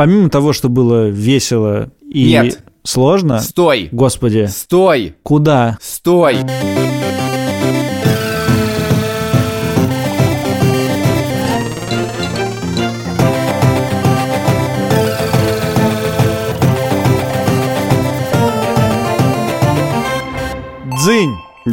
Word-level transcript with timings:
Помимо 0.00 0.30
того, 0.30 0.54
что 0.54 0.70
было 0.70 1.08
весело 1.10 1.90
и 2.10 2.30
Нет. 2.30 2.62
сложно, 2.84 3.38
Стой! 3.40 3.90
господи, 3.92 4.46
Стой! 4.50 5.14
куда? 5.22 5.76
Стой! 5.82 6.36
Дзынь! 6.36 7.19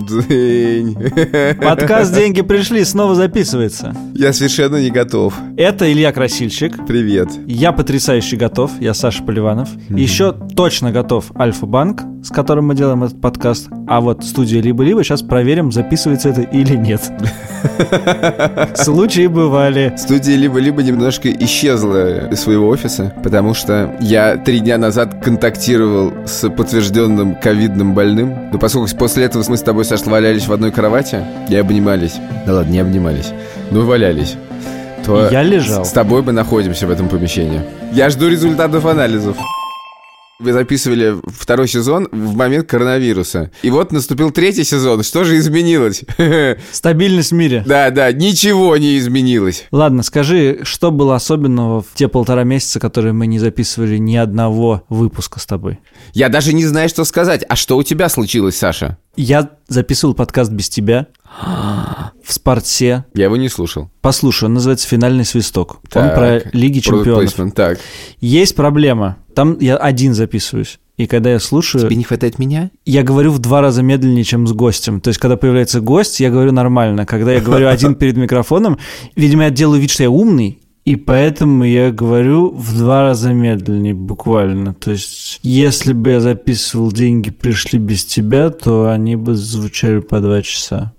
Дзынь. 0.06 0.96
Подкаст 1.62 2.14
«Деньги 2.14 2.42
пришли» 2.42 2.84
снова 2.84 3.16
записывается. 3.16 3.96
Я 4.14 4.34
совершенно 4.34 4.78
не 4.78 4.90
готов. 4.90 5.34
Это 5.58 5.92
Илья 5.92 6.12
Красильщик. 6.12 6.86
Привет. 6.86 7.30
Я 7.46 7.72
потрясающе 7.72 8.38
готов, 8.38 8.72
я 8.80 8.94
Саша 8.94 9.24
Поливанов. 9.24 9.70
Еще 9.90 10.34
точно 10.56 10.92
готов 10.92 11.32
Альфа-банк, 11.38 12.04
с 12.24 12.30
которым 12.30 12.68
мы 12.68 12.76
делаем 12.76 13.04
этот 13.04 13.20
подкаст. 13.22 13.70
А 13.88 14.02
вот 14.02 14.24
студия 14.24 14.62
«Либо-либо» 14.62 15.04
сейчас 15.04 15.22
проверим, 15.22 15.72
записывается 15.72 16.30
это 16.30 16.42
или 16.42 16.76
нет. 16.76 17.02
Случаи 18.76 19.28
бывали. 19.28 19.94
Студия 19.98 20.36
либо-либо 20.36 20.84
немножко 20.84 21.32
исчезла 21.32 22.30
из 22.30 22.42
своего 22.42 22.68
офиса, 22.68 23.14
потому 23.24 23.54
что 23.54 23.96
я 24.00 24.38
три 24.38 24.60
дня 24.60 24.78
назад 24.78 25.24
контактировал 25.24 26.14
с 26.26 26.50
подтвержденным 26.50 27.36
ковидным 27.36 27.94
больным. 27.94 28.52
Но 28.52 28.60
поскольку 28.60 28.96
после 28.98 29.26
этого 29.26 29.44
мы 29.48 29.58
с 29.58 29.62
тобой, 29.62 29.86
Саша, 29.86 30.10
валялись 30.10 30.48
в 30.48 30.54
одной 30.54 30.72
кровати 30.72 31.24
и 31.50 31.56
обнимались. 31.56 32.16
Да 32.46 32.56
ладно, 32.56 32.72
не 32.72 32.80
обнимались. 32.80 33.32
Ну, 33.72 33.86
валялись. 33.86 34.36
То 35.06 35.30
Я 35.30 35.44
лежал. 35.44 35.86
С 35.86 35.92
тобой 35.92 36.22
мы 36.22 36.34
находимся 36.34 36.88
в 36.88 36.92
этом 36.92 37.08
помещении. 37.08 37.62
Я 37.94 38.10
жду 38.10 38.28
результатов 38.28 38.86
анализов. 38.86 39.38
Вы 40.40 40.54
записывали 40.54 41.16
второй 41.26 41.68
сезон 41.68 42.08
в 42.12 42.36
момент 42.36 42.68
коронавируса. 42.68 43.50
И 43.64 43.72
вот 43.72 43.92
наступил 43.92 44.30
третий 44.30 44.64
сезон. 44.64 45.02
Что 45.02 45.24
же 45.24 45.38
изменилось? 45.38 46.04
Стабильность 46.72 47.32
в 47.32 47.36
мире. 47.36 47.64
Да, 47.66 47.90
да, 47.90 48.12
ничего 48.12 48.78
не 48.78 49.00
изменилось. 49.00 49.66
Ладно, 49.72 50.04
скажи, 50.04 50.60
что 50.62 50.92
было 50.92 51.16
особенного 51.16 51.82
в 51.82 51.88
те 51.96 52.08
полтора 52.08 52.44
месяца, 52.44 52.80
которые 52.80 53.14
мы 53.14 53.26
не 53.26 53.40
записывали 53.40 53.98
ни 53.98 54.16
одного 54.16 54.84
выпуска 54.90 55.40
с 55.40 55.48
тобой? 55.48 55.80
Я 56.14 56.30
даже 56.30 56.54
не 56.54 56.66
знаю, 56.66 56.88
что 56.88 57.04
сказать. 57.04 57.44
А 57.50 57.56
что 57.56 57.76
у 57.76 57.82
тебя 57.82 58.08
случилось, 58.08 58.58
Саша? 58.58 59.00
Я 59.16 59.50
записывал 59.68 60.14
подкаст 60.14 60.52
без 60.52 60.70
тебя 60.70 61.08
в 62.24 62.34
спорте. 62.34 63.06
Я 63.14 63.26
его 63.26 63.38
не 63.38 63.50
слушал. 63.50 63.90
Послушай, 64.02 64.46
он 64.46 64.56
называется 64.56 64.88
«Финальный 64.88 65.26
свисток». 65.26 65.80
Он 65.94 66.10
Так, 66.10 66.16
про 66.16 66.42
Лиги 66.54 66.80
чемпионов. 66.80 67.54
Так. 67.54 67.80
Есть 68.20 68.56
проблема. 68.56 69.18
Там 69.36 69.58
я 69.60 69.78
один 69.78 70.14
записываюсь. 70.14 70.80
И 70.98 71.06
когда 71.06 71.30
я 71.30 71.40
слушаю, 71.40 71.88
не 71.92 72.04
хватает 72.04 72.40
меня? 72.40 72.72
я 72.84 73.04
говорю 73.04 73.32
в 73.32 73.38
два 73.38 73.62
раза 73.62 73.84
медленнее, 73.84 74.24
чем 74.24 74.48
с 74.48 74.54
гостем. 74.54 75.00
То 75.00 75.10
есть, 75.10 75.20
когда 75.20 75.38
появляется 75.38 75.80
гость, 75.80 76.20
я 76.20 76.32
говорю 76.32 76.52
нормально. 76.52 77.06
Когда 77.06 77.34
я 77.34 77.40
говорю 77.40 77.68
один 77.68 77.94
перед 77.94 78.18
микрофоном, 78.18 78.80
видимо, 79.16 79.44
я 79.44 79.50
делаю 79.52 79.80
вид, 79.80 79.92
что 79.92 80.02
я 80.02 80.10
умный, 80.10 80.60
и 80.88 80.96
поэтому 80.96 81.66
я 81.66 81.92
говорю 81.92 82.50
в 82.52 82.78
два 82.78 83.02
раза 83.02 83.34
медленнее, 83.34 83.94
буквально. 83.94 84.74
То 84.74 84.92
есть, 84.92 85.42
если 85.44 85.92
бы 85.92 86.12
я 86.12 86.22
записывал 86.22 86.94
«Деньги 86.94 87.30
пришли 87.30 87.78
без 87.78 88.06
тебя», 88.06 88.50
то 88.52 88.90
они 88.90 89.18
бы 89.18 89.36
звучали 89.36 90.00
по 90.00 90.22
два 90.22 90.42
часа. 90.42 90.94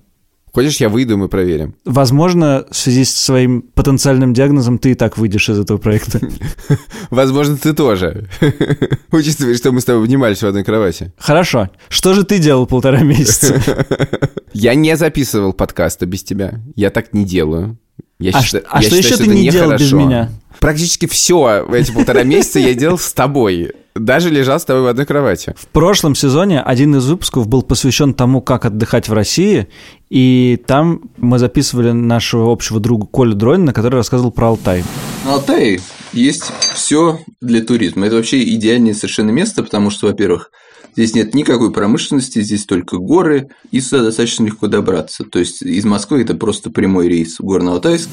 Хочешь, 0.52 0.76
я 0.76 0.90
выйду, 0.90 1.14
и 1.14 1.16
мы 1.16 1.30
проверим. 1.30 1.74
Возможно, 1.86 2.66
в 2.70 2.76
связи 2.76 3.06
с 3.06 3.14
своим 3.14 3.62
потенциальным 3.62 4.34
диагнозом 4.34 4.78
ты 4.78 4.90
и 4.90 4.94
так 4.94 5.16
выйдешь 5.16 5.48
из 5.48 5.58
этого 5.58 5.78
проекта. 5.78 6.20
Возможно, 7.10 7.56
ты 7.56 7.72
тоже. 7.72 8.28
Учитывая, 9.10 9.54
что 9.54 9.72
мы 9.72 9.80
с 9.80 9.86
тобой 9.86 10.02
обнимались 10.02 10.42
в 10.42 10.46
одной 10.46 10.64
кровати. 10.64 11.14
Хорошо. 11.16 11.70
Что 11.88 12.12
же 12.12 12.24
ты 12.24 12.40
делал 12.40 12.66
полтора 12.66 13.00
месяца? 13.00 13.58
Я 14.52 14.74
не 14.74 14.98
записывал 14.98 15.54
подкаста 15.54 16.04
без 16.04 16.22
тебя. 16.22 16.60
Я 16.76 16.90
так 16.90 17.14
не 17.14 17.24
делаю. 17.24 17.78
Я 18.18 18.32
А 18.34 18.42
считаю- 18.42 18.64
ш- 18.64 18.68
а 18.70 18.82
я 18.82 18.88
что 18.88 18.96
считаю, 18.96 19.14
еще 19.14 19.16
ты 19.16 19.22
это 19.30 19.34
не 19.34 19.48
делал 19.48 19.72
без 19.72 19.80
нехорошо. 19.92 20.06
меня? 20.08 20.30
Практически 20.60 21.06
все 21.06 21.64
эти 21.72 21.92
полтора 21.92 22.24
месяца 22.24 22.58
я 22.58 22.74
делал 22.74 22.98
с 22.98 23.12
тобой. 23.12 23.72
Даже 23.94 24.28
лежал 24.30 24.58
с 24.58 24.64
тобой 24.64 24.82
в 24.82 24.86
одной 24.86 25.06
кровати. 25.06 25.54
В 25.56 25.66
прошлом 25.68 26.14
сезоне 26.16 26.60
один 26.60 26.96
из 26.96 27.06
выпусков 27.08 27.46
был 27.48 27.62
посвящен 27.62 28.14
тому, 28.14 28.40
как 28.40 28.64
отдыхать 28.64 29.08
в 29.08 29.12
России, 29.12 29.68
и 30.08 30.60
там 30.66 31.02
мы 31.16 31.38
записывали 31.38 31.92
нашего 31.92 32.50
общего 32.52 32.80
друга 32.80 33.06
Колю 33.06 33.34
Дронина, 33.34 33.72
который 33.72 33.96
рассказывал 33.96 34.30
про 34.32 34.48
Алтай. 34.48 34.84
На 35.24 35.34
Алтае 35.34 35.80
есть 36.12 36.52
все 36.74 37.20
для 37.40 37.62
туризма. 37.62 38.06
Это 38.06 38.16
вообще 38.16 38.42
идеальное 38.54 38.94
совершенно 38.94 39.30
место, 39.30 39.62
потому 39.62 39.90
что, 39.90 40.06
во-первых, 40.08 40.50
здесь 40.98 41.14
нет 41.14 41.32
никакой 41.32 41.72
промышленности, 41.72 42.42
здесь 42.42 42.66
только 42.66 42.98
горы, 42.98 43.50
и 43.70 43.80
сюда 43.80 44.02
достаточно 44.02 44.46
легко 44.46 44.66
добраться. 44.66 45.22
То 45.22 45.38
есть 45.38 45.62
из 45.62 45.84
Москвы 45.84 46.22
это 46.22 46.34
просто 46.34 46.70
прямой 46.70 47.08
рейс 47.08 47.38
в 47.38 47.44
Горно-Алтайск. 47.44 48.08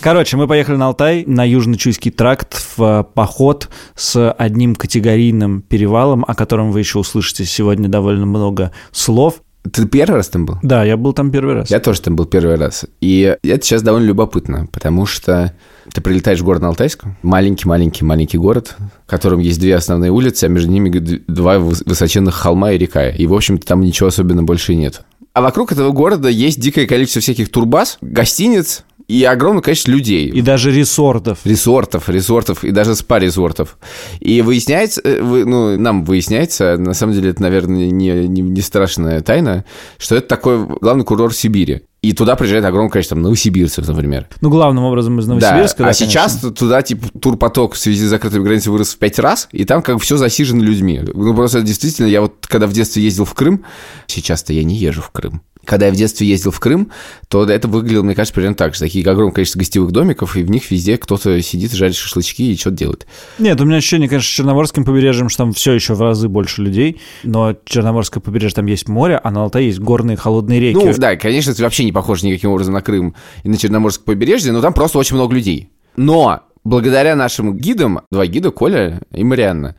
Короче, 0.00 0.36
мы 0.36 0.48
поехали 0.48 0.74
на 0.74 0.88
Алтай, 0.88 1.22
на 1.26 1.48
Южно-Чуйский 1.48 2.10
тракт, 2.10 2.54
в 2.76 2.82
э, 2.82 3.04
поход 3.04 3.68
с 3.94 4.32
одним 4.32 4.74
категорийным 4.74 5.62
перевалом, 5.62 6.24
о 6.26 6.34
котором 6.34 6.72
вы 6.72 6.80
еще 6.80 6.98
услышите 6.98 7.44
сегодня 7.44 7.88
довольно 7.88 8.26
много 8.26 8.72
слов. 8.90 9.42
Ты 9.70 9.86
первый 9.86 10.16
раз 10.16 10.28
там 10.28 10.44
был? 10.44 10.58
Да, 10.62 10.84
я 10.84 10.96
был 10.96 11.12
там 11.12 11.30
первый 11.30 11.54
раз. 11.54 11.70
Я 11.70 11.78
тоже 11.78 12.00
там 12.02 12.16
был 12.16 12.24
первый 12.26 12.56
раз. 12.56 12.84
И 13.00 13.36
это 13.42 13.64
сейчас 13.64 13.82
довольно 13.82 14.06
любопытно, 14.06 14.66
потому 14.72 15.06
что 15.06 15.52
ты 15.92 16.00
прилетаешь 16.00 16.40
в 16.40 16.44
город 16.44 16.64
Алтайск, 16.64 17.04
маленький-маленький-маленький 17.22 18.38
город, 18.38 18.74
в 19.06 19.10
котором 19.10 19.38
есть 19.40 19.60
две 19.60 19.76
основные 19.76 20.10
улицы, 20.10 20.44
а 20.44 20.48
между 20.48 20.70
ними 20.70 20.88
два 20.90 21.56
выс- 21.56 21.82
высоченных 21.86 22.34
холма 22.34 22.72
и 22.72 22.78
река. 22.78 23.08
И, 23.08 23.26
в 23.26 23.34
общем-то, 23.34 23.64
там 23.66 23.80
ничего 23.82 24.08
особенно 24.08 24.42
больше 24.42 24.74
нет. 24.74 25.02
А 25.34 25.40
вокруг 25.40 25.72
этого 25.72 25.92
города 25.92 26.28
есть 26.28 26.60
дикое 26.60 26.86
количество 26.86 27.22
всяких 27.22 27.50
турбаз, 27.50 27.98
гостиниц 28.02 28.84
и 29.08 29.24
огромное 29.24 29.62
количество 29.62 29.90
людей. 29.90 30.28
И 30.28 30.42
даже 30.42 30.72
ресортов. 30.72 31.40
Ресортов, 31.44 32.08
ресортов 32.08 32.64
и 32.64 32.70
даже 32.70 32.94
спа-резортов. 32.94 33.78
И 34.20 34.42
выясняется, 34.42 35.00
э, 35.04 35.20
ну, 35.20 35.78
нам 35.78 36.04
выясняется, 36.04 36.76
на 36.76 36.94
самом 36.94 37.14
деле 37.14 37.30
это, 37.30 37.42
наверное, 37.42 37.90
не, 37.90 38.28
не, 38.28 38.42
не 38.42 38.60
страшная 38.60 39.20
тайна, 39.20 39.64
что 39.98 40.16
это 40.16 40.28
такой 40.28 40.66
главный 40.66 41.04
курорт 41.04 41.36
Сибири. 41.36 41.82
И 42.02 42.14
туда 42.14 42.34
приезжает 42.34 42.64
огромное 42.64 42.90
количество 42.90 43.14
там, 43.14 43.22
новосибирцев, 43.22 43.86
например. 43.86 44.26
Ну, 44.40 44.50
главным 44.50 44.82
образом 44.82 45.20
из 45.20 45.26
Новосибирска. 45.28 45.78
да, 45.78 45.84
да, 45.84 45.90
а 45.90 45.92
сейчас 45.92 46.36
туда, 46.36 46.82
типа, 46.82 47.06
турпоток 47.20 47.74
в 47.74 47.78
связи 47.78 48.04
с 48.04 48.08
закрытыми 48.08 48.42
границами 48.42 48.72
вырос 48.72 48.94
в 48.94 48.98
пять 48.98 49.20
раз, 49.20 49.48
и 49.52 49.64
там 49.64 49.82
как 49.82 49.96
бы 49.96 50.00
все 50.00 50.16
засижено 50.16 50.64
людьми. 50.64 51.00
Ну, 51.14 51.32
просто 51.32 51.62
действительно, 51.62 52.06
я 52.06 52.22
вот 52.22 52.34
когда 52.48 52.66
в 52.66 52.72
детстве 52.72 53.04
ездил 53.04 53.24
в 53.24 53.34
Крым, 53.34 53.64
сейчас-то 54.08 54.52
я 54.52 54.64
не 54.64 54.74
езжу 54.74 55.00
в 55.00 55.10
Крым, 55.10 55.42
когда 55.64 55.86
я 55.86 55.92
в 55.92 55.96
детстве 55.96 56.26
ездил 56.26 56.50
в 56.50 56.60
Крым, 56.60 56.90
то 57.28 57.44
это 57.44 57.68
выглядело, 57.68 58.02
мне 58.02 58.14
кажется, 58.14 58.34
примерно 58.34 58.56
так 58.56 58.74
же. 58.74 58.80
Такие 58.80 59.08
огромное 59.08 59.32
количество 59.32 59.58
гостевых 59.58 59.92
домиков, 59.92 60.36
и 60.36 60.42
в 60.42 60.50
них 60.50 60.70
везде 60.70 60.98
кто-то 60.98 61.40
сидит, 61.42 61.72
жарит 61.72 61.94
шашлычки 61.94 62.42
и 62.42 62.56
что-то 62.56 62.76
делает. 62.76 63.06
Нет, 63.38 63.60
у 63.60 63.64
меня 63.64 63.76
ощущение, 63.76 64.08
конечно, 64.08 64.28
с 64.28 64.32
Черноморским 64.32 64.84
побережьем, 64.84 65.28
что 65.28 65.44
там 65.44 65.52
все 65.52 65.72
еще 65.72 65.94
в 65.94 66.02
разы 66.02 66.28
больше 66.28 66.62
людей, 66.62 67.00
но 67.22 67.56
Черноморское 67.64 68.20
побережье 68.20 68.56
там 68.56 68.66
есть 68.66 68.88
море, 68.88 69.20
а 69.22 69.30
на 69.30 69.42
Алтае 69.42 69.66
есть 69.66 69.78
горные 69.78 70.16
холодные 70.16 70.60
реки. 70.60 70.84
Ну, 70.84 70.92
да, 70.96 71.16
конечно, 71.16 71.52
это 71.52 71.62
вообще 71.62 71.84
не 71.84 71.92
похоже 71.92 72.26
никаким 72.26 72.50
образом 72.50 72.74
на 72.74 72.82
Крым 72.82 73.14
и 73.44 73.48
на 73.48 73.56
Черноморское 73.56 74.04
побережье, 74.04 74.52
но 74.52 74.60
там 74.60 74.72
просто 74.72 74.98
очень 74.98 75.16
много 75.16 75.34
людей. 75.34 75.70
Но 75.96 76.40
благодаря 76.64 77.16
нашим 77.16 77.56
гидам, 77.56 78.00
два 78.10 78.26
гида, 78.26 78.50
Коля 78.50 79.00
и 79.12 79.22
Марианна, 79.24 79.76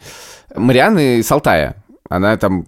Марианна 0.56 1.20
из 1.20 1.32
Алтая, 1.32 1.83
она 2.16 2.38
там 2.38 2.66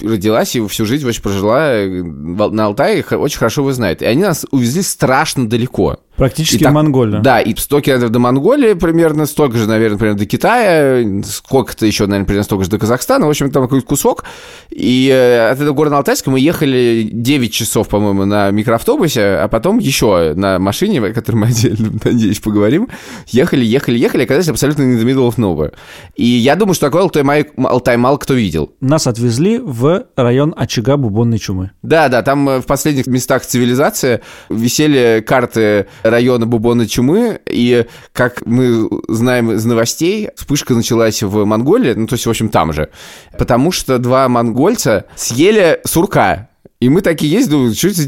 родилась 0.00 0.54
и 0.54 0.64
всю 0.68 0.86
жизнь 0.86 1.04
очень 1.04 1.20
прожила 1.20 1.72
э, 1.72 2.00
на 2.00 2.66
Алтае, 2.66 3.02
очень 3.02 3.38
хорошо 3.38 3.62
его 3.62 3.72
знает. 3.72 4.02
И 4.02 4.04
они 4.04 4.22
нас 4.22 4.46
увезли 4.52 4.82
страшно 4.82 5.48
далеко. 5.48 5.98
Практически 6.16 6.56
И 6.56 6.64
так- 6.64 6.70
в 6.72 6.74
Монголию. 6.74 7.20
Да, 7.22 7.40
и 7.40 7.54
100 7.54 7.80
километров 7.80 8.10
до 8.10 8.18
Монголии 8.18 8.74
примерно, 8.74 9.26
столько 9.26 9.58
же, 9.58 9.66
наверное, 9.68 9.98
примерно 9.98 10.18
до 10.20 10.26
Китая, 10.26 11.04
сколько-то 11.24 11.86
еще, 11.86 12.06
наверное, 12.06 12.26
примерно 12.26 12.44
столько 12.44 12.64
же 12.64 12.70
до 12.70 12.78
Казахстана, 12.78 13.26
в 13.26 13.30
общем, 13.30 13.50
там 13.50 13.64
какой-то 13.64 13.86
кусок. 13.86 14.24
И 14.70 15.08
э, 15.12 15.50
от 15.50 15.60
этого 15.60 15.74
города 15.74 15.96
Алтайска 15.96 16.30
мы 16.30 16.38
ехали 16.40 17.08
9 17.10 17.52
часов, 17.52 17.88
по-моему, 17.88 18.24
на 18.24 18.50
микроавтобусе, 18.50 19.22
а 19.22 19.48
потом 19.48 19.78
еще 19.78 20.34
на 20.36 20.58
машине, 20.58 21.00
о 21.00 21.12
которой 21.12 21.36
мы 21.36 21.46
отдельно, 21.48 21.90
надеюсь, 22.04 22.38
поговорим, 22.40 22.88
ехали, 23.28 23.64
ехали, 23.64 23.98
ехали, 23.98 24.22
оказались 24.24 24.48
абсолютно 24.48 24.82
in 24.82 24.98
the 24.98 25.04
middle 25.04 25.28
of 25.28 25.36
nowhere. 25.36 25.72
И 26.14 26.24
я 26.24 26.54
думаю, 26.56 26.74
что 26.74 26.86
такой 26.86 27.00
Алтай, 27.02 27.24
Алтай 27.56 27.96
мало 27.96 28.18
кто 28.18 28.34
видел. 28.34 28.72
Нас 28.80 29.06
отвезли 29.06 29.58
в 29.58 30.04
район 30.16 30.54
очага 30.56 30.96
бубонной 30.96 31.38
чумы. 31.38 31.72
Да, 31.82 32.08
да, 32.08 32.22
там 32.22 32.48
э, 32.48 32.60
в 32.60 32.66
последних 32.66 33.06
местах 33.08 33.44
цивилизации 33.44 34.20
висели 34.48 35.24
карты 35.26 35.86
района 36.04 36.46
Бубонной 36.46 36.86
чумы, 36.86 37.40
и, 37.46 37.86
как 38.12 38.46
мы 38.46 38.88
знаем 39.08 39.50
из 39.50 39.64
новостей, 39.64 40.28
вспышка 40.36 40.74
началась 40.74 41.22
в 41.22 41.44
Монголии, 41.44 41.94
ну, 41.94 42.06
то 42.06 42.14
есть, 42.14 42.26
в 42.26 42.30
общем, 42.30 42.50
там 42.50 42.72
же, 42.72 42.90
потому 43.38 43.72
что 43.72 43.98
два 43.98 44.28
монгольца 44.28 45.06
съели 45.16 45.80
сурка, 45.84 46.50
И 46.84 46.88
мы 46.90 47.00
такие 47.00 47.32
есть, 47.32 47.48
думаем, 47.48 47.72
что 47.72 47.88
это 47.88 48.02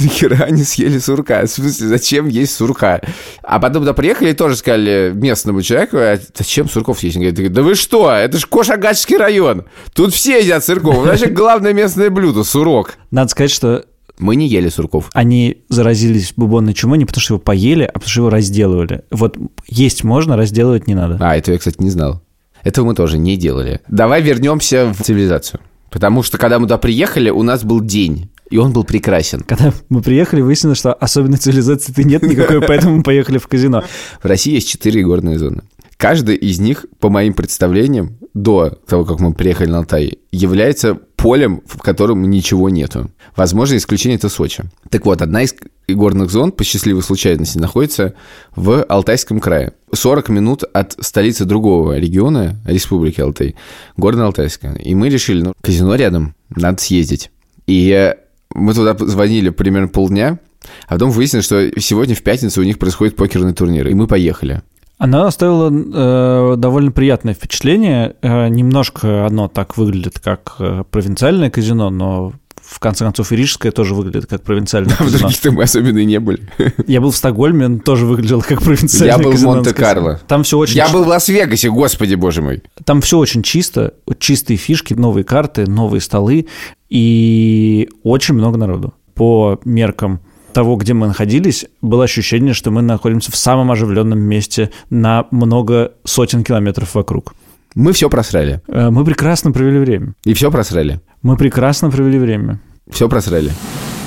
нахера 0.00 0.44
они 0.44 0.64
съели 0.64 0.98
сурка? 0.98 1.46
В 1.46 1.50
смысле, 1.50 1.86
зачем 1.86 2.28
есть 2.28 2.54
сурка? 2.54 3.00
А 3.42 3.58
потом 3.58 3.82
туда 3.82 3.94
приехали 3.94 4.30
и 4.30 4.34
тоже 4.34 4.56
сказали 4.56 5.12
местному 5.14 5.62
человеку, 5.62 5.96
а 5.98 6.18
зачем 6.34 6.68
сурков 6.68 7.02
есть? 7.02 7.16
Он 7.16 7.22
говорит, 7.22 7.52
да 7.52 7.62
вы 7.62 7.74
что, 7.74 8.12
это 8.12 8.36
же 8.36 8.46
Кошагачский 8.46 9.16
район. 9.16 9.64
Тут 9.94 10.12
все 10.12 10.40
едят 10.40 10.62
сырков. 10.62 11.04
Значит, 11.04 11.32
главное 11.32 11.72
местное 11.72 12.10
блюдо– 12.10 12.42
сурок. 12.44 12.96
Надо 13.10 13.30
сказать, 13.30 13.50
что 13.50 13.86
Мы 14.18 14.36
не 14.36 14.46
ели 14.46 14.68
сурков. 14.68 15.10
они 15.14 15.58
заразились 15.68 16.32
бубонной 16.36 16.74
чумой 16.74 16.98
не 16.98 17.04
потому, 17.04 17.22
что 17.22 17.34
его 17.34 17.42
поели, 17.42 17.84
а 17.84 17.92
потому, 17.92 18.08
что 18.08 18.20
его 18.20 18.30
разделывали. 18.30 19.02
Вот 19.10 19.36
есть 19.66 20.04
можно, 20.04 20.36
разделывать 20.36 20.86
не 20.86 20.94
надо. 20.94 21.18
А, 21.20 21.36
это 21.36 21.52
я, 21.52 21.58
кстати, 21.58 21.76
не 21.80 21.90
знал. 21.90 22.22
Этого 22.62 22.86
мы 22.86 22.94
тоже 22.94 23.18
не 23.18 23.36
делали. 23.36 23.80
Давай 23.88 24.22
вернемся 24.22 24.92
в 24.92 25.02
цивилизацию. 25.02 25.60
Потому 25.90 26.22
что, 26.22 26.38
когда 26.38 26.58
мы 26.58 26.66
туда 26.66 26.78
приехали, 26.78 27.30
у 27.30 27.42
нас 27.42 27.64
был 27.64 27.80
день. 27.80 28.30
И 28.50 28.58
он 28.58 28.72
был 28.72 28.84
прекрасен. 28.84 29.40
Когда 29.40 29.72
мы 29.88 30.02
приехали, 30.02 30.40
выяснилось, 30.40 30.78
что 30.78 30.92
особенной 30.92 31.38
цивилизации-то 31.38 32.02
нет 32.02 32.22
никакой, 32.22 32.60
поэтому 32.66 32.98
мы 32.98 33.02
поехали 33.02 33.38
в 33.38 33.46
казино. 33.46 33.84
В 34.22 34.26
России 34.26 34.54
есть 34.54 34.68
четыре 34.68 35.02
горные 35.02 35.38
зоны. 35.38 35.62
Каждая 35.96 36.36
из 36.36 36.58
них, 36.60 36.86
по 36.98 37.10
моим 37.10 37.34
представлениям, 37.34 38.18
до 38.34 38.70
того, 38.86 39.04
как 39.04 39.20
мы 39.20 39.34
приехали 39.34 39.68
на 39.68 39.78
Алтай, 39.78 40.18
является 40.30 40.94
полем, 40.94 41.62
в 41.66 41.78
котором 41.78 42.28
ничего 42.30 42.70
нету. 42.70 43.10
Возможно, 43.36 43.76
исключение 43.76 44.16
это 44.16 44.28
Сочи. 44.28 44.64
Так 44.90 45.06
вот, 45.06 45.22
одна 45.22 45.42
из 45.42 45.54
горных 45.88 46.30
зон, 46.30 46.52
по 46.52 46.64
счастливой 46.64 47.02
случайности, 47.02 47.58
находится 47.58 48.14
в 48.56 48.82
Алтайском 48.84 49.40
крае. 49.40 49.72
40 49.92 50.28
минут 50.30 50.64
от 50.72 50.96
столицы 51.00 51.44
другого 51.44 51.98
региона, 51.98 52.56
Республики 52.66 53.20
Алтай, 53.20 53.54
Горно-Алтайска. 53.96 54.80
И 54.80 54.94
мы 54.94 55.10
решили, 55.10 55.42
ну, 55.42 55.52
казино 55.60 55.94
рядом, 55.94 56.34
надо 56.50 56.80
съездить. 56.80 57.30
И 57.66 57.90
э, 57.90 58.14
мы 58.54 58.74
туда 58.74 58.96
звонили 58.98 59.50
примерно 59.50 59.88
полдня, 59.88 60.38
а 60.86 60.94
потом 60.94 61.10
выяснилось, 61.10 61.46
что 61.46 61.80
сегодня 61.80 62.14
в 62.14 62.22
пятницу 62.22 62.60
у 62.60 62.64
них 62.64 62.78
происходит 62.78 63.16
покерный 63.16 63.52
турнир, 63.52 63.88
и 63.88 63.94
мы 63.94 64.06
поехали. 64.06 64.62
Она 65.02 65.26
оставила 65.26 65.68
э, 65.68 66.56
довольно 66.56 66.92
приятное 66.92 67.34
впечатление. 67.34 68.14
Э, 68.22 68.46
немножко 68.46 69.26
оно 69.26 69.48
так 69.48 69.76
выглядит, 69.76 70.20
как 70.20 70.54
э, 70.60 70.84
провинциальное 70.88 71.50
казино, 71.50 71.90
но 71.90 72.32
в 72.62 72.78
конце 72.78 73.04
концов 73.04 73.32
и 73.32 73.36
рижское 73.36 73.72
тоже 73.72 73.96
выглядит 73.96 74.26
как 74.26 74.44
провинциальное 74.44 74.94
В 74.94 74.98
казино. 74.98 75.18
других-то 75.18 75.50
мы 75.50 75.64
особенно 75.64 75.98
и 75.98 76.04
не 76.04 76.20
были. 76.20 76.48
Я 76.86 77.00
был 77.00 77.10
в 77.10 77.16
Стокгольме, 77.16 77.66
он 77.66 77.80
тоже 77.80 78.06
выглядел 78.06 78.42
как 78.42 78.62
провинциальное 78.62 79.16
Я 79.16 79.18
был 79.18 79.30
в 79.30 79.34
казино, 79.34 79.54
Монте-Карло. 79.54 80.20
Там 80.28 80.44
все 80.44 80.56
очень 80.56 80.76
Я 80.76 80.88
был 80.88 81.02
в 81.02 81.08
Лас-Вегасе, 81.08 81.68
господи 81.68 82.14
боже 82.14 82.40
мой. 82.40 82.62
Там 82.84 83.00
все 83.00 83.18
очень 83.18 83.42
чисто, 83.42 83.94
чистые 84.20 84.56
фишки, 84.56 84.94
новые 84.94 85.24
карты, 85.24 85.68
новые 85.68 86.00
столы 86.00 86.46
и 86.88 87.88
очень 88.04 88.34
много 88.34 88.56
народу. 88.56 88.94
По 89.14 89.58
меркам 89.64 90.20
того, 90.52 90.76
где 90.76 90.94
мы 90.94 91.06
находились, 91.06 91.66
было 91.80 92.04
ощущение, 92.04 92.54
что 92.54 92.70
мы 92.70 92.82
находимся 92.82 93.32
в 93.32 93.36
самом 93.36 93.70
оживленном 93.70 94.20
месте 94.20 94.70
на 94.90 95.26
много 95.30 95.92
сотен 96.04 96.44
километров 96.44 96.94
вокруг. 96.94 97.34
Мы 97.74 97.92
все 97.92 98.10
просрали. 98.10 98.60
Э, 98.68 98.90
Мы 98.90 99.04
прекрасно 99.04 99.50
провели 99.52 99.78
время. 99.78 100.14
И 100.24 100.34
все 100.34 100.50
просрали. 100.50 101.00
Мы 101.22 101.36
прекрасно 101.36 101.90
провели 101.90 102.18
время. 102.18 102.60
Все 102.90 103.08
просрали. 103.08 103.50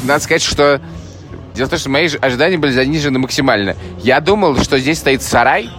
Надо 0.03 0.23
сказать, 0.23 0.41
что... 0.43 0.81
Дело 1.55 1.67
в 1.67 1.69
том, 1.69 1.79
что 1.79 1.89
мои 1.89 2.09
ожидания 2.21 2.57
были 2.57 2.71
занижены 2.71 3.17
максимально. 3.17 3.75
Я 4.03 4.19
думал, 4.19 4.57
что 4.57 4.77
здесь 4.77 4.99
стоит 4.99 5.21
сарай, 5.21 5.69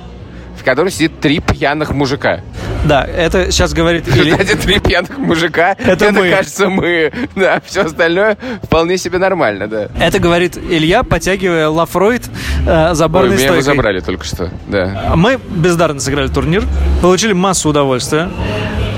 котором 0.66 0.90
сидит 0.90 1.20
три 1.20 1.40
пьяных 1.40 1.92
мужика. 1.92 2.40
Да, 2.84 3.04
это 3.04 3.50
сейчас 3.50 3.72
говорит 3.72 4.04
Кстати, 4.06 4.56
три 4.56 4.78
пьяных 4.80 5.16
мужика, 5.16 5.74
Это 5.78 6.12
мы. 6.12 6.30
кажется, 6.30 6.68
мы. 6.68 7.12
Да, 7.34 7.60
все 7.64 7.82
остальное 7.82 8.36
вполне 8.62 8.98
себе 8.98 9.18
нормально, 9.18 9.68
да. 9.68 9.88
Это 10.00 10.18
говорит 10.18 10.56
Илья, 10.58 11.02
потягивая 11.02 11.68
Лафройд 11.68 12.24
э, 12.66 12.94
за 12.94 13.04
Ой, 13.04 13.10
барной 13.10 13.36
меня 13.36 13.44
его 13.44 13.54
стойкой. 13.54 13.62
забрали 13.62 14.00
только 14.00 14.24
что, 14.24 14.50
да. 14.66 15.12
Мы 15.14 15.38
бездарно 15.48 16.00
сыграли 16.00 16.28
турнир, 16.28 16.64
получили 17.00 17.32
массу 17.32 17.68
удовольствия. 17.68 18.28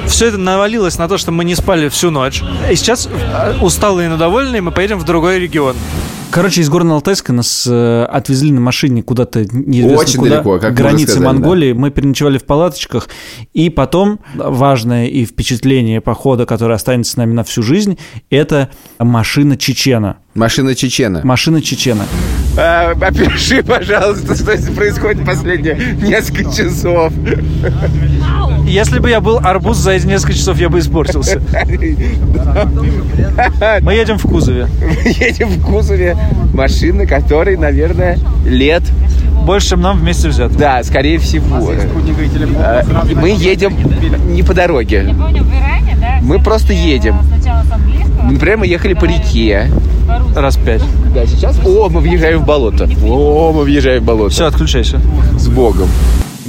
Все 0.09 0.29
это 0.29 0.39
навалилось 0.39 0.99
на 0.99 1.07
то, 1.07 1.19
что 1.19 1.31
мы 1.33 1.45
не 1.45 1.55
спали 1.55 1.89
всю 1.89 2.11
ночь. 2.11 2.43
И 2.71 2.75
сейчас, 2.75 3.09
э, 3.09 3.59
усталые, 3.61 4.09
но 4.09 4.17
довольные, 4.17 4.63
мы 4.63 4.73
поедем 4.73 4.99
в 4.99 5.05
другой 5.05 5.39
регион. 5.39 5.77
Короче, 6.31 6.61
из 6.61 6.71
Горно-Алтайска 6.71 7.33
нас 7.33 7.67
э, 7.67 8.05
отвезли 8.05 8.53
на 8.53 8.61
машине 8.61 9.03
куда-то 9.03 9.47
неизвестно 9.51 9.99
Очень 9.99 10.19
куда, 10.19 10.31
далеко, 10.31 10.59
как 10.59 10.75
границе 10.75 11.13
сказали, 11.13 11.27
Монголии. 11.27 11.73
Мы 11.73 11.91
переночевали 11.91 12.39
в 12.39 12.45
палаточках. 12.45 13.09
И 13.55 13.71
потом 13.71 14.21
важное 14.35 15.07
и 15.07 15.25
впечатление 15.25 16.01
похода, 16.01 16.45
которое 16.45 16.75
останется 16.75 17.13
с 17.13 17.17
нами 17.17 17.33
на 17.33 17.45
всю 17.45 17.63
жизнь, 17.63 17.99
это 18.31 18.69
машина 18.99 19.57
Чечена. 19.57 20.19
Машина 20.35 20.75
Чечена. 20.75 21.23
Машина 21.25 21.63
Чечена. 21.63 22.05
А, 22.59 22.93
опиши, 23.01 23.63
пожалуйста, 23.63 24.35
что 24.35 24.57
здесь 24.57 24.75
происходит 24.75 25.25
последние 25.25 25.97
несколько 26.01 26.53
часов. 26.53 27.13
Если 28.69 28.99
бы 28.99 29.09
я 29.11 29.21
был 29.21 29.39
арбуз, 29.43 29.79
за 29.79 29.93
эти 29.93 30.07
несколько 30.07 30.35
часов 30.35 30.59
я 30.59 30.69
бы 30.69 30.79
испортился. 30.79 31.41
Мы 33.83 33.95
едем 33.95 34.19
в 34.19 34.23
кузове. 34.23 34.69
Мы 34.81 35.11
едем 35.11 35.49
в 35.49 35.63
кузове 35.65 36.17
машины, 36.53 37.07
которой, 37.07 37.57
наверное, 37.57 38.19
лет, 38.45 38.83
Больше, 39.45 39.71
чем 39.71 39.81
нам 39.81 39.99
вместе 39.99 40.29
взято. 40.29 40.57
да, 40.59 40.83
скорее 40.85 41.19
всего. 41.19 41.71
А, 42.59 42.83
и 43.09 43.15
Мы 43.15 43.31
едем 43.31 43.75
не 44.35 44.43
по 44.43 44.55
дороге. 44.55 45.15
Помню, 45.19 45.43
в 45.45 45.49
Иране, 45.49 45.97
да? 46.01 46.19
Мы 46.21 46.39
просто 46.41 46.73
едем. 46.73 47.17
Например, 48.31 48.59
мы 48.59 48.67
ехали 48.67 48.95
по 48.95 49.05
реке. 49.07 49.71
Раз 50.35 50.57
пять. 50.57 50.83
Да, 51.15 51.27
сейчас... 51.27 51.59
О, 51.65 51.89
мы 51.89 52.01
въезжаем 52.01 52.41
в 52.41 52.45
болото. 52.47 52.89
О, 53.05 53.53
мы 53.53 53.63
въезжаем 53.63 54.03
в 54.03 54.07
болото. 54.07 54.31
Все, 54.31 54.47
отключайся. 54.47 55.01
С 55.39 55.49
Богом. 55.49 55.89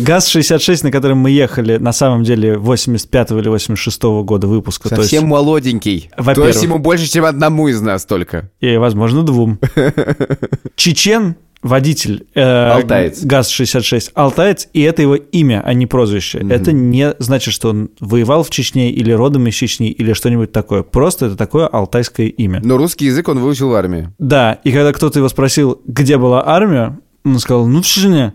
ГАЗ-66, 0.03 0.79
на 0.83 0.91
котором 0.91 1.17
мы 1.19 1.31
ехали, 1.31 1.77
на 1.77 1.91
самом 1.93 2.23
деле 2.23 2.57
85 2.57 3.31
или 3.31 3.49
86 3.49 4.01
года 4.23 4.47
выпуска. 4.47 4.89
то 4.89 4.95
есть- 4.95 5.09
Совсем 5.09 5.27
молоденький. 5.27 6.09
То 6.35 6.47
есть 6.47 6.63
ему 6.63 6.79
больше, 6.79 7.07
чем 7.07 7.25
одному 7.25 7.67
из 7.67 7.81
нас 7.81 8.05
только. 8.05 8.49
И, 8.59 8.77
возможно, 8.77 9.23
двум. 9.23 9.59
Чечен, 10.75 11.35
водитель 11.61 12.25
э, 12.35 12.41
Алтаец. 12.41 13.23
ГАЗ-66, 13.23 14.11
алтаец, 14.13 14.67
и 14.73 14.81
это 14.81 15.01
его 15.01 15.15
имя, 15.15 15.61
а 15.65 15.73
не 15.73 15.85
прозвище. 15.87 16.39
Это 16.49 16.71
не 16.71 17.13
значит, 17.19 17.53
что 17.53 17.69
он 17.69 17.89
воевал 17.99 18.43
в 18.43 18.49
Чечне 18.49 18.91
или 18.91 19.11
родом 19.11 19.47
из 19.47 19.55
Чечни 19.55 19.89
или 19.89 20.13
что-нибудь 20.13 20.51
такое. 20.51 20.83
Просто 20.83 21.25
это 21.27 21.35
такое 21.35 21.67
алтайское 21.67 22.27
имя. 22.27 22.61
Но 22.63 22.77
русский 22.77 23.05
язык 23.05 23.27
он 23.27 23.39
выучил 23.39 23.69
в 23.69 23.75
армии. 23.75 24.09
Да, 24.19 24.53
и 24.63 24.71
когда 24.71 24.93
кто-то 24.93 25.19
его 25.19 25.27
спросил, 25.29 25.81
где 25.85 26.17
была 26.17 26.47
армия, 26.47 26.97
он 27.25 27.39
сказал, 27.39 27.67
ну 27.67 27.81
в 27.81 27.85
Чечне. 27.85 28.33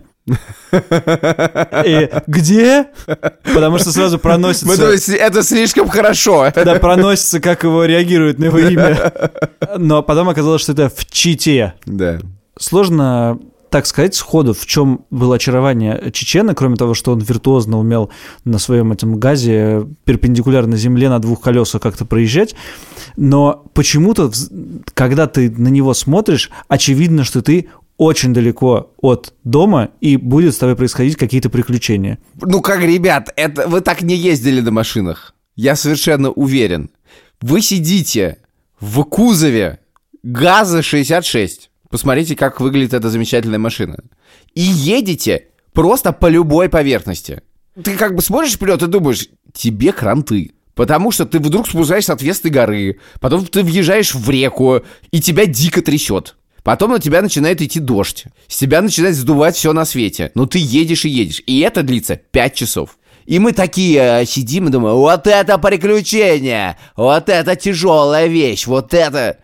И 1.85 2.09
где? 2.27 2.87
Потому 3.53 3.77
что 3.77 3.91
сразу 3.91 4.15
Мы 4.15 4.19
проносится... 4.19 4.77
думали, 4.77 5.15
это 5.15 5.43
слишком 5.43 5.87
хорошо. 5.87 6.51
Да, 6.55 6.75
проносится, 6.75 7.39
как 7.39 7.63
его 7.63 7.85
реагируют 7.85 8.39
на 8.39 8.45
его 8.45 8.57
имя. 8.57 9.13
Но 9.77 10.01
потом 10.01 10.29
оказалось, 10.29 10.61
что 10.61 10.71
это 10.71 10.89
в 10.89 11.05
Чите. 11.05 11.75
Да. 11.85 12.19
Сложно 12.57 13.39
так 13.69 13.85
сказать 13.85 14.15
сходу, 14.15 14.53
в 14.53 14.65
чем 14.65 15.01
было 15.11 15.35
очарование 15.35 16.09
Чечена, 16.13 16.55
кроме 16.55 16.77
того, 16.77 16.93
что 16.93 17.11
он 17.11 17.19
виртуозно 17.19 17.77
умел 17.77 18.09
на 18.45 18.57
своем 18.57 18.93
этом 18.93 19.19
газе 19.19 19.85
перпендикулярно 20.05 20.77
земле 20.77 21.09
на 21.09 21.19
двух 21.19 21.41
колесах 21.41 21.81
как-то 21.81 22.05
проезжать. 22.05 22.55
Но 23.17 23.65
почему-то, 23.73 24.31
когда 24.93 25.27
ты 25.27 25.49
на 25.51 25.67
него 25.67 25.93
смотришь, 25.93 26.51
очевидно, 26.69 27.25
что 27.25 27.41
ты 27.41 27.69
очень 27.97 28.33
далеко 28.33 28.93
от 29.01 29.33
дома, 29.43 29.89
и 30.01 30.17
будет 30.17 30.53
с 30.53 30.57
тобой 30.57 30.75
происходить 30.75 31.15
какие-то 31.15 31.49
приключения. 31.49 32.19
Ну 32.41 32.61
как, 32.61 32.81
ребят, 32.81 33.31
это 33.35 33.67
вы 33.67 33.81
так 33.81 34.01
не 34.01 34.15
ездили 34.15 34.61
на 34.61 34.71
машинах. 34.71 35.33
Я 35.55 35.75
совершенно 35.75 36.31
уверен. 36.31 36.89
Вы 37.41 37.61
сидите 37.61 38.39
в 38.79 39.03
кузове 39.03 39.79
ГАЗа 40.23 40.81
66. 40.81 41.69
Посмотрите, 41.89 42.35
как 42.35 42.59
выглядит 42.59 42.93
эта 42.93 43.09
замечательная 43.09 43.59
машина. 43.59 43.97
И 44.53 44.61
едете 44.61 45.47
просто 45.71 46.11
по 46.11 46.27
любой 46.27 46.67
поверхности. 46.67 47.41
Ты 47.81 47.95
как 47.95 48.15
бы 48.15 48.21
смотришь 48.21 48.53
вперед 48.53 48.81
и 48.81 48.87
думаешь, 48.87 49.27
тебе 49.53 49.93
кранты. 49.93 50.51
Потому 50.73 51.11
что 51.11 51.25
ты 51.25 51.39
вдруг 51.39 51.69
спускаешься 51.69 52.11
с 52.11 52.15
отвесной 52.15 52.51
горы, 52.51 52.99
потом 53.21 53.45
ты 53.45 53.63
въезжаешь 53.63 54.13
в 54.13 54.29
реку, 54.29 54.81
и 55.09 55.21
тебя 55.21 55.45
дико 55.45 55.81
трясет. 55.81 56.35
Потом 56.65 56.93
на 56.93 56.99
тебя 56.99 57.21
начинает 57.21 57.61
идти 57.61 57.79
дождь. 57.79 58.25
С 58.47 58.57
тебя 58.57 58.81
начинает 58.81 59.15
сдувать 59.15 59.55
все 59.55 59.71
на 59.71 59.85
свете. 59.85 60.31
Но 60.33 60.47
ты 60.47 60.57
едешь 60.57 61.05
и 61.05 61.09
едешь. 61.09 61.43
И 61.45 61.59
это 61.59 61.83
длится 61.83 62.15
5 62.15 62.55
часов. 62.55 62.97
И 63.27 63.37
мы 63.37 63.53
такие 63.53 64.21
э, 64.21 64.25
сидим 64.25 64.67
и 64.67 64.71
думаем, 64.71 64.95
вот 64.95 65.27
это 65.27 65.59
приключение, 65.59 66.75
вот 66.95 67.29
это 67.29 67.55
тяжелая 67.55 68.25
вещь, 68.25 68.65
вот 68.65 68.95
это... 68.95 69.37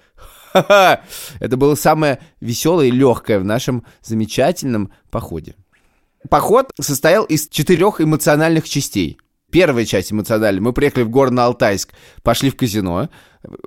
Это 0.53 1.57
было 1.57 1.75
самое 1.75 2.19
веселое 2.41 2.87
и 2.87 2.91
легкое 2.91 3.39
в 3.39 3.45
нашем 3.45 3.85
замечательном 4.03 4.91
походе. 5.11 5.53
Поход 6.27 6.71
состоял 6.79 7.23
из 7.23 7.47
четырех 7.47 8.01
эмоциональных 8.01 8.67
частей. 8.67 9.17
Первая 9.51 9.85
часть 9.85 10.11
эмоциональная. 10.11 10.61
Мы 10.61 10.73
приехали 10.73 11.03
в 11.03 11.09
Горно-Алтайск, 11.09 11.89
пошли 12.23 12.49
в 12.49 12.57
казино. 12.57 13.09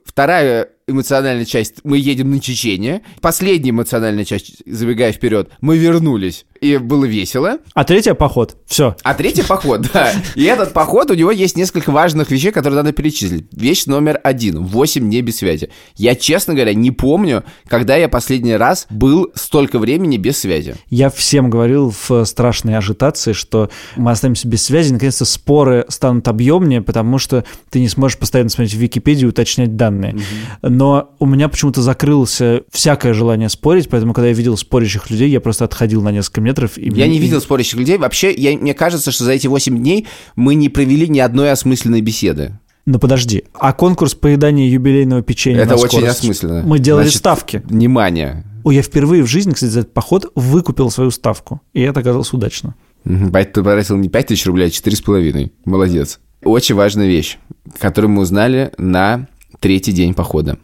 Вторая 0.04 0.70
эмоциональная 0.86 1.44
часть, 1.44 1.76
мы 1.84 1.98
едем 1.98 2.30
на 2.30 2.40
Чечение. 2.40 3.02
Последняя 3.20 3.70
эмоциональная 3.70 4.24
часть, 4.24 4.62
забегая 4.66 5.12
вперед, 5.12 5.50
мы 5.60 5.78
вернулись. 5.78 6.46
И 6.64 6.78
было 6.78 7.04
весело. 7.04 7.58
А 7.74 7.84
третья 7.84 8.14
поход. 8.14 8.56
Все. 8.64 8.96
А 9.02 9.12
третий 9.12 9.42
поход, 9.42 9.82
да. 9.92 10.12
И 10.34 10.44
этот 10.44 10.72
поход, 10.72 11.10
у 11.10 11.14
него 11.14 11.30
есть 11.30 11.58
несколько 11.58 11.90
важных 11.90 12.30
вещей, 12.30 12.52
которые 12.52 12.78
надо 12.78 12.92
перечислить. 12.92 13.48
Вещь 13.52 13.84
номер 13.84 14.18
один. 14.24 14.64
Восемь 14.64 15.04
дней 15.04 15.20
без 15.20 15.36
связи. 15.36 15.68
Я, 15.94 16.14
честно 16.14 16.54
говоря, 16.54 16.72
не 16.72 16.90
помню, 16.90 17.44
когда 17.68 17.96
я 17.96 18.08
последний 18.08 18.56
раз 18.56 18.86
был 18.88 19.30
столько 19.34 19.78
времени 19.78 20.16
без 20.16 20.38
связи. 20.38 20.76
Я 20.88 21.10
всем 21.10 21.50
говорил 21.50 21.94
в 22.08 22.24
страшной 22.24 22.78
ажитации, 22.78 23.34
что 23.34 23.68
мы 23.96 24.12
останемся 24.12 24.48
без 24.48 24.64
связи, 24.64 24.90
наконец-то 24.90 25.26
споры 25.26 25.84
станут 25.90 26.26
объемнее, 26.28 26.80
потому 26.80 27.18
что 27.18 27.44
ты 27.68 27.78
не 27.78 27.88
сможешь 27.88 28.16
постоянно 28.16 28.48
смотреть 28.48 28.74
в 28.74 28.78
Википедию 28.78 29.28
и 29.28 29.30
уточнять 29.32 29.76
данные. 29.76 30.16
Но 30.62 31.14
у 31.18 31.26
меня 31.26 31.50
почему-то 31.50 31.82
закрылось 31.82 32.40
всякое 32.70 33.12
желание 33.12 33.50
спорить, 33.50 33.90
поэтому, 33.90 34.14
когда 34.14 34.28
я 34.28 34.34
видел 34.34 34.56
спорящих 34.56 35.10
людей, 35.10 35.28
я 35.28 35.42
просто 35.42 35.66
отходил 35.66 36.00
на 36.00 36.10
несколько 36.10 36.40
метров. 36.54 36.78
И 36.78 36.88
Я 36.90 37.08
не 37.08 37.18
видел 37.18 37.40
спорящих 37.40 37.78
людей. 37.78 37.98
Вообще, 37.98 38.32
я, 38.32 38.56
мне 38.56 38.74
кажется, 38.74 39.10
что 39.10 39.24
за 39.24 39.32
эти 39.32 39.46
8 39.46 39.76
дней 39.76 40.06
мы 40.36 40.54
не 40.54 40.68
провели 40.68 41.08
ни 41.08 41.18
одной 41.18 41.50
осмысленной 41.50 42.00
беседы. 42.00 42.58
Ну 42.86 42.98
подожди, 42.98 43.44
а 43.54 43.72
конкурс 43.72 44.14
поедания 44.14 44.68
юбилейного 44.68 45.22
печенья 45.22 45.60
Это 45.62 45.70
на 45.70 45.76
очень 45.76 45.88
скорость? 45.98 46.18
осмысленно. 46.20 46.62
Мы 46.66 46.78
делали 46.78 47.04
Значит, 47.04 47.18
ставки. 47.18 47.62
Внимание. 47.64 48.44
Ой, 48.62 48.76
я 48.76 48.82
впервые 48.82 49.22
в 49.22 49.26
жизни, 49.26 49.52
кстати, 49.52 49.70
за 49.70 49.80
этот 49.80 49.94
поход 49.94 50.30
выкупил 50.34 50.90
свою 50.90 51.10
ставку. 51.10 51.60
И 51.72 51.80
это 51.80 52.00
оказалось 52.00 52.32
удачно. 52.32 52.74
Бать, 53.04 53.52
Ты 53.52 53.62
потратил 53.62 53.96
не 53.96 54.08
5 54.08 54.26
тысяч 54.26 54.46
рублей, 54.46 54.66
а 54.66 54.70
4,5. 54.70 55.50
Молодец. 55.64 56.20
Очень 56.42 56.74
важная 56.74 57.06
вещь, 57.06 57.38
которую 57.78 58.10
мы 58.12 58.22
узнали 58.22 58.72
на 58.76 59.28
третий 59.60 59.92
день 59.92 60.12
похода. 60.14 60.58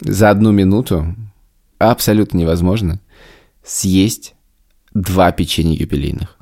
За 0.00 0.30
одну 0.30 0.52
минуту 0.52 1.14
абсолютно 1.78 2.38
невозможно 2.38 3.00
съесть 3.64 4.33
два 4.94 5.32
печенья 5.32 5.76
юбилейных. 5.76 6.38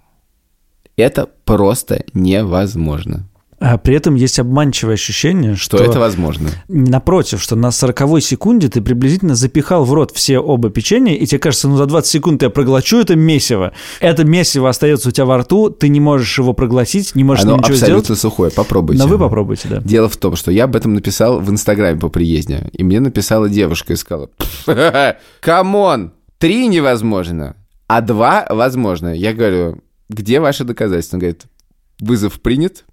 Это 0.96 1.28
просто 1.44 2.04
невозможно. 2.14 3.28
А 3.64 3.78
при 3.78 3.94
этом 3.94 4.16
есть 4.16 4.40
обманчивое 4.40 4.94
ощущение, 4.94 5.54
что... 5.54 5.76
Что 5.76 5.86
это 5.86 6.00
возможно? 6.00 6.50
Напротив, 6.66 7.40
что 7.40 7.54
на 7.54 7.70
40 7.70 8.20
секунде 8.20 8.68
ты 8.68 8.82
приблизительно 8.82 9.36
запихал 9.36 9.84
в 9.84 9.92
рот 9.92 10.10
все 10.10 10.40
оба 10.40 10.68
печенья, 10.68 11.14
и 11.14 11.24
тебе 11.26 11.38
кажется, 11.38 11.68
ну 11.68 11.76
за 11.76 11.86
20 11.86 12.10
секунд 12.10 12.42
я 12.42 12.50
проглочу 12.50 12.98
это 12.98 13.14
месиво. 13.14 13.72
Это 14.00 14.24
месиво 14.24 14.68
остается 14.68 15.10
у 15.10 15.12
тебя 15.12 15.26
во 15.26 15.38
рту, 15.38 15.70
ты 15.70 15.88
не 15.88 16.00
можешь 16.00 16.36
его 16.38 16.54
проглотить, 16.54 17.14
не 17.14 17.22
можешь 17.22 17.44
Оно 17.44 17.58
ничего 17.58 17.74
абсолютно 17.74 18.02
сделать. 18.02 18.20
сухое. 18.20 18.50
Попробуйте. 18.50 19.00
Но 19.00 19.08
вы 19.08 19.16
попробуйте, 19.16 19.68
да. 19.68 19.80
Дело 19.80 20.08
в 20.08 20.16
том, 20.16 20.34
что 20.34 20.50
я 20.50 20.64
об 20.64 20.74
этом 20.74 20.94
написал 20.94 21.38
в 21.38 21.48
Инстаграме 21.48 22.00
по 22.00 22.08
приезде. 22.08 22.68
И 22.72 22.82
мне 22.82 22.98
написала 22.98 23.48
девушка 23.48 23.92
и 23.92 23.96
сказала, 23.96 24.28
come 25.40 25.81
on, 25.81 26.12
три 26.38 26.66
невозможно, 26.66 27.54
а 27.96 28.00
два 28.00 28.46
возможно. 28.48 29.14
Я 29.14 29.34
говорю, 29.34 29.82
где 30.08 30.40
ваши 30.40 30.64
доказательства? 30.64 31.16
Он 31.16 31.20
говорит, 31.20 31.42
вызов 32.00 32.40
принят, 32.40 32.86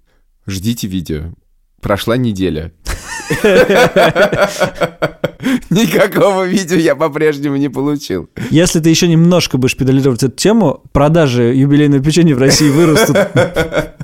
ждите 0.46 0.88
видео. 0.88 1.32
Прошла 1.80 2.18
неделя. 2.18 2.74
Никакого 5.70 6.46
видео 6.46 6.76
я 6.76 6.94
по-прежнему 6.96 7.56
не 7.56 7.70
получил. 7.70 8.28
Если 8.50 8.80
ты 8.80 8.90
еще 8.90 9.08
немножко 9.08 9.56
будешь 9.56 9.74
педалировать 9.74 10.22
эту 10.22 10.36
тему, 10.36 10.82
продажи 10.92 11.44
юбилейного 11.44 12.04
печенья 12.04 12.34
в 12.34 12.38
России 12.38 12.68
вырастут. 12.68 13.16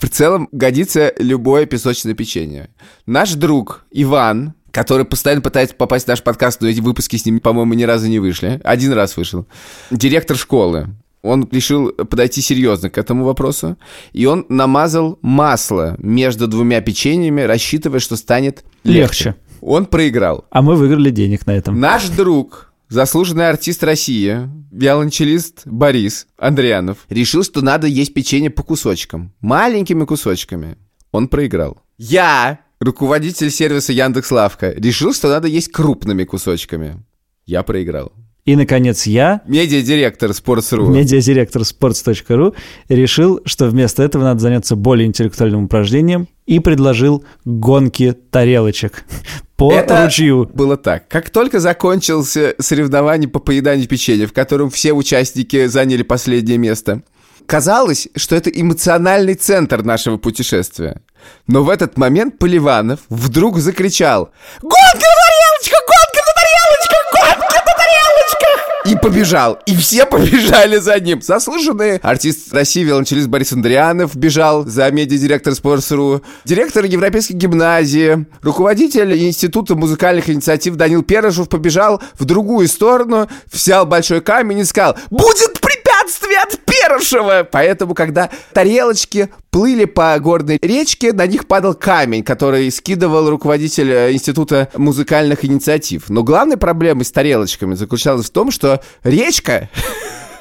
В 0.00 0.08
целом 0.10 0.50
годится 0.52 1.14
любое 1.18 1.64
песочное 1.64 2.12
печенье. 2.12 2.68
Наш 3.06 3.32
друг 3.36 3.86
Иван, 3.90 4.52
который 4.70 5.06
постоянно 5.06 5.42
пытается 5.42 5.74
попасть 5.74 6.06
в 6.06 6.08
наш 6.08 6.22
подкаст, 6.22 6.60
но 6.60 6.68
эти 6.68 6.80
выпуски 6.80 7.16
с 7.16 7.24
ним, 7.24 7.40
по-моему, 7.40 7.74
ни 7.74 7.84
разу 7.84 8.08
не 8.08 8.18
вышли. 8.18 8.60
Один 8.64 8.92
раз 8.92 9.16
вышел. 9.16 9.46
Директор 9.90 10.36
школы. 10.36 10.88
Он 11.22 11.48
решил 11.50 11.90
подойти 11.90 12.40
серьезно 12.40 12.88
к 12.88 12.98
этому 12.98 13.24
вопросу, 13.24 13.76
и 14.12 14.26
он 14.26 14.46
намазал 14.48 15.18
масло 15.22 15.96
между 15.98 16.46
двумя 16.46 16.80
печеньями, 16.80 17.40
рассчитывая, 17.40 17.98
что 17.98 18.16
станет 18.16 18.64
легче. 18.84 19.00
Легче. 19.00 19.36
Он 19.60 19.86
проиграл. 19.86 20.44
А 20.50 20.62
мы 20.62 20.76
выиграли 20.76 21.10
денег 21.10 21.46
на 21.46 21.52
этом. 21.52 21.80
Наш 21.80 22.08
друг, 22.10 22.72
заслуженный 22.88 23.48
артист 23.48 23.82
России, 23.82 24.48
виолончелист 24.70 25.62
Борис 25.64 26.28
Андрианов, 26.38 26.98
решил, 27.08 27.42
что 27.42 27.62
надо 27.62 27.88
есть 27.88 28.14
печенье 28.14 28.50
по 28.50 28.62
кусочкам, 28.62 29.32
маленькими 29.40 30.04
кусочками. 30.04 30.76
Он 31.10 31.26
проиграл. 31.28 31.78
Я, 31.98 32.60
руководитель 32.80 33.50
сервиса 33.50 33.92
Яндекс.Лавка, 33.92 34.72
решил, 34.76 35.12
что 35.12 35.28
надо 35.28 35.48
есть 35.48 35.70
крупными 35.72 36.24
кусочками. 36.24 37.02
Я 37.44 37.62
проиграл. 37.62 38.12
И, 38.44 38.54
наконец, 38.54 39.06
я, 39.06 39.42
Медиадиректор 39.46 40.30
Sports.ru. 40.30 40.88
медиадиректор 40.88 41.62
sports.ru, 41.62 42.54
решил, 42.88 43.40
что 43.44 43.66
вместо 43.66 44.04
этого 44.04 44.22
надо 44.22 44.38
заняться 44.40 44.76
более 44.76 45.08
интеллектуальным 45.08 45.64
упражнением 45.64 46.28
и 46.46 46.60
предложил 46.60 47.24
гонки 47.44 48.12
тарелочек 48.30 49.04
по 49.56 49.72
Это 49.72 50.04
ручью. 50.04 50.48
было 50.54 50.76
так. 50.76 51.08
Как 51.08 51.30
только 51.30 51.58
закончился 51.58 52.54
соревнование 52.60 53.28
по 53.28 53.40
поеданию 53.40 53.88
печенья, 53.88 54.28
в 54.28 54.32
котором 54.32 54.70
все 54.70 54.92
участники 54.92 55.66
заняли 55.66 56.04
последнее 56.04 56.58
место, 56.58 57.02
казалось, 57.46 58.06
что 58.14 58.36
это 58.36 58.48
эмоциональный 58.50 59.34
центр 59.34 59.82
нашего 59.82 60.18
путешествия. 60.18 61.02
Но 61.46 61.62
в 61.62 61.70
этот 61.70 61.96
момент 61.96 62.38
Поливанов 62.38 63.00
вдруг 63.08 63.58
закричал 63.58 64.30
«Гонка 64.62 64.74
на 64.74 65.00
тарелочках! 65.00 65.80
Гонка 65.86 66.20
на 66.26 66.32
тарелочках! 66.34 67.02
Гонка 67.12 67.54
на 67.54 67.72
тарелочках!» 67.72 68.76
И 68.84 68.96
побежал. 68.96 69.58
И 69.66 69.76
все 69.76 70.06
побежали 70.06 70.78
за 70.78 70.98
ним. 70.98 71.22
Заслуженный 71.22 71.98
артист 71.98 72.52
России, 72.52 72.82
виолончелист 72.82 73.28
Борис 73.28 73.52
Андрианов 73.52 74.16
бежал 74.16 74.64
за 74.64 74.90
медиадиректор 74.90 75.52
Sports.ru, 75.52 76.22
директор 76.44 76.84
Европейской 76.84 77.34
гимназии, 77.34 78.26
руководитель 78.42 79.16
Института 79.26 79.76
музыкальных 79.76 80.28
инициатив 80.28 80.74
Данил 80.74 81.02
Перышев 81.02 81.48
побежал 81.48 82.02
в 82.18 82.24
другую 82.24 82.68
сторону, 82.68 83.28
взял 83.52 83.86
большой 83.86 84.20
камень 84.20 84.58
и 84.58 84.64
сказал 84.64 84.96
«Будет 85.10 85.60
препятствие 86.06 86.38
от 86.38 86.58
Перышева!» 86.64 87.48
Поэтому, 87.50 87.94
когда 87.94 88.30
тарелочки 88.52 89.28
плыли 89.50 89.84
по 89.84 90.18
горной 90.18 90.58
речке, 90.60 91.12
на 91.12 91.26
них 91.26 91.46
падал 91.46 91.74
камень, 91.74 92.22
который 92.22 92.70
скидывал 92.70 93.30
руководитель 93.30 93.90
э, 93.90 94.12
Института 94.12 94.68
музыкальных 94.76 95.44
инициатив. 95.44 96.08
Но 96.08 96.22
главной 96.22 96.56
проблемой 96.56 97.04
с 97.04 97.12
тарелочками 97.12 97.74
заключалась 97.74 98.26
в 98.26 98.30
том, 98.30 98.50
что 98.50 98.82
речка 99.02 99.68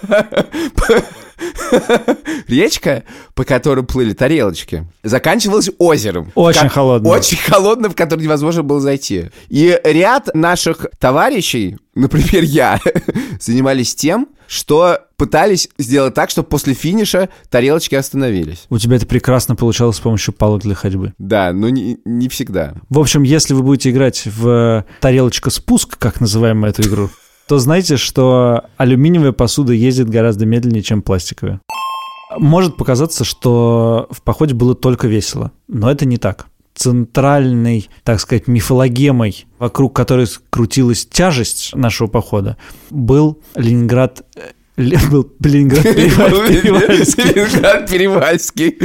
Речка, 2.48 3.04
по 3.34 3.44
которой 3.44 3.84
плыли 3.86 4.14
тарелочки, 4.14 4.88
заканчивалась 5.04 5.70
озером. 5.78 6.32
Очень 6.36 6.62
Как- 6.62 6.74
холодным. 6.74 7.12
Очень 7.12 7.38
холодным, 7.38 7.92
в 7.92 7.96
который 7.96 8.22
невозможно 8.22 8.64
было 8.64 8.80
зайти. 8.80 9.30
И 9.50 9.80
ряд 9.84 10.30
наших 10.34 10.88
товарищей, 11.00 11.78
например, 11.96 12.44
я, 12.44 12.80
занимались 13.40 13.96
тем, 13.96 14.28
что 14.48 15.00
пытались 15.18 15.70
сделать 15.78 16.14
так, 16.14 16.30
чтобы 16.30 16.48
после 16.48 16.74
финиша 16.74 17.30
тарелочки 17.50 17.96
остановились. 17.96 18.66
У 18.70 18.78
тебя 18.78 18.98
это 18.98 19.08
прекрасно 19.08 19.56
получалось 19.56 19.98
с 19.98 20.02
помощью 20.02 20.34
палок 20.34 20.62
для 20.62 20.76
ходьбы. 20.76 21.14
Да, 21.18 21.52
но 21.52 21.70
не, 21.70 21.98
не 22.06 22.30
всегда. 22.30 22.76
В 22.90 23.00
общем, 23.00 23.24
если 23.24 23.54
вы 23.54 23.64
будете 23.64 23.90
играть 23.90 24.24
в 24.26 24.86
тарелочка 25.00 25.50
спуск, 25.50 25.98
как 25.98 26.22
называем 26.22 26.64
эту 26.66 26.84
игру, 26.84 27.10
то 27.48 27.60
знайте, 27.60 27.98
что 27.98 28.64
алюминиевая 28.78 29.32
посуда 29.32 29.74
ездит 29.74 30.10
гораздо 30.10 30.46
медленнее, 30.46 30.82
чем 30.84 31.02
пластиковая. 31.02 31.62
Может 32.38 32.76
показаться, 32.78 33.24
что 33.24 34.08
в 34.10 34.22
походе 34.22 34.54
было 34.56 34.76
только 34.76 35.08
весело, 35.08 35.52
но 35.68 35.90
это 35.92 36.06
не 36.06 36.18
так. 36.18 36.48
Центральной, 36.74 37.88
так 38.04 38.20
сказать, 38.20 38.48
мифологемой, 38.48 39.46
вокруг 39.60 39.96
которой 39.96 40.28
крутилась 40.50 41.06
тяжесть 41.06 41.74
нашего 41.74 42.08
похода, 42.08 42.58
был 42.90 43.40
Ленинград 43.56 44.24
э, 44.36 44.42
был 45.10 45.32
Ленинград 45.40 45.84
перевал- 45.86 46.48
Перевальский. 46.48 47.24
Ленинград 47.24 47.90
Перевальский. 47.90 48.76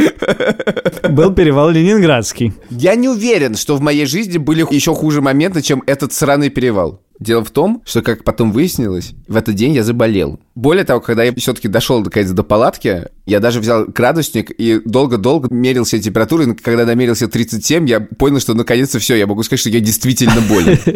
Был 1.09 1.33
перевал 1.35 1.71
Ленинградский. 1.71 2.52
Я 2.71 2.95
не 2.95 3.09
уверен, 3.09 3.57
что 3.57 3.75
в 3.75 3.81
моей 3.81 4.07
жизни 4.07 4.38
были 4.38 4.64
еще 4.73 4.95
хуже 4.95 5.21
моменты, 5.21 5.61
чем 5.62 5.83
этот 5.87 6.12
сраный 6.12 6.50
перевал. 6.50 7.00
Дело 7.20 7.44
в 7.44 7.50
том, 7.50 7.82
что, 7.84 8.00
как 8.00 8.24
потом 8.24 8.50
выяснилось, 8.50 9.12
в 9.28 9.36
этот 9.36 9.54
день 9.54 9.74
я 9.74 9.84
заболел. 9.84 10.40
Более 10.54 10.84
того, 10.84 11.00
когда 11.00 11.22
я 11.22 11.34
все-таки 11.34 11.68
дошел 11.68 12.00
наконец 12.00 12.30
до 12.30 12.42
палатки, 12.42 13.08
я 13.26 13.40
даже 13.40 13.60
взял 13.60 13.84
градусник 13.84 14.50
и 14.50 14.80
долго-долго 14.84 15.48
мерил 15.54 15.84
себе 15.84 16.00
температуру. 16.00 16.44
И 16.44 16.54
когда 16.54 16.86
намерился 16.86 17.28
37, 17.28 17.86
я 17.86 18.00
понял, 18.00 18.40
что 18.40 18.54
наконец-то 18.54 18.98
все, 19.00 19.16
я 19.16 19.26
могу 19.26 19.42
сказать, 19.42 19.60
что 19.60 19.68
я 19.68 19.80
действительно 19.80 20.40
болен. 20.48 20.78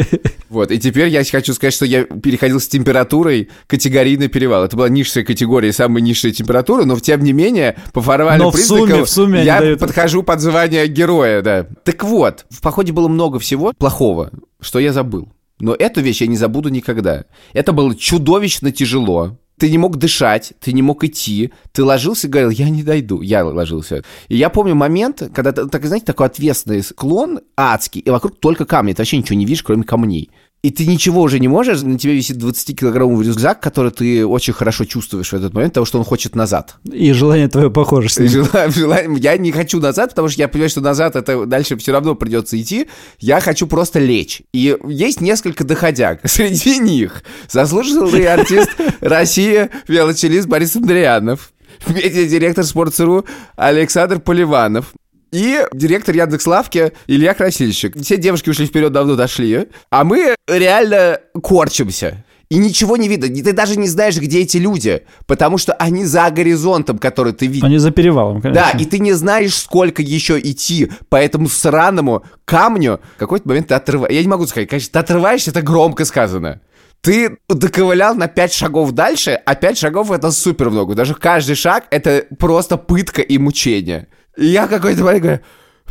Вот, 0.48 0.70
и 0.70 0.78
теперь 0.78 1.08
я 1.08 1.24
хочу 1.24 1.52
сказать, 1.52 1.74
что 1.74 1.84
я 1.84 2.04
переходил 2.04 2.60
с 2.60 2.68
температурой 2.68 3.48
категорийный 3.66 4.28
перевал. 4.28 4.62
Это 4.64 4.76
была 4.76 4.88
низшая 4.88 5.24
категория, 5.24 5.72
самая 5.72 6.00
низшая 6.00 6.30
температура, 6.30 6.84
но 6.84 6.96
тем 7.00 7.24
не 7.24 7.32
менее, 7.32 7.76
по 7.92 8.00
формальным 8.00 8.46
Но 8.46 8.50
в 8.52 8.54
сумме- 8.54 8.58
признакам, 8.84 9.04
в 9.04 9.10
сумме 9.10 9.38
они 9.38 9.46
я 9.46 9.60
дают- 9.60 9.80
подхожу 9.80 10.22
под 10.22 10.40
звание 10.40 10.86
героя, 10.86 11.42
да. 11.42 11.66
Так 11.84 12.04
вот, 12.04 12.46
в 12.50 12.60
походе 12.60 12.92
было 12.92 13.08
много 13.08 13.40
всего 13.40 13.72
плохого, 13.76 14.30
что 14.60 14.78
я 14.78 14.92
забыл. 14.92 15.28
Но 15.60 15.74
эту 15.74 16.00
вещь 16.00 16.20
я 16.20 16.26
не 16.26 16.36
забуду 16.36 16.68
никогда. 16.68 17.24
Это 17.52 17.72
было 17.72 17.94
чудовищно 17.94 18.72
тяжело. 18.72 19.38
Ты 19.56 19.70
не 19.70 19.78
мог 19.78 19.98
дышать, 19.98 20.52
ты 20.60 20.72
не 20.72 20.82
мог 20.82 21.04
идти, 21.04 21.52
ты 21.70 21.84
ложился 21.84 22.26
и 22.26 22.30
говорил, 22.30 22.50
я 22.50 22.68
не 22.70 22.82
дойду. 22.82 23.20
Я 23.20 23.44
ложился. 23.44 24.02
И 24.26 24.36
я 24.36 24.50
помню 24.50 24.74
момент, 24.74 25.22
когда, 25.32 25.52
так, 25.52 25.84
знаете, 25.86 26.06
такой 26.06 26.26
ответственный 26.26 26.82
склон 26.82 27.40
адский, 27.56 28.00
и 28.00 28.10
вокруг 28.10 28.40
только 28.40 28.64
камни, 28.64 28.92
ты 28.92 29.02
вообще 29.02 29.18
ничего 29.18 29.38
не 29.38 29.46
видишь, 29.46 29.62
кроме 29.62 29.84
камней. 29.84 30.30
И 30.64 30.70
ты 30.70 30.86
ничего 30.86 31.20
уже 31.20 31.40
не 31.40 31.48
можешь, 31.48 31.82
на 31.82 31.98
тебе 31.98 32.14
висит 32.14 32.38
20-килограммовый 32.38 33.22
рюкзак, 33.26 33.60
который 33.60 33.90
ты 33.90 34.24
очень 34.26 34.54
хорошо 34.54 34.86
чувствуешь 34.86 35.28
в 35.30 35.34
этот 35.34 35.52
момент, 35.52 35.74
потому 35.74 35.84
что 35.84 35.98
он 35.98 36.04
хочет 36.06 36.34
назад. 36.34 36.76
И 36.90 37.12
желание 37.12 37.48
твое 37.48 37.70
похоже 37.70 38.08
с 38.08 38.18
ним. 38.18 38.28
желаем- 38.30 38.72
желаем- 38.72 39.14
я 39.16 39.36
не 39.36 39.52
хочу 39.52 39.78
назад, 39.78 40.10
потому 40.10 40.30
что 40.30 40.40
я 40.40 40.48
понимаю, 40.48 40.70
что 40.70 40.80
назад 40.80 41.16
это 41.16 41.44
дальше 41.44 41.76
все 41.76 41.92
равно 41.92 42.14
придется 42.14 42.58
идти. 42.58 42.86
Я 43.20 43.40
хочу 43.40 43.66
просто 43.66 43.98
лечь. 43.98 44.40
И 44.54 44.74
есть 44.88 45.20
несколько 45.20 45.64
доходяг. 45.64 46.20
Среди 46.24 46.78
них 46.78 47.22
заслуженный 47.50 48.26
артист 48.26 48.70
России, 49.02 49.68
велочелист 49.86 50.48
Борис 50.48 50.74
Андрианов, 50.76 51.52
медиадиректор 51.86 52.64
Спортсру 52.64 53.26
Александр 53.56 54.18
Поливанов, 54.18 54.94
и 55.34 55.66
директор 55.72 56.14
Яндекс.Лавки 56.14 56.92
Илья 57.08 57.34
Красильщик. 57.34 58.00
Все 58.00 58.16
девушки 58.16 58.50
ушли 58.50 58.66
вперед, 58.66 58.92
давно 58.92 59.16
дошли. 59.16 59.66
А 59.90 60.04
мы 60.04 60.36
реально 60.46 61.18
корчимся. 61.42 62.24
И 62.50 62.56
ничего 62.56 62.96
не 62.96 63.08
видно. 63.08 63.26
Ты 63.26 63.52
даже 63.52 63.76
не 63.76 63.88
знаешь, 63.88 64.16
где 64.16 64.42
эти 64.42 64.58
люди. 64.58 65.02
Потому 65.26 65.58
что 65.58 65.72
они 65.72 66.04
за 66.04 66.30
горизонтом, 66.30 66.98
который 66.98 67.32
ты 67.32 67.46
видишь. 67.46 67.64
Они 67.64 67.78
за 67.78 67.90
перевалом, 67.90 68.40
конечно. 68.40 68.70
Да, 68.72 68.78
и 68.78 68.84
ты 68.84 69.00
не 69.00 69.12
знаешь, 69.12 69.56
сколько 69.56 70.02
еще 70.02 70.38
идти 70.38 70.92
по 71.08 71.16
этому 71.16 71.48
сраному 71.48 72.24
камню. 72.44 73.00
В 73.16 73.18
какой-то 73.18 73.48
момент 73.48 73.68
ты 73.68 73.74
отрываешься. 73.74 74.14
Я 74.14 74.22
не 74.22 74.28
могу 74.28 74.46
сказать, 74.46 74.68
конечно, 74.68 74.92
ты 74.92 74.98
отрываешься, 75.00 75.50
это 75.50 75.62
громко 75.62 76.04
сказано. 76.04 76.60
Ты 77.00 77.38
доковылял 77.48 78.14
на 78.14 78.28
5 78.28 78.52
шагов 78.52 78.92
дальше, 78.92 79.32
а 79.44 79.56
5 79.56 79.78
шагов 79.78 80.12
это 80.12 80.30
супер 80.30 80.70
много. 80.70 80.94
Даже 80.94 81.14
каждый 81.14 81.56
шаг 81.56 81.86
это 81.90 82.24
просто 82.38 82.76
пытка 82.76 83.20
и 83.20 83.36
мучение. 83.36 84.06
И 84.36 84.46
я 84.46 84.66
какой-то 84.66 85.04
момент 85.04 85.22
говорю, 85.22 85.40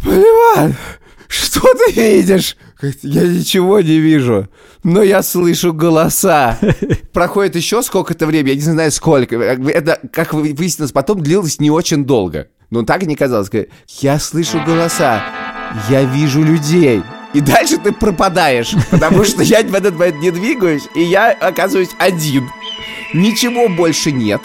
Поливан, 0.04 0.76
что 1.28 1.62
ты 1.62 1.92
видишь? 1.94 2.58
Я 3.02 3.22
ничего 3.24 3.80
не 3.80 3.98
вижу, 4.00 4.50
но 4.84 5.02
я 5.02 5.24
слышу 5.24 5.72
голоса. 5.74 6.60
Проходит 7.14 7.56
еще 7.56 7.82
сколько-то 7.82 8.26
времени, 8.28 8.50
я 8.50 8.56
не 8.56 8.62
знаю 8.62 8.92
сколько. 8.92 9.38
Это, 9.38 10.00
как 10.12 10.34
вы- 10.34 10.54
выяснилось 10.54 10.92
потом, 10.92 11.22
длилось 11.22 11.60
не 11.60 11.72
очень 11.72 12.04
долго. 12.04 12.50
Но 12.70 12.84
так 12.84 13.04
и 13.04 13.06
не 13.06 13.16
казалось. 13.16 13.50
Я 14.02 14.20
слышу 14.20 14.60
голоса, 14.66 15.24
я 15.90 16.04
вижу 16.04 16.44
людей. 16.44 17.02
И 17.34 17.40
дальше 17.40 17.78
ты 17.78 17.92
пропадаешь, 17.94 18.74
потому 18.92 19.24
что 19.24 19.42
я 19.42 19.64
в 19.64 19.74
этот 19.74 19.96
момент 19.98 20.22
не 20.22 20.32
двигаюсь, 20.32 20.84
и 20.94 21.02
я 21.02 21.32
оказываюсь 21.32 21.90
один. 21.98 22.48
Ничего 23.14 23.70
больше 23.70 24.12
нет. 24.12 24.42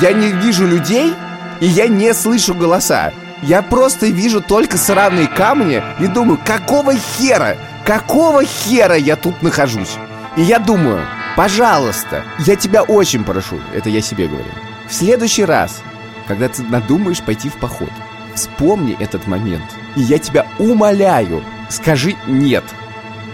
Я 0.00 0.12
не 0.12 0.28
вижу 0.32 0.66
людей, 0.66 1.12
и 1.60 1.66
я 1.66 1.88
не 1.88 2.12
слышу 2.14 2.54
голоса. 2.54 3.12
Я 3.42 3.62
просто 3.62 4.06
вижу 4.06 4.40
только 4.40 4.76
сраные 4.76 5.26
камни 5.26 5.82
и 5.98 6.06
думаю, 6.06 6.38
какого 6.44 6.94
хера, 6.94 7.56
какого 7.86 8.44
хера 8.44 8.96
я 8.96 9.16
тут 9.16 9.42
нахожусь? 9.42 9.96
И 10.36 10.42
я 10.42 10.58
думаю, 10.58 11.06
пожалуйста, 11.36 12.24
я 12.40 12.56
тебя 12.56 12.82
очень 12.82 13.24
прошу, 13.24 13.58
это 13.74 13.88
я 13.88 14.02
себе 14.02 14.26
говорю, 14.26 14.50
в 14.88 14.92
следующий 14.92 15.44
раз, 15.44 15.82
когда 16.26 16.48
ты 16.48 16.62
надумаешь 16.62 17.22
пойти 17.22 17.48
в 17.48 17.54
поход, 17.54 17.90
вспомни 18.34 18.96
этот 19.00 19.26
момент. 19.26 19.64
И 19.96 20.02
я 20.02 20.18
тебя 20.18 20.46
умоляю, 20.58 21.42
скажи 21.68 22.16
нет, 22.26 22.64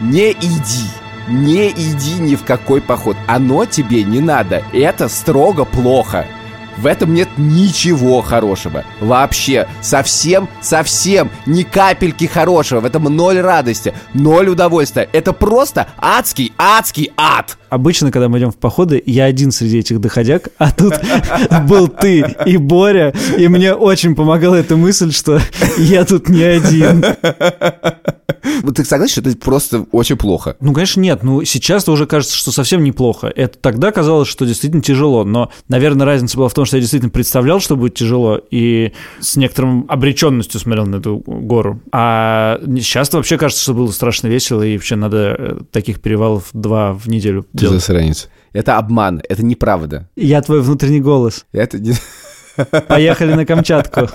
не 0.00 0.33
иди. 0.33 0.88
Не 1.28 1.71
иди 1.71 2.21
ни 2.21 2.37
в 2.37 2.45
какой 2.45 2.80
поход. 2.80 3.16
Оно 3.26 3.64
тебе 3.64 4.04
не 4.04 4.21
надо. 4.21 4.62
Это 4.73 5.09
строго 5.09 5.64
плохо. 5.64 6.25
В 6.76 6.87
этом 6.87 7.14
нет 7.14 7.28
ничего 7.37 8.21
хорошего. 8.23 8.85
Вообще, 9.00 9.66
совсем, 9.80 10.49
совсем 10.61 11.30
ни 11.47 11.62
капельки 11.62 12.26
хорошего. 12.26 12.80
В 12.80 12.85
этом 12.85 13.04
ноль 13.04 13.40
радости, 13.40 13.95
ноль 14.15 14.49
удовольствия. 14.49 15.08
Это 15.12 15.32
просто 15.32 15.89
адский, 15.99 16.52
адский 16.58 17.12
ад. 17.17 17.56
Обычно, 17.69 18.11
когда 18.11 18.29
мы 18.29 18.39
идем 18.39 18.50
в 18.50 18.57
походы, 18.57 19.02
я 19.07 19.25
один 19.25 19.50
среди 19.50 19.79
этих 19.79 20.00
доходяг, 20.00 20.49
а 20.59 20.71
тут 20.71 20.95
был 21.69 21.89
ты 21.89 22.37
и 22.45 22.57
Боря, 22.57 23.13
и 23.37 23.49
мне 23.49 23.75
очень 23.75 24.15
помогала 24.15 24.55
эта 24.57 24.76
мысль, 24.76 25.13
что 25.13 25.41
я 25.79 26.05
тут 26.05 26.29
не 26.29 26.43
один. 26.43 27.05
Вот 28.63 28.76
Ты 28.76 28.85
согласен, 28.85 29.23
что 29.23 29.31
это 29.31 29.39
просто 29.39 29.87
очень 29.93 30.17
плохо? 30.17 30.57
Ну, 30.61 30.73
конечно, 30.73 31.00
нет. 31.00 31.23
Ну, 31.23 31.45
сейчас 31.45 31.89
уже 31.89 32.07
кажется, 32.07 32.37
что 32.37 32.52
совсем 32.52 32.85
неплохо. 32.85 33.33
Это 33.35 33.59
тогда 33.59 33.93
казалось, 33.93 34.29
что 34.29 34.45
действительно 34.47 34.83
тяжело. 34.83 35.25
Но, 35.25 35.50
наверное, 35.69 36.07
разница 36.07 36.37
была 36.37 36.49
в 36.49 36.55
том, 36.55 36.65
что 36.65 36.76
я 36.76 36.81
действительно 36.81 37.11
представлял, 37.11 37.61
что 37.61 37.76
будет 37.76 37.95
тяжело, 37.95 38.41
и 38.50 38.93
с 39.21 39.37
некоторым 39.37 39.87
обреченностью 39.89 40.61
смотрел 40.61 40.87
на 40.87 40.97
эту 40.97 41.19
гору. 41.26 41.81
А 41.93 42.61
сейчас 42.65 43.13
вообще 43.13 43.39
кажется, 43.39 43.63
что 43.63 43.75
было 43.75 43.91
страшно 43.91 44.29
весело, 44.29 44.63
и 44.63 44.76
вообще 44.76 44.97
надо 44.97 45.37
э, 45.39 45.59
таких 45.71 46.00
перевалов 46.00 46.49
два 46.52 46.93
в 46.93 47.09
неделю 47.09 47.47
делать. 47.56 47.80
засранец. 47.80 48.28
Это 48.52 48.78
обман, 48.78 49.23
это 49.28 49.45
неправда. 49.45 50.08
Я 50.16 50.40
твой 50.42 50.62
внутренний 50.62 51.00
голос. 51.00 51.47
Это 51.52 51.78
не... 51.78 51.92
Поехали 52.88 53.34
на 53.34 53.45
Камчатку. 53.45 54.08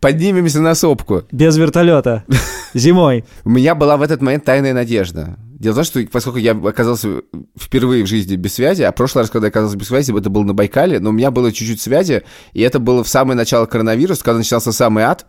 Поднимемся 0.00 0.60
на 0.60 0.74
сопку. 0.74 1.22
Без 1.30 1.56
вертолета. 1.56 2.24
Зимой. 2.74 3.24
У 3.44 3.50
меня 3.50 3.74
была 3.74 3.96
в 3.96 4.02
этот 4.02 4.20
момент 4.20 4.44
тайная 4.44 4.74
надежда. 4.74 5.36
Дело 5.58 5.72
в 5.72 5.76
том, 5.76 5.84
что 5.84 6.00
поскольку 6.10 6.38
я 6.38 6.50
оказался 6.52 7.22
впервые 7.56 8.02
в 8.02 8.08
жизни 8.08 8.34
без 8.34 8.54
связи, 8.54 8.82
а 8.82 8.90
прошлый 8.90 9.22
раз, 9.22 9.30
когда 9.30 9.46
я 9.46 9.50
оказался 9.50 9.76
без 9.76 9.86
связи, 9.86 10.16
это 10.16 10.28
было 10.28 10.42
на 10.42 10.52
Байкале, 10.52 10.98
но 10.98 11.10
у 11.10 11.12
меня 11.12 11.30
было 11.30 11.52
чуть-чуть 11.52 11.80
связи, 11.80 12.24
и 12.54 12.60
это 12.60 12.80
было 12.80 13.04
в 13.04 13.08
самое 13.08 13.36
начало 13.36 13.66
коронавируса, 13.66 14.24
когда 14.24 14.38
начался 14.38 14.72
самый 14.72 15.04
ад, 15.04 15.26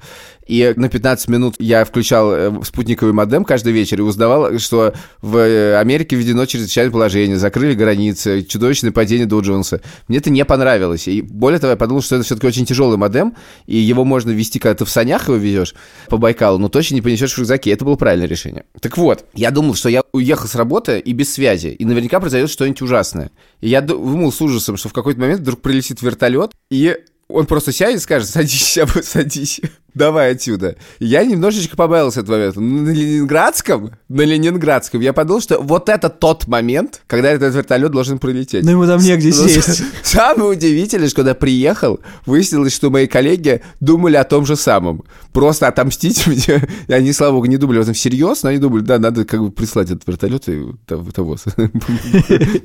и 0.48 0.74
на 0.76 0.90
15 0.90 1.28
минут 1.28 1.56
я 1.60 1.86
включал 1.86 2.32
э, 2.32 2.64
спутниковый 2.64 3.14
модем 3.14 3.46
каждый 3.46 3.74
вечер 3.74 4.00
и 4.00 4.04
узнавал, 4.04 4.58
что 4.58 4.94
в 5.22 5.38
э, 5.38 5.78
Америке 5.78 6.16
введено 6.16 6.46
чрезвычайное 6.46 6.92
положение, 6.92 7.38
закрыли 7.38 7.76
границы, 7.76 8.42
чудовищное 8.44 8.92
падение 8.92 9.28
Доу 9.28 9.42
Джонса. 9.42 9.82
Мне 10.08 10.20
это 10.20 10.32
не 10.32 10.44
понравилось. 10.46 11.08
И 11.08 11.22
более 11.22 11.60
того, 11.60 11.72
я 11.72 11.78
подумал, 11.78 12.02
что 12.02 12.16
это 12.16 12.26
все-таки 12.26 12.48
очень 12.48 12.66
тяжелый 12.66 12.98
модем, 12.98 13.36
и 13.66 13.78
его 13.78 14.06
можно 14.06 14.32
вести, 14.32 14.58
когда 14.60 14.76
ты 14.76 14.86
в 14.86 14.90
санях 14.90 15.28
его 15.28 15.38
везешь 15.38 15.76
по 16.10 16.18
Байкалу, 16.18 16.58
но 16.58 16.70
точно 16.70 16.96
не 16.96 17.02
понесешь 17.02 17.34
в 17.34 17.38
рюкзаке. 17.38 17.72
Это 17.72 17.86
было 17.86 17.96
правильное 17.96 18.28
решение. 18.28 18.66
Так 18.82 18.98
вот, 18.98 19.26
я 19.34 19.52
думал, 19.52 19.76
что 19.76 19.90
я 19.90 20.02
уехал 20.16 20.48
с 20.48 20.56
работы 20.56 21.00
и 21.00 21.14
без 21.14 21.34
связи, 21.34 21.68
и 21.68 21.86
наверняка 21.86 22.20
произойдет 22.20 22.50
что-нибудь 22.50 22.82
ужасное. 22.82 23.32
И 23.62 23.70
я 23.70 23.82
думал 23.82 24.32
с 24.32 24.42
ужасом, 24.42 24.78
что 24.78 24.90
в 24.90 24.94
какой-то 24.94 25.20
момент 25.20 25.42
вдруг 25.42 25.62
прилетит 25.62 26.02
вертолет, 26.02 26.52
и 26.70 26.98
он 27.28 27.48
просто 27.48 27.72
сядет 27.72 27.98
и 27.98 28.00
скажет, 28.00 28.30
садись, 28.30 28.78
садись, 29.02 29.62
давай 29.96 30.34
отсюда. 30.34 30.76
Я 31.00 31.26
немножечко 31.26 31.76
побавился 31.76 32.20
этот 32.20 32.30
момент. 32.30 32.56
На 32.56 32.92
Ленинградском, 32.92 33.92
на 34.10 34.22
Ленинградском, 34.22 35.02
я 35.02 35.12
подумал, 35.12 35.42
что 35.42 35.60
вот 35.60 35.90
это 35.90 36.10
тот 36.10 36.48
момент, 36.48 37.02
когда 37.08 37.32
этот 37.32 37.56
вертолет 37.56 37.92
должен 37.92 38.20
прилететь. 38.20 38.64
Но 38.64 38.72
ему 38.72 38.86
там 38.86 39.02
негде 39.02 39.30
Но 39.36 39.48
сесть. 39.48 39.84
Самое 40.04 40.52
удивительное, 40.52 41.08
что 41.08 41.18
когда 41.18 41.34
приехал, 41.34 42.00
выяснилось, 42.28 42.76
что 42.76 42.92
мои 42.92 43.08
коллеги 43.08 43.62
думали 43.80 44.18
о 44.18 44.24
том 44.24 44.46
же 44.46 44.56
самом. 44.56 45.04
Просто 45.34 45.68
отомстить 45.68 46.28
мне. 46.28 46.68
И 46.88 46.94
они, 46.94 47.12
слава 47.12 47.34
богу, 47.34 47.48
не 47.48 47.58
думали 47.58 47.80
в 47.80 47.82
этом 47.82 47.96
всерьез, 47.96 48.44
но 48.44 48.50
они 48.50 48.60
думали, 48.60 48.84
да, 48.84 49.00
надо 49.00 49.26
как 49.26 49.42
бы 49.42 49.52
прислать 49.52 49.90
этот 49.90 50.08
вертолет 50.08 50.48
и 50.48 50.64
того, 50.86 51.38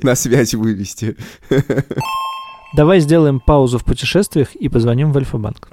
на 0.03 0.15
связь 0.15 0.53
вывести. 0.53 1.17
Давай 2.73 3.01
сделаем 3.01 3.41
паузу 3.41 3.77
в 3.79 3.83
путешествиях 3.83 4.55
и 4.55 4.69
позвоним 4.69 5.11
в 5.11 5.17
Альфа-банк. 5.17 5.67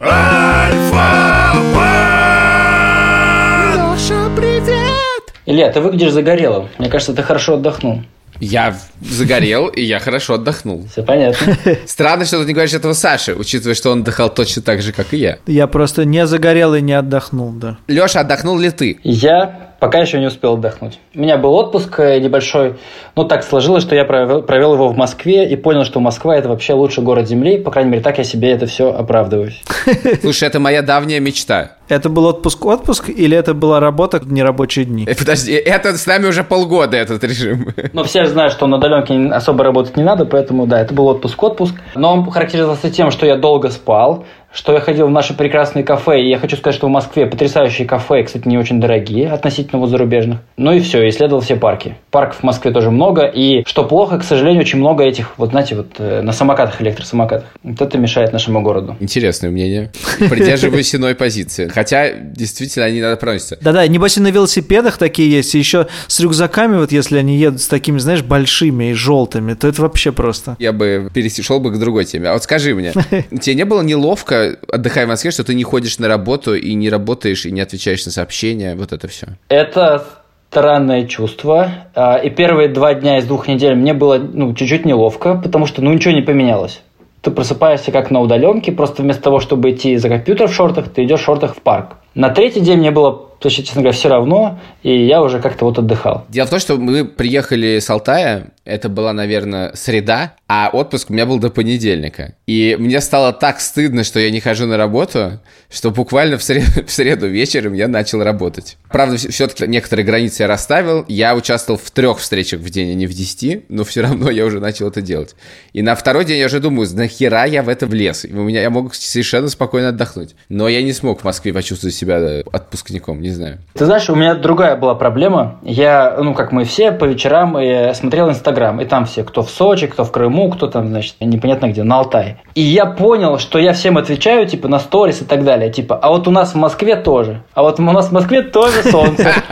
Илья, 5.47 5.71
ты 5.71 5.81
выглядишь 5.81 6.13
загорелым. 6.13 6.69
Мне 6.79 6.91
кажется, 6.91 7.15
ты 7.15 7.23
хорошо 7.23 7.55
отдохнул. 7.55 8.03
Я 8.41 8.77
загорел, 9.01 9.69
и 9.69 9.81
я 9.83 9.99
хорошо 10.01 10.35
отдохнул. 10.35 10.87
Все 10.91 11.03
понятно. 11.03 11.57
Странно, 11.87 12.25
что 12.25 12.41
ты 12.41 12.47
не 12.47 12.53
говоришь 12.53 12.75
этого 12.75 12.93
Саше, 12.93 13.35
учитывая, 13.35 13.75
что 13.75 13.91
он 13.91 14.01
отдыхал 14.01 14.29
точно 14.29 14.63
так 14.63 14.83
же, 14.83 14.93
как 14.93 15.15
и 15.15 15.17
я. 15.17 15.39
Я 15.47 15.67
просто 15.67 16.05
не 16.05 16.27
загорел 16.27 16.75
и 16.75 16.81
не 16.81 16.93
отдохнул, 16.93 17.53
да. 17.53 17.79
Леша, 17.87 18.21
отдохнул 18.21 18.59
ли 18.59 18.71
ты? 18.71 19.01
Я 19.03 19.68
пока 19.79 19.99
еще 19.99 20.19
не 20.19 20.27
успел 20.27 20.55
отдохнуть. 20.55 20.99
У 21.15 21.21
меня 21.21 21.37
был 21.37 21.55
отпуск 21.55 22.01
э, 22.01 22.19
небольшой, 22.19 22.77
но 23.17 23.25
так 23.25 23.45
сложилось, 23.45 23.85
что 23.85 23.95
я 23.95 24.05
провел, 24.05 24.43
провел 24.43 24.75
его 24.75 24.89
в 24.89 24.97
Москве 24.97 25.49
и 25.49 25.57
понял, 25.57 25.85
что 25.85 26.01
Москва 26.01 26.37
это 26.37 26.49
вообще 26.49 26.73
лучший 26.73 27.05
город 27.05 27.29
Земли. 27.29 27.59
По 27.59 27.71
крайней 27.71 27.91
мере, 27.91 28.03
так 28.03 28.19
я 28.19 28.25
себе 28.25 28.51
это 28.51 28.67
все 28.67 28.93
оправдываюсь. 28.93 29.63
Слушай, 30.21 30.49
это 30.49 30.61
моя 30.61 30.83
давняя 30.83 31.21
мечта. 31.21 31.73
Это 31.89 32.11
был 32.11 32.27
отпуск-отпуск 32.27 33.09
или 33.09 33.37
это 33.37 33.55
была 33.55 33.81
работа 33.81 34.19
в 34.19 34.31
нерабочие 34.31 34.85
дни? 34.85 35.05
Э, 35.09 35.15
Подожди, 35.17 35.53
это 35.53 35.97
с 35.97 36.07
нами 36.07 36.27
уже 36.27 36.45
полгода, 36.45 36.97
этот 36.97 37.25
режим. 37.25 37.69
Но 37.93 38.05
все 38.05 38.25
же 38.25 38.31
знают, 38.31 38.53
что 38.53 38.67
на 38.67 38.77
удаленке 38.77 39.15
особо 39.33 39.65
работать 39.65 39.97
не 39.97 40.03
надо, 40.03 40.25
поэтому 40.27 40.67
да, 40.67 40.81
это 40.81 40.93
был 40.93 41.07
отпуск-отпуск. 41.07 41.75
Но 41.95 42.13
он 42.13 42.31
характеризовался 42.31 42.91
тем, 42.91 43.11
что 43.11 43.27
я 43.27 43.37
долго 43.37 43.71
спал, 43.71 44.25
что 44.59 44.73
я 44.73 44.81
ходил 44.81 45.07
в 45.07 45.11
наши 45.11 45.35
прекрасные 45.35 45.85
кафе, 45.85 46.21
и 46.21 46.29
я 46.29 46.37
хочу 46.37 46.57
сказать, 46.57 46.75
что 46.75 46.89
в 46.89 46.91
Москве 46.91 47.27
потрясающие 47.27 47.87
кафе, 47.87 48.25
кстати, 48.25 48.49
не 48.49 48.59
очень 48.59 48.81
дорогие 48.81 49.31
относительно 49.31 49.79
вот 49.79 49.89
зарубежных. 49.89 50.41
Ну 50.57 50.73
и 50.73 50.81
все, 50.81 51.09
исследовал 51.09 51.43
все 51.43 51.55
парки. 51.55 51.95
Парков 52.11 52.41
в 52.41 52.43
Москве 52.43 52.73
тоже 52.73 52.91
много, 52.91 53.23
и 53.23 53.63
что 53.67 53.85
плохо, 53.85 54.19
к 54.19 54.25
сожалению, 54.25 54.63
очень 54.63 54.81
много 54.81 55.05
этих, 55.05 55.39
вот 55.39 55.51
знаете, 55.51 55.77
вот 55.77 55.93
э, 55.99 56.23
на 56.23 56.33
самокатах, 56.33 56.83
электросамокатах. 56.83 57.47
Вот 57.63 57.81
это 57.81 57.99
мешает 57.99 58.33
нашему 58.33 58.61
городу. 58.61 58.97
Интересное 58.99 59.51
мнение. 59.51 59.93
Придерживаюсь 60.19 60.93
иной 60.93 61.15
позиции. 61.15 61.69
Хотя, 61.69 62.11
действительно, 62.11 62.87
они 62.87 63.01
надо 63.01 63.17
проносятся. 63.17 63.59
Да-да, 63.61 63.87
небось 63.87 64.17
и 64.17 64.21
на 64.21 64.33
велосипедах 64.33 64.99
такие 64.99 65.31
есть, 65.31 65.55
и 65.55 65.59
еще 65.59 65.87
с 66.09 66.19
рюкзаками, 66.19 66.79
вот 66.79 66.91
если 66.91 67.17
они 67.17 67.37
едут 67.37 67.61
с 67.61 67.69
такими, 67.69 67.99
знаешь, 67.99 68.23
большими 68.23 68.91
и 68.91 68.93
желтыми, 68.93 69.55
то 69.55 69.69
это 69.69 69.83
вообще 69.83 70.11
просто. 70.11 70.57
Я 70.59 70.73
бы 70.73 71.09
перешел 71.15 71.61
бы 71.61 71.71
к 71.73 71.79
другой 71.79 72.07
теме. 72.07 72.29
А 72.29 72.33
вот 72.33 72.43
скажи 72.43 72.75
мне, 72.75 72.93
тебе 73.41 73.55
не 73.55 73.65
было 73.65 73.83
неловко, 73.83 74.48
отдыхая 74.69 75.07
в 75.07 75.09
Москве, 75.09 75.31
что 75.31 75.45
ты 75.45 75.55
не 75.55 75.65
ходишь 75.65 75.99
на 75.99 76.09
работу 76.09 76.55
и 76.55 76.75
не 76.75 76.91
работаешь, 76.91 77.47
и 77.47 77.51
не 77.51 77.61
отвечаешь 77.61 78.05
на 78.07 78.13
сообщения, 78.13 78.75
вот 78.75 78.93
это 78.93 79.09
все? 79.09 79.27
Это 79.49 80.05
странное 80.51 81.07
чувство. 81.07 81.71
А, 81.95 82.17
И 82.17 82.31
первые 82.31 82.69
два 82.69 82.95
дня 82.95 83.19
из 83.19 83.25
двух 83.27 83.49
недель 83.49 83.75
мне 83.75 83.95
было 83.95 84.19
ну, 84.19 84.55
чуть-чуть 84.55 84.85
неловко, 84.85 85.35
потому 85.35 85.67
что 85.67 85.83
ну, 85.83 85.93
ничего 85.93 86.15
не 86.15 86.23
поменялось. 86.23 86.83
Ты 87.21 87.31
просыпаешься 87.31 87.91
как 87.91 88.11
на 88.11 88.21
удаленке, 88.21 88.73
просто 88.73 89.03
вместо 89.03 89.23
того, 89.25 89.41
чтобы 89.41 89.71
идти 89.71 89.97
за 89.97 90.09
компьютер 90.09 90.49
в 90.49 90.55
шортах, 90.55 90.89
ты 90.89 91.05
идешь 91.05 91.21
в 91.21 91.25
шортах 91.25 91.57
в 91.57 91.63
парк. 91.63 91.97
На 92.19 92.31
третий 92.31 92.59
день 92.59 92.79
мне 92.79 92.91
было, 92.91 93.29
вообще, 93.41 93.63
честно 93.63 93.83
говоря, 93.83 93.97
все 93.97 94.09
равно, 94.09 94.59
и 94.83 95.07
я 95.07 95.23
уже 95.23 95.41
как-то 95.41 95.67
вот 95.67 95.79
отдыхал. 95.79 96.25
Дело 96.29 96.49
в 96.49 96.51
том, 96.51 96.59
что 96.59 96.77
мы 96.77 97.05
приехали 97.05 97.79
с 97.79 97.89
Алтая, 97.89 98.49
это 98.69 98.89
была, 98.89 99.13
наверное, 99.13 99.73
среда, 99.75 100.35
а 100.47 100.71
отпуск 100.73 101.11
у 101.11 101.13
меня 101.13 101.27
был 101.27 101.39
до 101.39 101.49
понедельника. 101.49 102.35
И 102.47 102.77
мне 102.79 103.01
стало 103.01 103.33
так 103.33 103.61
стыдно, 103.61 104.03
что 104.03 104.19
я 104.19 104.31
не 104.31 104.41
хожу 104.41 104.67
на 104.67 104.77
работу, 104.77 105.41
что 105.71 105.91
буквально 105.91 106.39
в 106.39 106.43
среду, 106.43 106.67
в 106.87 106.91
среду 106.91 107.27
вечером 107.27 107.73
я 107.73 107.87
начал 107.89 108.23
работать. 108.23 108.77
Правда, 108.91 109.17
все-таки 109.17 109.67
некоторые 109.67 110.05
границы 110.05 110.43
я 110.43 110.49
расставил. 110.49 111.05
Я 111.09 111.35
участвовал 111.35 111.79
в 111.79 111.91
трех 111.91 112.19
встречах 112.19 112.61
в 112.61 112.71
день, 112.71 112.91
а 112.91 112.95
не 112.95 113.07
в 113.07 113.15
десяти, 113.15 113.65
но 113.69 113.85
все 113.85 114.01
равно 114.03 114.31
я 114.31 114.45
уже 114.45 114.61
начал 114.61 114.89
это 114.89 115.01
делать. 115.01 115.35
И 115.73 115.83
на 115.83 115.95
второй 115.95 116.25
день 116.25 116.39
я 116.39 116.47
уже 116.47 116.61
думаю, 116.61 116.89
нахера 116.95 117.45
я 117.47 117.63
в 117.63 117.69
это 117.69 117.87
влез? 117.87 118.25
У 118.25 118.43
меня 118.43 118.61
я 118.61 118.71
мог 118.71 118.95
совершенно 118.95 119.49
спокойно 119.49 119.91
отдохнуть. 119.91 120.35
Но 120.49 120.69
я 120.69 120.83
не 120.83 120.93
смог 120.93 121.21
в 121.21 121.25
Москве 121.25 121.53
почувствовать 121.53 121.95
себя 121.95 122.08
э, 122.15 122.43
отпускником, 122.53 123.21
не 123.21 123.31
знаю. 123.31 123.59
Ты 123.75 123.85
знаешь, 123.85 124.09
у 124.11 124.15
меня 124.15 124.35
другая 124.35 124.77
была 124.77 124.95
проблема. 124.95 125.59
Я, 125.63 126.17
ну, 126.19 126.35
как 126.35 126.53
мы 126.53 126.65
все, 126.65 126.93
по 126.93 127.05
вечерам 127.05 127.57
э, 127.57 127.95
смотрел 127.95 128.29
Инстаграм, 128.31 128.81
и 128.81 128.85
там 128.85 129.05
все, 129.05 129.25
кто 129.25 129.43
в 129.43 129.51
Сочи, 129.51 129.87
кто 129.87 130.05
в 130.05 130.13
Крыму, 130.13 130.51
кто 130.51 130.67
там, 130.67 130.89
значит, 130.89 131.17
непонятно 131.21 131.69
где, 131.69 131.83
на 131.83 131.99
Алтае. 131.99 132.39
И 132.55 132.63
я 132.63 132.87
понял, 132.87 133.39
что 133.39 133.59
я 133.59 133.73
всем 133.73 133.99
отвечаю, 133.99 134.47
типа, 134.47 134.69
на 134.69 134.79
сторис 134.79 135.23
и 135.23 135.25
так 135.25 135.45
далее. 135.45 135.71
Типа, 135.71 135.97
а 135.97 136.11
вот 136.11 136.29
у 136.29 136.31
нас 136.31 136.55
в 136.55 136.57
Москве 136.57 136.97
тоже. 136.97 137.43
А 137.55 137.63
вот 137.63 137.79
у 137.79 137.83
нас 137.83 138.09
в 138.09 138.13
Москве 138.13 138.43
тоже 138.43 138.83
солнце. 138.83 139.33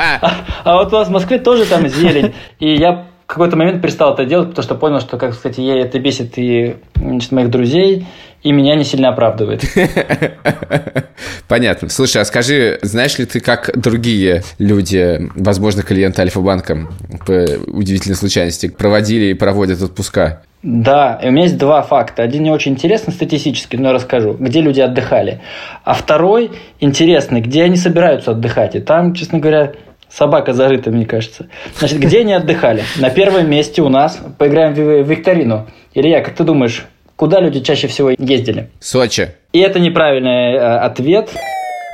А, 0.64 0.76
вот 0.76 0.92
у 0.92 0.96
нас 0.96 1.08
в 1.08 1.10
Москве 1.12 1.38
тоже 1.38 1.64
там 1.64 1.86
зелень. 1.88 2.34
И 2.58 2.74
я 2.74 3.06
в 3.26 3.28
какой-то 3.28 3.56
момент 3.56 3.82
перестал 3.82 4.14
это 4.14 4.24
делать, 4.24 4.50
потому 4.50 4.62
что 4.62 4.74
понял, 4.76 5.00
что, 5.00 5.16
как 5.16 5.34
сказать, 5.34 5.58
ей 5.58 5.80
это 5.80 5.98
бесит 5.98 6.38
и 6.38 6.76
значит, 6.94 7.32
моих 7.32 7.50
друзей, 7.50 8.06
и 8.42 8.52
меня 8.52 8.74
не 8.76 8.84
сильно 8.84 9.08
оправдывает. 9.08 9.62
Понятно. 11.48 11.88
Слушай, 11.88 12.22
а 12.22 12.24
скажи, 12.24 12.78
знаешь 12.82 13.18
ли 13.18 13.24
ты, 13.24 13.40
как 13.40 13.70
другие 13.74 14.42
люди, 14.58 15.28
возможно, 15.34 15.82
клиенты 15.82 16.22
Альфа-банка, 16.22 16.88
по 17.26 17.46
удивительной 17.66 18.16
случайности, 18.16 18.68
проводили 18.68 19.26
и 19.26 19.34
проводят 19.34 19.82
отпуска? 19.82 20.42
Да, 20.62 21.20
и 21.22 21.28
у 21.28 21.30
меня 21.30 21.44
есть 21.44 21.58
два 21.58 21.82
факта. 21.82 22.22
Один 22.22 22.42
не 22.42 22.50
очень 22.50 22.72
интересный 22.72 23.12
статистически, 23.12 23.76
но 23.76 23.88
я 23.88 23.94
расскажу, 23.94 24.34
где 24.34 24.60
люди 24.60 24.80
отдыхали. 24.80 25.40
А 25.84 25.94
второй 25.94 26.50
интересный, 26.80 27.40
где 27.40 27.62
они 27.62 27.76
собираются 27.76 28.32
отдыхать. 28.32 28.74
И 28.74 28.80
там, 28.80 29.14
честно 29.14 29.38
говоря, 29.38 29.74
собака 30.08 30.52
зарыта, 30.54 30.90
мне 30.90 31.06
кажется. 31.06 31.48
Значит, 31.78 32.00
где 32.00 32.20
они 32.20 32.32
отдыхали? 32.32 32.82
На 32.96 33.10
первом 33.10 33.48
месте 33.48 33.82
у 33.82 33.88
нас, 33.88 34.20
поиграем 34.38 34.74
в 34.74 35.08
викторину. 35.08 35.68
Илья, 35.94 36.20
как 36.20 36.34
ты 36.34 36.42
думаешь, 36.42 36.86
куда 37.16 37.40
люди 37.40 37.60
чаще 37.60 37.88
всего 37.88 38.10
ездили? 38.16 38.70
Сочи. 38.80 39.30
И 39.52 39.60
это 39.60 39.80
неправильный 39.80 40.52
э, 40.54 40.58
ответ. 40.78 41.30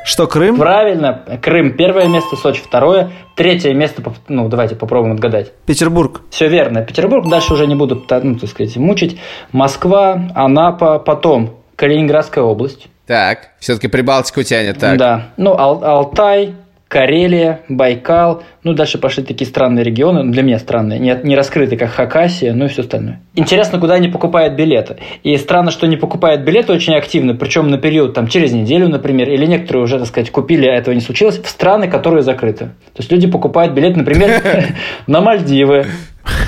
Что, 0.04 0.26
Крым? 0.26 0.56
Правильно, 0.58 1.22
Крым 1.40 1.76
первое 1.76 2.08
место, 2.08 2.35
Сочи 2.35 2.61
второе, 2.61 3.12
третье 3.37 3.72
место, 3.72 4.02
ну 4.28 4.48
давайте 4.48 4.74
попробуем 4.74 5.14
отгадать. 5.14 5.52
Петербург. 5.64 6.22
Все 6.30 6.48
верно. 6.48 6.82
Петербург 6.82 7.28
дальше 7.28 7.52
уже 7.54 7.68
не 7.68 7.76
буду, 7.76 7.96
та- 7.96 8.20
ну, 8.20 8.37
так 8.37 8.50
сказать, 8.50 8.76
мучить. 8.76 9.18
Москва, 9.52 10.28
Анапа, 10.35 10.98
потом 10.98 11.56
Калининградская 11.76 12.42
область. 12.42 12.88
Так, 13.06 13.50
все-таки 13.61 13.87
Прибалтику 13.88 14.42
тянет, 14.42 14.78
так. 14.78 14.96
Да. 14.98 15.28
Ну, 15.37 15.56
Ал- 15.56 15.85
Алтай, 15.85 16.54
Карелия, 16.92 17.62
Байкал. 17.70 18.42
Ну, 18.64 18.74
дальше 18.74 18.98
пошли 18.98 19.24
такие 19.24 19.48
странные 19.48 19.83
регионы, 19.83 20.24
ну, 20.24 20.31
для 20.31 20.42
меня 20.42 20.59
странные, 20.59 20.98
не, 20.98 21.18
не 21.24 21.35
раскрытые, 21.35 21.78
как 21.78 21.88
Хакасия, 21.90 22.52
ну 22.52 22.66
и 22.66 22.68
все 22.68 22.83
остальное. 22.83 23.22
Интересно, 23.35 23.81
куда 23.81 23.94
они 23.94 24.09
покупают 24.09 24.57
билеты. 24.57 24.98
И 25.22 25.35
странно, 25.38 25.70
что 25.70 25.87
не 25.87 25.96
покупают 25.96 26.42
билеты 26.42 26.70
очень 26.74 26.94
активно, 26.94 27.35
причем 27.35 27.70
на 27.70 27.78
период 27.78 28.12
там 28.12 28.26
через 28.28 28.52
неделю, 28.52 28.90
например, 28.90 29.31
или 29.31 29.46
некоторые 29.46 29.85
уже, 29.85 29.98
так 29.98 30.07
сказать, 30.07 30.31
купили, 30.31 30.66
а 30.66 30.74
этого 30.74 30.94
не 30.94 31.00
случилось, 31.00 31.38
в 31.38 31.48
страны, 31.48 31.88
которые 31.88 32.22
закрыты. 32.22 32.66
То 32.66 32.98
есть 32.98 33.11
люди 33.11 33.26
покупают 33.26 33.72
билет, 33.72 33.96
например, 33.96 34.42
на 35.07 35.22
Мальдивы, 35.22 35.87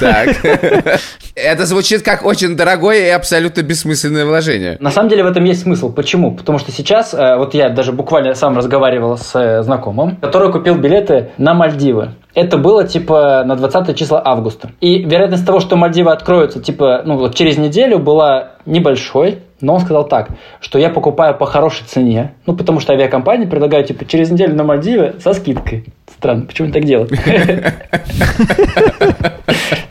Так. 0.00 0.36
Это 1.34 1.66
звучит 1.66 2.02
как 2.02 2.24
очень 2.24 2.56
дорогое 2.56 3.06
и 3.06 3.10
абсолютно 3.10 3.62
бессмысленное 3.62 4.24
вложение. 4.24 4.76
На 4.80 4.90
самом 4.90 5.08
деле 5.08 5.24
в 5.24 5.26
этом 5.26 5.44
есть 5.44 5.62
смысл. 5.62 5.92
Почему? 5.92 6.34
Потому 6.34 6.58
что 6.58 6.70
сейчас, 6.72 7.12
э, 7.14 7.36
вот 7.36 7.54
я 7.54 7.70
даже 7.70 7.92
буквально 7.92 8.34
сам 8.34 8.56
разговаривал 8.56 9.16
с 9.16 9.34
э, 9.34 9.62
знакомым, 9.62 10.16
который 10.16 10.52
купил 10.52 10.76
билеты 10.76 11.30
на 11.38 11.54
Мальдивы. 11.54 12.12
Это 12.34 12.58
было 12.58 12.86
типа 12.86 13.44
на 13.44 13.56
20 13.56 13.96
числа 13.96 14.22
августа. 14.24 14.70
И 14.80 15.04
вероятность 15.04 15.46
того, 15.46 15.60
что 15.60 15.76
Мальдивы 15.76 16.12
откроются 16.12 16.60
типа 16.60 17.02
ну 17.04 17.16
вот 17.16 17.34
через 17.34 17.58
неделю 17.58 17.98
была 17.98 18.52
небольшой, 18.66 19.40
но 19.60 19.74
он 19.74 19.80
сказал 19.80 20.06
так, 20.06 20.28
что 20.60 20.78
я 20.78 20.90
покупаю 20.90 21.36
по 21.36 21.46
хорошей 21.46 21.84
цене, 21.86 22.34
ну 22.46 22.56
потому 22.56 22.80
что 22.80 22.92
авиакомпании 22.92 23.46
предлагают 23.46 23.88
типа 23.88 24.04
через 24.04 24.30
неделю 24.30 24.54
на 24.54 24.64
Мальдивы 24.64 25.14
со 25.22 25.32
скидкой. 25.32 25.84
Странно, 26.10 26.46
почему 26.46 26.66
они 26.66 26.72
так 26.72 26.84
делают? 26.84 27.10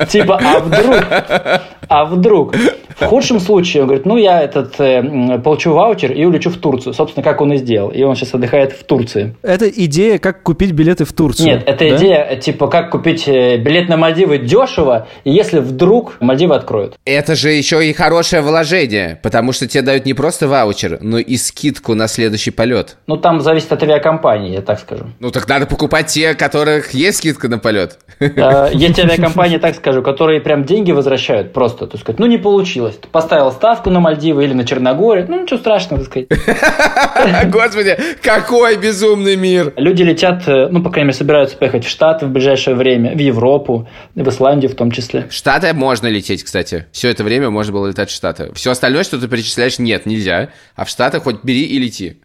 Типа, 0.10 0.40
а 0.44 0.60
вдруг? 0.60 1.04
А 1.88 2.06
вдруг? 2.06 2.56
В 3.00 3.06
худшем 3.06 3.40
случае, 3.40 3.84
он 3.84 3.88
говорит, 3.88 4.06
ну, 4.06 4.18
я 4.18 4.42
этот, 4.42 4.80
э, 4.80 5.40
получу 5.44 5.74
ваучер 5.74 6.12
и 6.12 6.26
улечу 6.26 6.50
в 6.50 6.58
Турцию. 6.58 6.94
Собственно, 6.94 7.24
как 7.24 7.42
он 7.42 7.54
и 7.54 7.58
сделал. 7.58 7.90
И 7.90 8.04
он 8.04 8.16
сейчас 8.16 8.34
отдыхает 8.34 8.72
в 8.72 8.84
Турции. 8.84 9.36
Это 9.42 9.68
идея, 9.70 10.20
как 10.20 10.44
купить 10.44 10.72
билеты 10.72 11.06
в 11.06 11.14
Турцию. 11.14 11.48
Нет, 11.48 11.64
это 11.66 11.90
да? 11.90 11.98
идея, 11.98 12.28
э, 12.30 12.38
типа, 12.38 12.68
как 12.68 12.92
купить 12.92 13.28
э, 13.28 13.58
билет 13.58 13.90
на 13.90 13.98
Мальдивы 13.98 14.38
дешево, 14.38 15.08
если 15.26 15.60
вдруг 15.60 16.18
Мальдивы 16.20 16.56
откроют. 16.56 16.96
Это 17.06 17.36
же 17.36 17.52
еще 17.52 17.86
и 17.88 17.94
хорошее 17.94 18.42
вложение, 18.42 19.20
потому 19.24 19.52
что 19.54 19.68
тебе 19.68 19.82
дают 19.82 20.06
не 20.06 20.14
просто 20.14 20.48
ваучер, 20.48 21.00
но 21.02 21.18
и 21.18 21.38
скидку 21.38 21.96
на 21.96 22.08
следующий 22.08 22.52
полет. 22.52 22.98
Ну, 23.08 23.18
там 23.18 23.42
зависит 23.42 23.72
от 23.72 23.82
авиакомпании, 23.84 24.54
я 24.54 24.62
так 24.62 24.80
скажу. 24.80 25.06
Ну 25.20 25.32
так 25.32 25.48
надо 25.48 25.66
покупать 25.66 26.03
те, 26.04 26.36
которых 26.36 26.92
есть 26.92 27.20
скидка 27.20 27.48
на 27.48 27.58
полет. 27.60 27.98
Э, 28.20 28.70
Есть 28.74 29.00
авиакомпании, 29.00 29.58
так 29.58 29.76
скажу, 29.76 30.02
которые 30.02 30.42
прям 30.42 30.66
деньги 30.66 30.92
возвращают 30.92 31.54
просто. 31.54 31.88
То 31.88 31.98
есть, 31.98 32.20
ну 32.20 32.26
не 32.26 32.38
получилось. 32.38 32.98
Ты 33.02 33.08
Поставил 33.08 33.52
ставку 33.52 33.90
на 33.90 34.00
Мальдивы 34.00 34.44
или 34.44 34.54
на 34.54 34.66
Черногорию, 34.66 35.26
ну 35.30 35.42
ничего 35.42 35.60
страшного, 35.60 36.04
так 36.04 36.12
сказать. 36.12 37.50
Господи, 37.52 37.98
какой 38.22 38.78
безумный 38.78 39.36
мир! 39.36 39.74
Люди 39.78 40.04
летят, 40.04 40.48
э, 40.48 40.68
ну, 40.70 40.84
по 40.84 40.90
крайней 40.90 41.08
мере, 41.08 41.18
собираются 41.18 41.58
поехать 41.58 41.86
в 41.86 41.90
Штаты 41.90 42.26
в 42.26 42.30
ближайшее 42.30 42.76
время, 42.76 43.16
в 43.16 43.20
Европу, 43.20 43.88
в 44.16 44.30
Исландию 44.30 44.72
в 44.72 44.76
том 44.76 44.92
числе. 44.92 45.28
В 45.30 45.34
Штаты 45.34 45.74
можно 45.74 46.08
лететь, 46.08 46.44
кстати. 46.44 46.86
Все 46.92 47.10
это 47.10 47.24
время 47.24 47.50
можно 47.50 47.74
было 47.74 47.88
летать 47.88 48.10
в 48.10 48.14
Штаты. 48.14 48.52
Все 48.54 48.72
остальное, 48.72 49.04
что 49.04 49.20
ты 49.20 49.28
перечисляешь, 49.28 49.80
нет, 49.80 50.06
нельзя. 50.06 50.50
А 50.76 50.86
в 50.86 50.90
Штаты 50.90 51.20
хоть 51.20 51.44
бери 51.44 51.64
и 51.64 51.80
лети. 51.80 52.18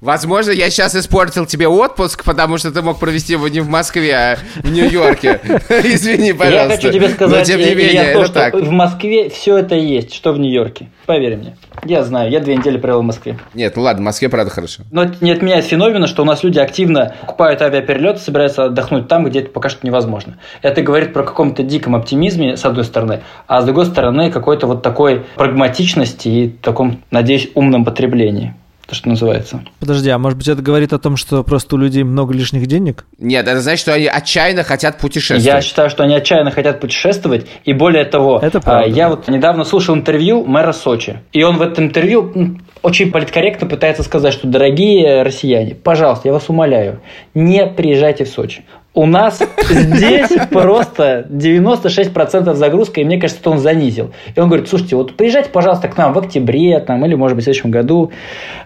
Возможно, 0.00 0.52
я 0.52 0.70
сейчас 0.70 0.94
испортил 0.94 1.44
тебе 1.44 1.66
отпуск, 1.66 2.22
потому 2.22 2.56
что 2.56 2.70
ты 2.70 2.82
мог 2.82 3.00
провести 3.00 3.32
его 3.32 3.48
не 3.48 3.58
в 3.58 3.68
Москве, 3.68 4.14
а 4.14 4.38
в 4.62 4.70
Нью-Йорке. 4.70 5.40
Извини, 5.68 6.32
пожалуйста. 6.32 6.72
Я 6.72 6.76
хочу 6.76 6.92
тебе 6.92 7.08
сказать, 7.08 7.38
Но 7.40 7.44
тем 7.44 7.60
не 7.60 7.74
менее, 7.74 8.12
то, 8.12 8.20
это 8.20 8.24
что 8.24 8.34
так. 8.34 8.54
в 8.54 8.70
Москве 8.70 9.28
все 9.28 9.58
это 9.58 9.74
есть, 9.74 10.14
что 10.14 10.32
в 10.32 10.38
Нью-Йорке. 10.38 10.88
Поверь 11.06 11.36
мне. 11.36 11.56
Я 11.84 12.04
знаю, 12.04 12.30
я 12.30 12.38
две 12.38 12.54
недели 12.54 12.78
провел 12.78 13.00
в 13.00 13.04
Москве. 13.04 13.38
Нет, 13.54 13.74
ну 13.74 13.82
ладно, 13.82 14.02
в 14.02 14.04
Москве, 14.04 14.28
правда, 14.28 14.52
хорошо. 14.52 14.82
Но 14.92 15.06
не 15.20 15.32
отменяет 15.32 15.64
феномена, 15.64 16.06
что 16.06 16.22
у 16.22 16.24
нас 16.24 16.44
люди 16.44 16.60
активно 16.60 17.16
покупают 17.20 17.60
авиаперелеты, 17.60 18.20
собираются 18.20 18.66
отдохнуть 18.66 19.08
там, 19.08 19.24
где 19.24 19.40
это 19.40 19.50
пока 19.50 19.68
что 19.68 19.84
невозможно. 19.84 20.38
Это 20.62 20.80
говорит 20.82 21.12
про 21.12 21.24
каком-то 21.24 21.64
диком 21.64 21.96
оптимизме, 21.96 22.56
с 22.56 22.64
одной 22.64 22.84
стороны, 22.84 23.22
а 23.48 23.62
с 23.62 23.64
другой 23.64 23.86
стороны, 23.86 24.30
какой-то 24.30 24.68
вот 24.68 24.82
такой 24.82 25.24
прагматичности 25.34 26.28
и 26.28 26.48
таком, 26.48 27.02
надеюсь, 27.10 27.48
умном 27.54 27.84
потреблении. 27.84 28.54
То, 28.88 28.94
что 28.94 29.10
называется. 29.10 29.60
Подожди, 29.80 30.08
а 30.08 30.16
может 30.16 30.38
быть 30.38 30.48
это 30.48 30.62
говорит 30.62 30.94
о 30.94 30.98
том, 30.98 31.18
что 31.18 31.44
просто 31.44 31.76
у 31.76 31.78
людей 31.78 32.04
много 32.04 32.32
лишних 32.32 32.66
денег? 32.66 33.04
Нет, 33.18 33.46
это 33.46 33.60
значит, 33.60 33.82
что 33.82 33.92
они 33.92 34.06
отчаянно 34.06 34.62
хотят 34.62 34.96
путешествовать. 34.96 35.44
Я 35.44 35.60
считаю, 35.60 35.90
что 35.90 36.04
они 36.04 36.14
отчаянно 36.14 36.50
хотят 36.50 36.80
путешествовать, 36.80 37.46
и 37.66 37.74
более 37.74 38.06
того, 38.06 38.38
Это 38.42 38.56
а, 38.56 38.60
правда, 38.62 38.88
я 38.88 39.10
да. 39.10 39.16
вот 39.16 39.28
недавно 39.28 39.64
слушал 39.64 39.94
интервью 39.94 40.42
мэра 40.46 40.72
Сочи, 40.72 41.18
и 41.34 41.42
он 41.42 41.58
в 41.58 41.62
этом 41.62 41.84
интервью 41.84 42.58
очень 42.80 43.12
политкорректно 43.12 43.66
пытается 43.66 44.02
сказать, 44.02 44.32
что, 44.32 44.48
дорогие 44.48 45.22
россияне, 45.22 45.74
пожалуйста, 45.74 46.28
я 46.28 46.32
вас 46.32 46.48
умоляю, 46.48 47.02
не 47.34 47.66
приезжайте 47.66 48.24
в 48.24 48.28
Сочи. 48.28 48.64
У 48.94 49.06
нас 49.06 49.40
здесь 49.68 50.30
просто 50.50 51.26
96% 51.30 52.54
загрузка, 52.54 53.00
и 53.00 53.04
мне 53.04 53.20
кажется, 53.20 53.40
что 53.40 53.50
он 53.50 53.58
занизил. 53.58 54.12
И 54.34 54.40
он 54.40 54.48
говорит, 54.48 54.68
слушайте, 54.68 54.96
вот 54.96 55.14
приезжайте, 55.14 55.50
пожалуйста, 55.50 55.88
к 55.88 55.96
нам 55.96 56.14
в 56.14 56.18
октябре, 56.18 56.80
там, 56.80 57.04
или, 57.04 57.14
может 57.14 57.36
быть, 57.36 57.44
в 57.44 57.46
следующем 57.46 57.70
году, 57.70 58.12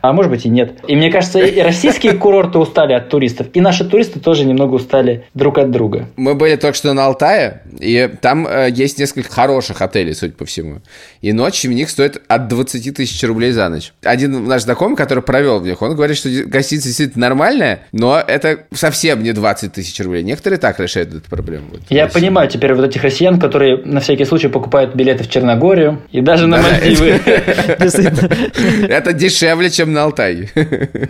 а 0.01 0.13
может 0.13 0.31
быть 0.31 0.47
и 0.47 0.49
нет. 0.49 0.79
И 0.87 0.95
мне 0.95 1.11
кажется, 1.11 1.41
и 1.41 1.61
российские 1.61 2.13
курорты 2.13 2.59
устали 2.59 2.93
от 2.93 3.09
туристов, 3.09 3.49
и 3.53 3.61
наши 3.61 3.85
туристы 3.85 4.21
тоже 4.21 4.45
немного 4.45 4.75
устали 4.75 5.25
друг 5.35 5.59
от 5.59 5.71
друга. 5.71 6.09
Мы 6.17 6.35
были 6.35 6.55
только 6.57 6.77
что 6.77 6.93
на 6.93 7.07
Алтае, 7.07 7.63
и 7.81 8.09
там 8.21 8.47
э, 8.47 8.71
есть 8.71 8.99
несколько 8.99 9.31
хороших 9.31 9.83
отелей, 9.83 10.15
судя 10.15 10.35
по 10.35 10.47
всему. 10.47 10.83
И 11.21 11.33
ночи 11.33 11.67
в 11.67 11.73
них 11.73 11.91
стоят 11.91 12.23
от 12.29 12.49
20 12.49 12.97
тысяч 12.97 13.23
рублей 13.25 13.51
за 13.51 13.69
ночь. 13.69 13.93
Один 14.03 14.47
наш 14.47 14.63
знакомый, 14.63 14.97
который 14.97 15.23
провел 15.23 15.59
в 15.59 15.65
них, 15.65 15.83
он 15.83 15.97
говорит, 15.97 16.17
что 16.17 16.29
гостиница 16.47 16.87
действительно 16.87 17.29
нормальная, 17.29 17.81
но 17.91 18.19
это 18.19 18.61
совсем 18.73 19.23
не 19.23 19.33
20 19.33 19.73
тысяч 19.73 19.99
рублей. 20.01 20.12
Некоторые 20.21 20.59
так 20.59 20.79
решают 20.81 21.15
эту 21.15 21.31
проблему. 21.31 21.67
Вот, 21.73 21.81
Я 21.89 22.07
понимаю 22.07 22.49
теперь 22.49 22.75
вот 22.75 22.85
этих 22.85 23.03
россиян, 23.03 23.39
которые 23.39 23.79
на 23.85 24.01
всякий 24.01 24.25
случай 24.25 24.49
покупают 24.49 24.95
билеты 24.95 25.25
в 25.25 25.31
Черногорию 25.31 26.01
и 26.11 26.21
даже 26.21 26.47
на 26.47 26.59
Да, 26.59 26.63
Мальдивы. 26.63 27.21
Это 28.89 29.13
дешевле, 29.13 29.71
чем 29.71 29.93
на 29.93 30.05
Алтае. 30.05 30.49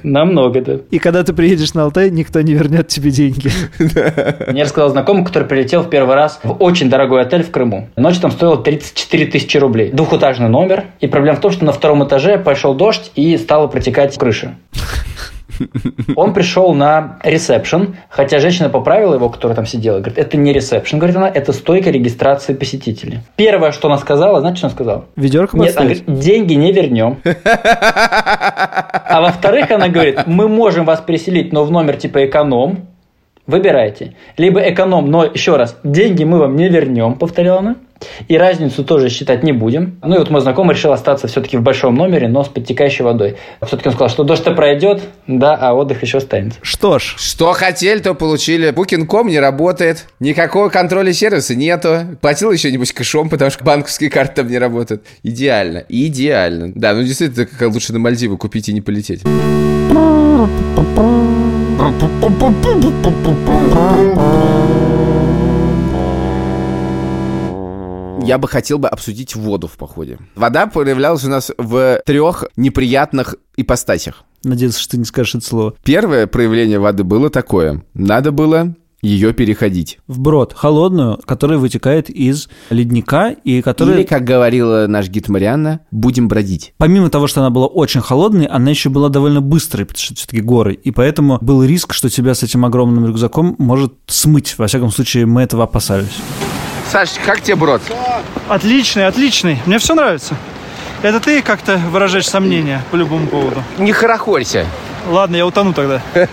Намного, 0.03 0.61
да. 0.61 0.79
И 0.91 0.99
когда 0.99 1.25
ты 1.25 1.33
приедешь 1.33 1.75
на 1.75 1.85
Алтай, 1.85 2.11
никто 2.11 2.41
не 2.41 2.55
вернет 2.55 2.89
тебе 2.89 3.11
деньги. 3.11 3.51
Мне 4.51 4.63
рассказал 4.63 4.91
знакомый, 4.91 5.25
который 5.25 5.49
прилетел 5.49 5.83
в 5.83 5.91
первый 5.91 6.15
раз 6.15 6.41
в 6.43 6.63
очень 6.63 6.91
дорогой 6.91 7.23
отель 7.23 7.43
в 7.43 7.51
Крыму. 7.51 7.89
Ночь 7.97 8.19
там 8.19 8.31
стоила 8.31 8.57
34 8.57 9.27
тысячи 9.27 9.57
рублей. 9.57 9.91
Двухэтажный 9.91 10.49
номер. 10.49 10.85
И 11.01 11.07
проблема 11.07 11.37
в 11.37 11.41
том, 11.41 11.51
что 11.51 11.65
на 11.65 11.73
втором 11.73 12.07
этаже 12.07 12.39
пошел 12.39 12.75
дождь 12.75 13.11
и 13.15 13.37
стала 13.37 13.67
протекать 13.67 14.17
крыша. 14.17 14.57
Он 16.17 16.35
пришел 16.35 16.75
на 16.75 17.19
ресепшн, 17.23 17.97
хотя 18.09 18.39
женщина 18.39 18.69
поправила 18.69 19.15
его, 19.15 19.29
которая 19.29 19.57
там 19.57 19.67
сидела. 19.67 19.99
Говорит, 19.99 20.19
это 20.19 20.37
не 20.37 20.53
ресепшн, 20.53 20.99
говорит 20.99 21.17
она, 21.17 21.29
это 21.29 21.53
стойка 21.53 21.91
регистрации 21.91 22.55
посетителей. 22.55 23.21
Первое, 23.37 23.73
что 23.73 23.89
она 23.89 23.99
сказала, 23.99 24.41
знаете, 24.41 24.59
что 24.59 24.67
она 24.69 24.75
сказала? 24.75 25.05
Ведерко 25.17 25.57
Нет, 25.57 25.77
она 25.77 25.87
говорит, 25.87 26.05
деньги 26.07 26.55
не 26.55 26.73
вернем. 26.73 27.19
А 27.25 29.21
во-вторых, 29.21 29.71
она 29.71 29.89
говорит, 29.89 30.27
мы 30.27 30.49
можем 30.49 30.85
вас 30.85 31.01
переселить, 31.01 31.53
но 31.53 31.65
в 31.65 31.71
номер 31.71 31.97
типа 31.97 32.25
эконом. 32.25 32.89
Выбирайте. 33.47 34.15
Либо 34.37 34.61
эконом, 34.61 35.11
но 35.11 35.25
еще 35.25 35.57
раз, 35.57 35.77
деньги 35.83 36.23
мы 36.25 36.39
вам 36.39 36.57
не 36.57 36.69
вернем, 36.69 37.15
повторяла 37.15 37.59
она. 37.59 37.77
И 38.29 38.37
разницу 38.37 38.85
тоже 38.85 39.09
считать 39.09 39.43
не 39.43 39.53
будем. 39.53 39.99
Ну 40.03 40.17
и 40.17 40.19
вот 40.19 40.31
мой 40.31 40.41
знакомый 40.41 40.75
решил 40.75 40.93
остаться 40.93 41.29
все-таки 41.29 41.57
в 41.57 41.63
большом 41.63 41.95
номере, 41.95 42.29
но 42.29 42.45
с 42.45 42.49
подтекающей 42.49 43.05
водой. 43.05 43.37
Все-таки 43.65 43.89
он 43.89 43.95
сказал, 43.95 44.09
что 44.09 44.25
дождь-то 44.25 44.53
пройдет, 44.53 45.03
да, 45.27 45.55
а 45.55 45.75
отдых 45.75 46.03
еще 46.03 46.19
останется. 46.19 46.59
Что 46.63 46.99
ж, 46.99 47.15
Что 47.19 47.53
хотели, 47.53 48.01
то 48.01 48.15
получили. 48.15 48.71
Booking.com 48.71 49.29
не 49.29 49.41
работает. 49.41 50.07
Никакого 50.21 50.69
контроля 50.69 51.13
сервиса 51.13 51.55
нету. 51.55 52.01
Платил 52.21 52.51
еще 52.51 52.71
нибудь 52.71 52.93
кэшом, 52.93 53.29
потому 53.29 53.51
что 53.51 53.65
банковские 53.65 54.11
карты 54.11 54.43
там 54.43 54.49
не 54.51 54.59
работают. 54.59 55.05
Идеально. 55.23 55.85
Идеально. 55.89 56.73
Да, 56.75 56.95
ну 56.95 57.03
действительно, 57.03 57.47
как 57.47 57.73
лучше 57.73 57.93
на 57.93 57.99
Мальдивы 57.99 58.37
купить 58.37 58.69
и 58.69 58.73
не 58.73 58.81
полететь. 58.81 59.23
Я 68.27 68.39
бы 68.39 68.49
хотел 68.49 68.79
бы 68.79 68.89
обсудить 68.89 69.35
воду 69.35 69.67
в 69.67 69.73
походе. 69.73 70.19
Вода 70.35 70.67
проявлялась 70.67 71.25
у 71.25 71.29
нас 71.29 71.51
в 71.57 72.01
трех 72.07 72.45
неприятных 72.57 73.37
ипостасях. 73.57 74.25
надеюсь, 74.45 74.77
что 74.77 74.93
ты 74.93 74.99
не 74.99 75.05
скажешь 75.05 75.37
это 75.37 75.47
слово. 75.47 75.75
Первое 75.85 76.27
проявление 76.27 76.79
воды 76.79 77.05
было 77.05 77.31
такое. 77.31 77.85
Надо 77.95 78.33
было 78.33 78.75
ее 79.03 79.33
переходить. 79.35 79.99
Вброд. 80.07 80.53
Холодную, 80.55 81.19
которая 81.25 81.59
вытекает 81.59 82.09
из 82.09 82.49
ледника 82.71 83.35
и 83.45 83.61
которая... 83.61 83.97
Или, 83.97 84.05
как 84.05 84.23
говорила 84.23 84.87
наш 84.87 85.09
гид 85.09 85.29
Марианна, 85.29 85.81
будем 85.91 86.29
бродить. 86.29 86.73
Помимо 86.79 87.11
того, 87.11 87.27
что 87.27 87.41
она 87.41 87.51
была 87.51 87.67
очень 87.67 88.01
холодной, 88.01 88.47
она 88.47 88.71
еще 88.71 88.91
была 88.91 89.09
довольно 89.09 89.41
быстрой, 89.41 89.87
потому 89.87 90.05
что 90.05 90.15
все-таки 90.15 90.41
горы. 90.41 90.75
И 90.75 90.93
поэтому 90.93 91.39
был 91.41 91.65
риск, 91.65 91.93
что 91.95 92.09
тебя 92.09 92.35
с 92.35 92.45
этим 92.45 92.65
огромным 92.65 93.07
рюкзаком 93.07 93.57
может 93.59 93.93
смыть. 94.07 94.57
Во 94.57 94.69
всяком 94.69 94.93
случае, 94.93 95.27
мы 95.27 95.43
этого 95.43 95.65
опасались. 95.65 96.13
Саш, 96.93 97.13
как 97.25 97.41
тебе 97.41 97.57
брод? 97.57 97.81
Отличный, 98.51 99.07
отличный. 99.07 99.59
Мне 99.65 99.79
все 99.79 99.95
нравится. 99.95 100.37
Это 101.01 101.21
ты 101.21 101.41
как-то 101.41 101.79
выражаешь 101.79 102.29
сомнения 102.29 102.83
по 102.91 102.97
любому 102.97 103.29
поводу. 103.29 103.65
Не 103.79 103.93
хорохорься. 103.95 104.67
Ладно, 105.09 105.37
я 105.37 105.47
утону 105.47 105.73
тогда. 105.73 106.03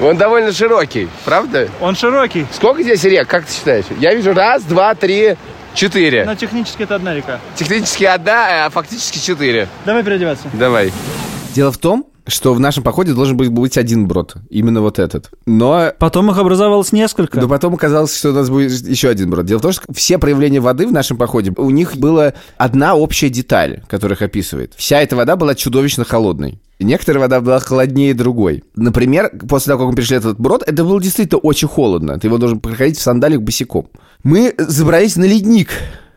Он 0.00 0.16
довольно 0.16 0.50
широкий, 0.50 1.10
правда? 1.26 1.68
Он 1.82 1.94
широкий, 1.94 2.46
Сколько 2.54 2.82
здесь 2.82 3.04
рек, 3.04 3.28
как 3.28 3.44
ты 3.44 3.52
считаешь? 3.52 3.84
Я 4.00 4.14
вижу 4.14 4.32
раз, 4.32 4.62
два, 4.62 4.94
три, 4.94 5.36
четыре. 5.74 6.24
но 6.24 6.36
технически 6.36 6.84
это 6.84 6.94
одна 6.94 7.12
река. 7.14 7.38
Технически 7.54 8.04
одна, 8.04 8.64
а 8.64 8.70
фактически 8.70 9.18
четыре. 9.18 9.68
Давай 9.84 10.02
переодеваться. 10.02 10.44
Давай. 10.54 10.90
Дело 11.54 11.70
в 11.70 11.76
том, 11.76 12.06
что 12.26 12.54
в 12.54 12.60
нашем 12.60 12.82
походе 12.82 13.12
должен 13.12 13.36
быть, 13.36 13.48
быть 13.48 13.76
один 13.76 14.06
брод. 14.06 14.36
Именно 14.50 14.80
вот 14.80 14.98
этот. 14.98 15.30
Но 15.46 15.92
Потом 15.98 16.30
их 16.30 16.38
образовалось 16.38 16.92
несколько. 16.92 17.40
Но 17.40 17.48
потом 17.48 17.74
оказалось, 17.74 18.16
что 18.16 18.30
у 18.30 18.32
нас 18.32 18.48
будет 18.48 18.70
еще 18.86 19.08
один 19.08 19.30
брод. 19.30 19.46
Дело 19.46 19.58
в 19.58 19.62
том, 19.62 19.72
что 19.72 19.82
все 19.92 20.18
проявления 20.18 20.60
воды 20.60 20.86
в 20.86 20.92
нашем 20.92 21.16
походе, 21.16 21.52
у 21.56 21.70
них 21.70 21.96
была 21.96 22.34
одна 22.56 22.94
общая 22.94 23.28
деталь, 23.28 23.82
которая 23.88 24.16
их 24.16 24.22
описывает. 24.22 24.72
Вся 24.76 25.00
эта 25.00 25.16
вода 25.16 25.36
была 25.36 25.54
чудовищно 25.54 26.04
холодной. 26.04 26.60
Некоторая 26.78 27.22
вода 27.22 27.40
была 27.40 27.60
холоднее 27.60 28.14
другой. 28.14 28.64
Например, 28.74 29.30
после 29.48 29.70
того, 29.70 29.84
как 29.84 29.90
мы 29.90 29.96
пришли 29.96 30.16
этот 30.16 30.38
брод, 30.38 30.62
это 30.66 30.84
было 30.84 31.00
действительно 31.00 31.38
очень 31.38 31.68
холодно. 31.68 32.18
Ты 32.18 32.26
его 32.26 32.38
должен 32.38 32.60
проходить 32.60 32.98
в 32.98 33.02
сандалиях 33.02 33.40
босиком. 33.42 33.88
Мы 34.24 34.54
забрались 34.58 35.16
на 35.16 35.24
ледник 35.24 35.70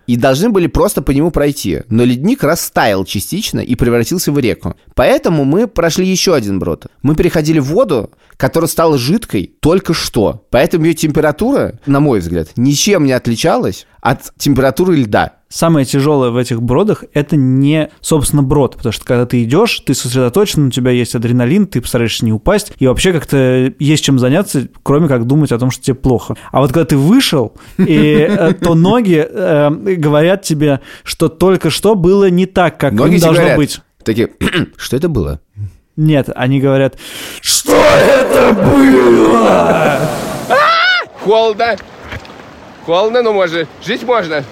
и 0.07 0.15
должны 0.15 0.49
были 0.49 0.67
просто 0.67 1.01
по 1.01 1.11
нему 1.11 1.31
пройти. 1.31 1.81
Но 1.89 2.03
ледник 2.03 2.43
растаял 2.43 3.05
частично 3.05 3.59
и 3.59 3.75
превратился 3.75 4.31
в 4.31 4.39
реку. 4.39 4.75
Поэтому 4.93 5.45
мы 5.45 5.67
прошли 5.67 6.07
еще 6.07 6.35
один 6.35 6.59
брод. 6.59 6.87
Мы 7.01 7.15
переходили 7.15 7.59
в 7.59 7.65
воду, 7.65 8.11
которая 8.37 8.67
стала 8.67 8.97
жидкой 8.97 9.51
только 9.59 9.93
что. 9.93 10.45
Поэтому 10.49 10.85
ее 10.85 10.93
температура, 10.93 11.79
на 11.85 11.99
мой 11.99 12.19
взгляд, 12.19 12.49
ничем 12.55 13.05
не 13.05 13.13
отличалась 13.13 13.87
от 14.05 14.31
температуры 14.37 14.97
льда. 14.97 15.33
Самое 15.49 15.83
тяжелое 15.83 16.29
в 16.29 16.37
этих 16.37 16.61
бродах 16.61 17.05
это 17.13 17.35
не, 17.35 17.89
собственно, 18.01 18.43
брод, 18.43 18.75
потому 18.75 18.93
что 18.93 19.03
когда 19.03 19.25
ты 19.25 19.43
идешь, 19.43 19.81
ты 19.83 19.95
сосредоточен, 19.95 20.67
у 20.67 20.69
тебя 20.69 20.91
есть 20.91 21.15
адреналин, 21.15 21.65
ты 21.65 21.81
постараешься 21.81 22.23
не 22.23 22.31
упасть, 22.31 22.71
и 22.77 22.85
вообще 22.85 23.11
как-то 23.11 23.73
есть 23.79 24.03
чем 24.05 24.19
заняться, 24.19 24.67
кроме 24.83 25.07
как 25.07 25.25
думать 25.25 25.51
о 25.51 25.57
том, 25.57 25.71
что 25.71 25.81
тебе 25.83 25.95
плохо. 25.95 26.35
А 26.51 26.59
вот 26.59 26.71
когда 26.71 26.85
ты 26.85 26.97
вышел, 26.97 27.53
и 27.79 28.27
э, 28.29 28.53
то 28.53 28.75
ноги 28.75 29.25
э, 29.27 29.69
говорят 29.71 30.43
тебе, 30.43 30.81
что 31.03 31.27
только 31.27 31.71
что 31.71 31.95
было 31.95 32.29
не 32.29 32.45
так, 32.45 32.77
как 32.77 32.93
Ноги 32.93 33.13
им 33.13 33.15
тебе 33.15 33.21
должно 33.21 33.41
говорят. 33.41 33.57
быть. 33.57 33.81
Такие, 34.03 34.29
что 34.77 34.97
это 34.97 35.09
было? 35.09 35.39
Нет, 35.95 36.29
они 36.35 36.59
говорят, 36.59 36.99
что 37.41 37.73
это 37.73 38.53
было? 38.53 39.99
Холодно. 41.23 41.75
Холодно, 42.85 43.21
но 43.23 43.33
можно. 43.33 43.67
Жить 43.83 44.03
можно. 44.03 44.43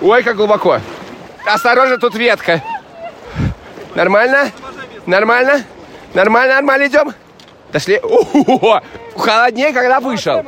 Ой, 0.00 0.22
как 0.22 0.36
глубоко. 0.36 0.80
Осторожно, 1.44 1.98
тут 1.98 2.14
ветка. 2.14 2.62
Нормально? 3.94 4.52
Нормально? 5.06 5.64
Нормально, 6.14 6.54
нормально 6.54 6.86
идем? 6.86 7.12
Дошли. 7.72 8.00
У-ху-ху-ху. 8.00 8.80
Холоднее, 9.16 9.72
когда 9.72 10.00
вышел. 10.00 10.42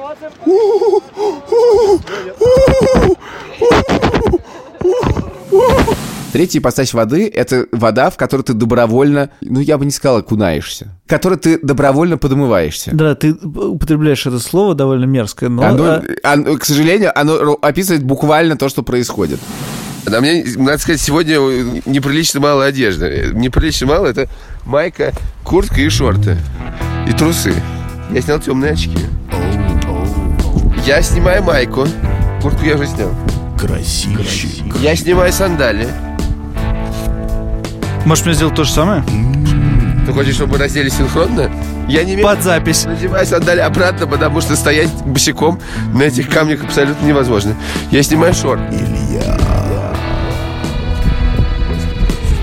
Третья 6.32 6.60
ипостась 6.60 6.94
воды– 6.94 7.30
это 7.34 7.66
вода, 7.72 8.08
в 8.08 8.16
которой 8.16 8.40
ты 8.40 8.54
добровольно, 8.54 9.28
ну, 9.42 9.60
я 9.60 9.76
бы 9.76 9.84
не 9.84 9.90
сказал, 9.90 10.16
окунаешься. 10.16 10.98
В 11.04 11.10
которой 11.10 11.38
ты 11.38 11.58
добровольно 11.58 12.16
подмываешься. 12.16 12.90
Да, 12.94 13.14
ты 13.14 13.34
употребляешь 13.34 14.24
это 14.24 14.38
слово 14.38 14.74
довольно 14.74 15.04
мерзкое, 15.04 15.50
но... 15.50 15.62
Оно, 15.62 15.86
э, 15.96 16.16
оно, 16.22 16.56
к 16.56 16.64
сожалению, 16.64 17.12
оно 17.14 17.58
описывает 17.60 18.02
буквально 18.02 18.56
то, 18.56 18.70
что 18.70 18.82
происходит. 18.82 19.40
На 20.06 20.22
мне, 20.22 20.42
надо 20.56 20.78
сказать, 20.78 21.02
сегодня 21.02 21.34
неприлично 21.84 22.40
мало 22.40 22.64
одежды. 22.64 23.30
Неприлично 23.34 23.88
мало 23.88 24.06
это 24.06 24.26
майка, 24.64 25.12
куртка 25.44 25.82
и 25.82 25.88
шорты. 25.90 26.38
И 27.06 27.12
трусы. 27.12 27.52
Я 28.10 28.22
снял 28.22 28.40
темные 28.40 28.72
очки. 28.72 28.98
Я 30.86 31.02
снимаю 31.02 31.42
майку. 31.42 31.86
Куртку 32.40 32.64
я 32.64 32.76
уже 32.76 32.86
снял. 32.86 33.10
Красивчик. 33.58 34.74
Я 34.80 34.96
снимаю 34.96 35.30
сандали. 35.30 35.86
Можешь 38.04 38.24
мне 38.24 38.34
сделать 38.34 38.54
то 38.54 38.64
же 38.64 38.72
самое? 38.72 39.04
Ты 40.04 40.12
хочешь, 40.12 40.34
чтобы 40.34 40.52
мы 40.52 40.58
разделись 40.58 40.94
синхронно? 40.94 41.50
Я 41.88 42.02
не 42.04 42.14
имею... 42.14 42.26
Под 42.26 42.42
запись. 42.42 42.84
Надеваю 42.84 43.24
сандали 43.26 43.60
обратно, 43.60 44.06
потому 44.06 44.40
что 44.40 44.56
стоять 44.56 44.90
босиком 45.04 45.60
на 45.94 46.02
этих 46.02 46.28
камнях 46.28 46.64
абсолютно 46.64 47.06
невозможно. 47.06 47.54
Я 47.90 48.02
снимаю 48.02 48.34
шорты. 48.34 48.74
Илья. 48.74 49.38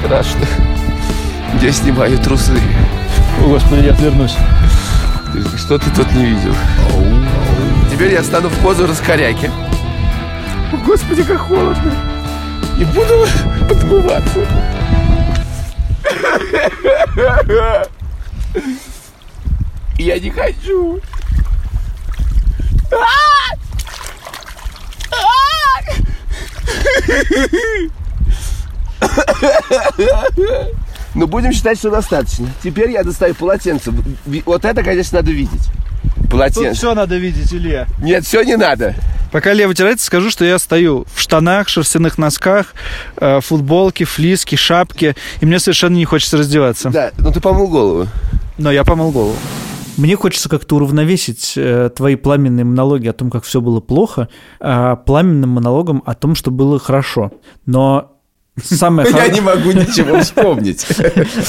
Страшно. 0.05 0.45
Я 1.61 1.71
снимаю 1.73 2.17
трусы. 2.19 2.53
О, 3.43 3.49
господи, 3.49 3.85
я 3.85 3.91
отвернусь. 3.91 4.35
Что 5.57 5.77
ты 5.77 5.89
тут 5.91 6.11
не 6.13 6.25
видел? 6.25 6.55
Теперь 7.91 8.13
я 8.13 8.23
стану 8.23 8.49
в 8.49 8.57
позу 8.59 8.87
раскоряки. 8.87 9.51
О, 10.71 10.77
Господи, 10.85 11.23
как 11.23 11.39
холодно. 11.39 11.93
И 12.79 12.85
буду 12.85 13.27
подмываться. 13.67 14.39
Я 19.97 20.19
не 20.19 20.29
хочу. 20.29 21.01
Ну, 31.15 31.27
будем 31.27 31.51
считать, 31.51 31.77
что 31.79 31.89
достаточно. 31.89 32.47
Теперь 32.63 32.91
я 32.91 33.03
достаю 33.03 33.35
полотенце. 33.35 33.91
Вот 34.45 34.63
это, 34.63 34.83
конечно, 34.83 35.19
надо 35.19 35.31
видеть. 35.31 35.69
Тут 36.29 36.39
Полотенце. 36.39 36.73
все 36.77 36.93
надо 36.93 37.17
видеть, 37.17 37.53
Илья. 37.53 37.87
Нет, 38.01 38.23
все 38.25 38.43
не 38.43 38.55
надо. 38.55 38.93
Пока 39.31 39.53
Лев 39.53 39.67
вытирается, 39.67 40.05
скажу, 40.05 40.29
что 40.29 40.43
я 40.45 40.57
стою 40.59 41.05
в 41.13 41.19
штанах, 41.21 41.69
шерстяных 41.69 42.17
носках, 42.17 42.73
э, 43.17 43.41
футболке, 43.41 44.05
флиске, 44.05 44.55
шапке, 44.57 45.15
и 45.41 45.45
мне 45.45 45.59
совершенно 45.59 45.95
не 45.95 46.05
хочется 46.05 46.37
раздеваться. 46.37 46.89
Да, 46.89 47.11
ну 47.17 47.31
ты 47.31 47.39
помыл 47.39 47.67
голову. 47.67 48.07
Но 48.57 48.71
я 48.71 48.83
помыл 48.83 49.11
голову. 49.11 49.35
Мне 49.97 50.15
хочется 50.15 50.49
как-то 50.49 50.77
уравновесить 50.77 51.53
э, 51.57 51.89
твои 51.95 52.15
пламенные 52.15 52.63
монологи 52.63 53.07
о 53.07 53.13
том, 53.13 53.29
как 53.29 53.43
все 53.43 53.59
было 53.59 53.81
плохо, 53.81 54.29
а 54.59 54.95
пламенным 54.95 55.49
монологом 55.49 56.01
о 56.05 56.15
том, 56.15 56.35
что 56.35 56.51
было 56.51 56.79
хорошо. 56.79 57.31
Но 57.65 58.13
самое 58.63 59.09
Я 59.15 59.27
не 59.27 59.41
могу 59.41 59.71
ничего 59.71 60.19
вспомнить. 60.21 60.85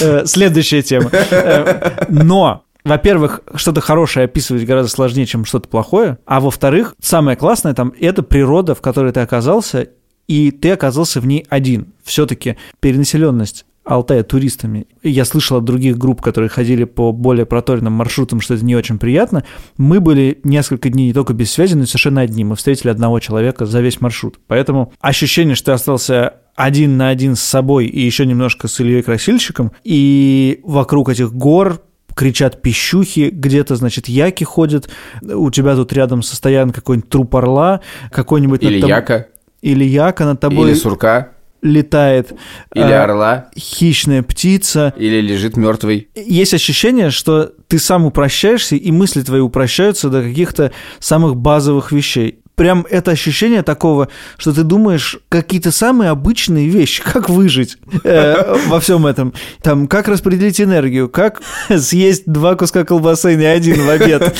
Э, 0.00 0.24
Следующая 0.26 0.82
тема. 0.82 1.10
Э, 1.12 2.06
Но, 2.08 2.64
во-первых, 2.84 3.40
что-то 3.54 3.80
хорошее 3.80 4.24
описывать 4.24 4.64
гораздо 4.64 4.90
сложнее, 4.90 5.26
чем 5.26 5.44
что-то 5.44 5.68
плохое. 5.68 6.18
А 6.26 6.40
во-вторых, 6.40 6.94
самое 7.00 7.36
классное 7.36 7.74
там– 7.74 7.92
это 8.00 8.22
природа, 8.22 8.74
в 8.74 8.80
которой 8.80 9.12
ты 9.12 9.20
оказался, 9.20 9.88
и 10.26 10.50
ты 10.50 10.70
оказался 10.70 11.20
в 11.20 11.26
ней 11.26 11.46
один. 11.48 11.92
Все-таки 12.04 12.56
перенаселенность 12.80 13.64
Алтая 13.82 14.22
туристами. 14.22 14.86
Я 15.02 15.24
слышал 15.24 15.56
от 15.56 15.64
других 15.64 15.98
групп, 15.98 16.20
которые 16.20 16.50
ходили 16.50 16.84
по 16.84 17.12
более 17.12 17.46
проторенным 17.46 17.94
маршрутам, 17.94 18.40
что 18.40 18.54
это 18.54 18.64
не 18.64 18.76
очень 18.76 18.98
приятно. 18.98 19.44
Мы 19.78 20.00
были 20.00 20.38
несколько 20.44 20.90
дней 20.90 21.06
не 21.06 21.12
только 21.12 21.32
без 21.32 21.50
связи, 21.50 21.74
но 21.74 21.82
и 21.82 21.86
совершенно 21.86 22.20
одни. 22.20 22.44
Мы 22.44 22.56
встретили 22.56 22.90
одного 22.90 23.18
человека 23.20 23.66
за 23.66 23.80
весь 23.80 24.00
маршрут. 24.00 24.38
Поэтому 24.46 24.92
ощущение, 25.00 25.56
что 25.56 25.66
ты 25.66 25.72
остался 25.72 26.34
один 26.54 26.98
на 26.98 27.08
один 27.08 27.34
с 27.34 27.40
собой 27.40 27.86
и 27.86 28.00
еще 28.00 28.26
немножко 28.26 28.68
с 28.68 28.78
Ильей 28.80 29.02
Красильщиком, 29.02 29.72
и 29.82 30.60
вокруг 30.62 31.08
этих 31.08 31.32
гор 31.32 31.82
кричат 32.14 32.62
пищухи, 32.62 33.30
где-то, 33.32 33.76
значит, 33.76 34.08
яки 34.08 34.44
ходят, 34.44 34.90
у 35.22 35.50
тебя 35.50 35.74
тут 35.76 35.92
рядом 35.92 36.22
состоян 36.22 36.70
какой-нибудь 36.70 37.10
труп 37.10 37.36
орла, 37.36 37.80
какой-нибудь... 38.10 38.62
Или 38.62 38.80
тоб- 38.82 38.88
яка, 38.88 39.26
Или 39.62 39.84
яка 39.84 40.24
над 40.24 40.40
тобой 40.40 40.70
или 40.70 40.74
сурка, 40.76 41.30
летает. 41.62 42.32
или 42.74 42.90
а, 42.92 43.04
орла, 43.04 43.46
Хищная 43.56 44.22
птица. 44.22 44.94
или 44.96 45.20
лежит 45.20 45.56
мертвый. 45.56 46.08
Есть 46.14 46.54
ощущение, 46.54 47.10
что 47.10 47.52
ты 47.68 47.78
сам 47.78 48.04
упрощаешься, 48.06 48.76
и 48.76 48.90
мысли 48.90 49.22
твои 49.22 49.40
упрощаются 49.40 50.08
до 50.08 50.22
каких-то 50.22 50.72
самых 50.98 51.36
базовых 51.36 51.92
вещей. 51.92 52.40
Прям 52.60 52.86
это 52.90 53.12
ощущение 53.12 53.62
такого, 53.62 54.08
что 54.36 54.52
ты 54.52 54.64
думаешь 54.64 55.18
какие-то 55.30 55.70
самые 55.70 56.10
обычные 56.10 56.68
вещи, 56.68 57.02
как 57.02 57.30
выжить 57.30 57.78
э, 58.04 58.54
во 58.66 58.80
всем 58.80 59.06
этом. 59.06 59.32
Там, 59.62 59.86
как 59.86 60.08
распределить 60.08 60.60
энергию, 60.60 61.08
как 61.08 61.40
съесть 61.74 62.24
два 62.26 62.56
куска 62.56 62.84
колбасы, 62.84 63.34
не 63.36 63.46
один 63.46 63.82
в 63.82 63.88
обед. 63.88 64.36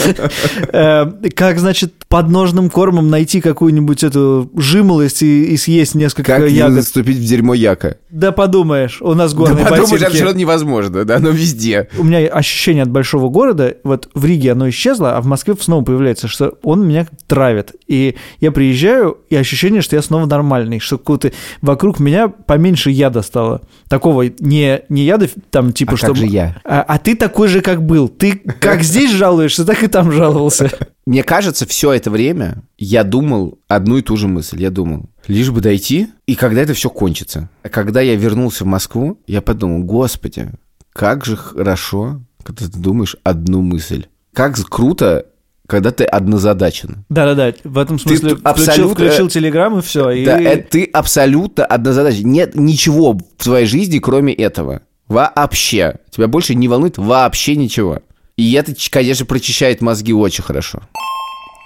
Э, 0.71 1.07
как, 1.35 1.59
значит, 1.59 1.95
подножным 2.09 2.69
кормом 2.69 3.09
найти 3.09 3.41
какую-нибудь 3.41 4.05
эту 4.05 4.51
жимолость 4.55 5.23
и, 5.23 5.45
и 5.55 5.57
съесть 5.57 5.95
несколько 5.95 6.37
Как 6.37 6.51
не 6.51 6.57
ягод. 6.57 6.77
наступить 6.77 7.17
в 7.17 7.25
дерьмо 7.25 7.55
яка? 7.55 7.97
Да 8.11 8.33
подумаешь, 8.33 9.01
у 9.01 9.15
нас 9.15 9.33
Да 9.33 9.39
горные 9.39 9.65
подумаешь, 9.65 9.85
это 9.85 9.93
ботинки. 9.93 10.15
все 10.17 10.25
равно 10.25 10.39
невозможно, 10.39 11.05
да, 11.07 11.19
но 11.21 11.31
везде. 11.31 11.89
У 11.97 12.05
меня 12.05 12.27
ощущение 12.27 12.83
от 12.83 12.91
большого 12.91 13.31
города, 13.31 13.77
вот 13.83 14.11
в 14.13 14.27
Риге 14.27 14.53
оно 14.53 14.69
исчезло, 14.69 15.17
а 15.17 15.23
в 15.23 15.27
Москве 15.27 15.55
снова 15.59 15.83
появляется, 15.85 16.29
что 16.29 16.59
он 16.63 16.87
меня 16.87 17.07
травит. 17.27 17.73
И 17.87 18.10
я 18.41 18.53
приезжаю, 18.53 19.19
и 19.29 19.37
ощущение, 19.37 19.83
что 19.83 19.97
я 19.97 20.03
снова 20.03 20.27
нормальный, 20.27 20.79
что 20.79 20.99
какого-то 20.99 21.33
вокруг 21.63 22.01
меня 22.01 22.29
поменьше 22.29 22.91
яда 22.91 23.23
стало. 23.23 23.63
Такого 23.89 24.23
не, 24.41 24.83
не 24.89 25.05
яда, 25.05 25.29
там 25.51 25.73
типа, 25.73 25.95
А 25.95 25.97
что... 25.97 26.07
как 26.09 26.17
же 26.17 26.27
я? 26.27 26.61
А, 26.65 26.83
а 26.83 26.99
ты 26.99 27.17
такой 27.17 27.49
же, 27.49 27.61
как 27.61 27.83
был. 27.83 28.09
Ты 28.09 28.33
как 28.61 28.83
здесь 28.83 29.11
жалуешься, 29.11 29.65
так 29.65 29.83
и 29.83 29.87
там 29.87 30.13
жаловался. 30.13 30.71
Мне 31.07 31.23
кажется, 31.23 31.67
все 31.67 31.93
это 31.93 32.11
время 32.11 32.63
я 32.79 33.05
думал 33.05 33.59
одну 33.69 33.99
и 33.99 34.03
ту 34.03 34.17
же 34.17 34.29
мысль. 34.29 34.61
Я 34.61 34.71
думал, 34.71 35.07
лишь 35.27 35.51
бы 35.51 35.61
дойти, 35.61 36.09
и 36.27 36.35
когда 36.35 36.61
это 36.63 36.75
все 36.75 36.91
кончится. 36.91 37.49
А 37.63 37.69
когда 37.69 38.01
я 38.01 38.15
вернулся 38.17 38.65
в 38.65 38.67
Москву, 38.67 39.19
я 39.27 39.43
подумал, 39.43 39.83
господи, 39.83 40.51
как 40.93 41.25
же 41.25 41.37
хорошо, 41.37 42.21
когда 42.43 42.67
ты 42.67 42.79
думаешь 42.79 43.17
одну 43.23 43.63
мысль. 43.63 44.07
Как 44.33 44.57
круто, 44.69 45.27
когда 45.71 45.93
ты 45.93 46.05
однозадачен. 46.05 47.05
Да-да-да, 47.09 47.55
в 47.65 47.79
этом 47.79 47.99
смысле 47.99 48.31
тут 48.31 48.41
включил, 48.41 48.51
абсолютно- 48.51 48.95
включил 49.07 49.29
телеграм 49.29 49.79
и 49.79 49.83
все. 49.83 50.11
И... 50.11 50.25
Да, 50.25 50.39
это 50.41 50.69
ты 50.71 50.85
абсолютно 50.85 51.65
однозадачен. 51.65 52.31
Нет 52.31 52.55
ничего 52.57 53.13
в 53.13 53.43
твоей 53.45 53.67
жизни, 53.67 53.99
кроме 54.01 54.35
этого. 54.35 54.83
Вообще. 55.09 55.97
Тебя 56.11 56.27
больше 56.29 56.55
не 56.55 56.69
волнует 56.69 56.99
вообще 56.99 57.57
ничего. 57.57 58.01
И 58.37 58.53
это, 58.55 58.73
конечно, 58.91 59.25
прочищает 59.27 59.81
мозги 59.81 60.13
очень 60.13 60.43
хорошо. 60.45 60.83